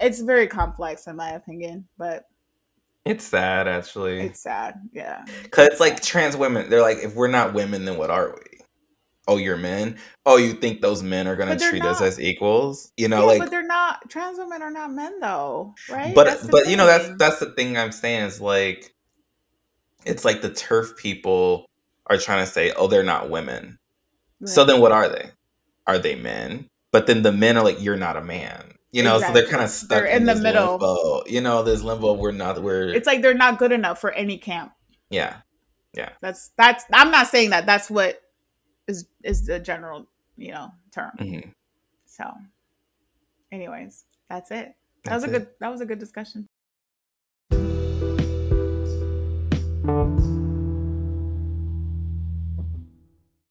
it's 0.00 0.20
very 0.20 0.46
complex 0.46 1.06
in 1.06 1.16
my 1.16 1.30
opinion, 1.30 1.86
but 1.98 2.26
it's 3.04 3.24
sad 3.24 3.68
actually. 3.68 4.20
It's 4.20 4.40
sad, 4.40 4.80
yeah. 4.92 5.24
Cuz 5.50 5.66
it's 5.66 5.80
like 5.80 6.02
trans 6.02 6.36
women, 6.36 6.70
they're 6.70 6.82
like 6.82 6.98
if 6.98 7.14
we're 7.14 7.28
not 7.28 7.54
women 7.54 7.84
then 7.84 7.96
what 7.96 8.10
are 8.10 8.30
we? 8.30 8.54
Oh, 9.26 9.38
you're 9.38 9.56
men. 9.56 9.96
Oh, 10.26 10.36
you 10.36 10.52
think 10.52 10.82
those 10.82 11.02
men 11.02 11.26
are 11.26 11.36
gonna 11.36 11.58
treat 11.58 11.82
not. 11.82 11.92
us 11.92 12.02
as 12.02 12.20
equals? 12.20 12.92
You 12.96 13.08
know, 13.08 13.20
yeah, 13.20 13.26
like, 13.26 13.38
but 13.38 13.50
they're 13.50 13.66
not. 13.66 14.10
Trans 14.10 14.38
women 14.38 14.60
are 14.60 14.70
not 14.70 14.92
men, 14.92 15.18
though, 15.18 15.74
right? 15.88 16.14
But 16.14 16.50
but 16.50 16.68
you 16.68 16.76
know 16.76 16.86
that's 16.86 17.08
that's 17.18 17.40
the 17.40 17.50
thing 17.52 17.78
I'm 17.78 17.92
saying 17.92 18.24
is 18.24 18.40
like 18.40 18.94
it's 20.04 20.24
like 20.24 20.42
the 20.42 20.52
turf 20.52 20.96
people 20.96 21.66
are 22.08 22.18
trying 22.18 22.44
to 22.44 22.50
say, 22.50 22.72
oh, 22.72 22.86
they're 22.86 23.02
not 23.02 23.30
women. 23.30 23.78
Right. 24.40 24.48
So 24.48 24.64
then 24.64 24.80
what 24.80 24.92
are 24.92 25.08
they? 25.08 25.30
Are 25.86 25.98
they 25.98 26.14
men? 26.14 26.68
But 26.92 27.06
then 27.06 27.22
the 27.22 27.32
men 27.32 27.56
are 27.56 27.64
like, 27.64 27.82
you're 27.82 27.96
not 27.96 28.16
a 28.16 28.22
man. 28.22 28.73
You 28.94 29.02
know, 29.02 29.16
exactly. 29.16 29.40
so 29.40 29.40
they're 29.40 29.50
kind 29.50 29.64
of 29.64 29.70
stuck 29.70 29.88
they're 29.88 30.06
in, 30.06 30.18
in 30.18 30.26
the 30.26 30.36
middle. 30.36 30.72
Limbo. 30.72 31.24
You 31.26 31.40
know, 31.40 31.64
this 31.64 31.82
limbo. 31.82 32.12
We're 32.12 32.30
not. 32.30 32.62
We're. 32.62 32.94
It's 32.94 33.08
like 33.08 33.22
they're 33.22 33.34
not 33.34 33.58
good 33.58 33.72
enough 33.72 34.00
for 34.00 34.12
any 34.12 34.38
camp. 34.38 34.72
Yeah, 35.10 35.38
yeah. 35.94 36.10
That's 36.20 36.52
that's. 36.56 36.84
I'm 36.92 37.10
not 37.10 37.26
saying 37.26 37.50
that. 37.50 37.66
That's 37.66 37.90
what 37.90 38.22
is 38.86 39.06
is 39.24 39.46
the 39.46 39.58
general 39.58 40.06
you 40.36 40.52
know 40.52 40.70
term. 40.92 41.10
Mm-hmm. 41.18 41.50
So, 42.06 42.32
anyways, 43.50 44.04
that's 44.30 44.52
it. 44.52 44.76
That 45.02 45.10
that's 45.10 45.24
was 45.24 45.24
a 45.24 45.26
it. 45.26 45.38
good. 45.40 45.48
That 45.58 45.72
was 45.72 45.80
a 45.80 45.86
good 45.86 45.98
discussion. 45.98 46.48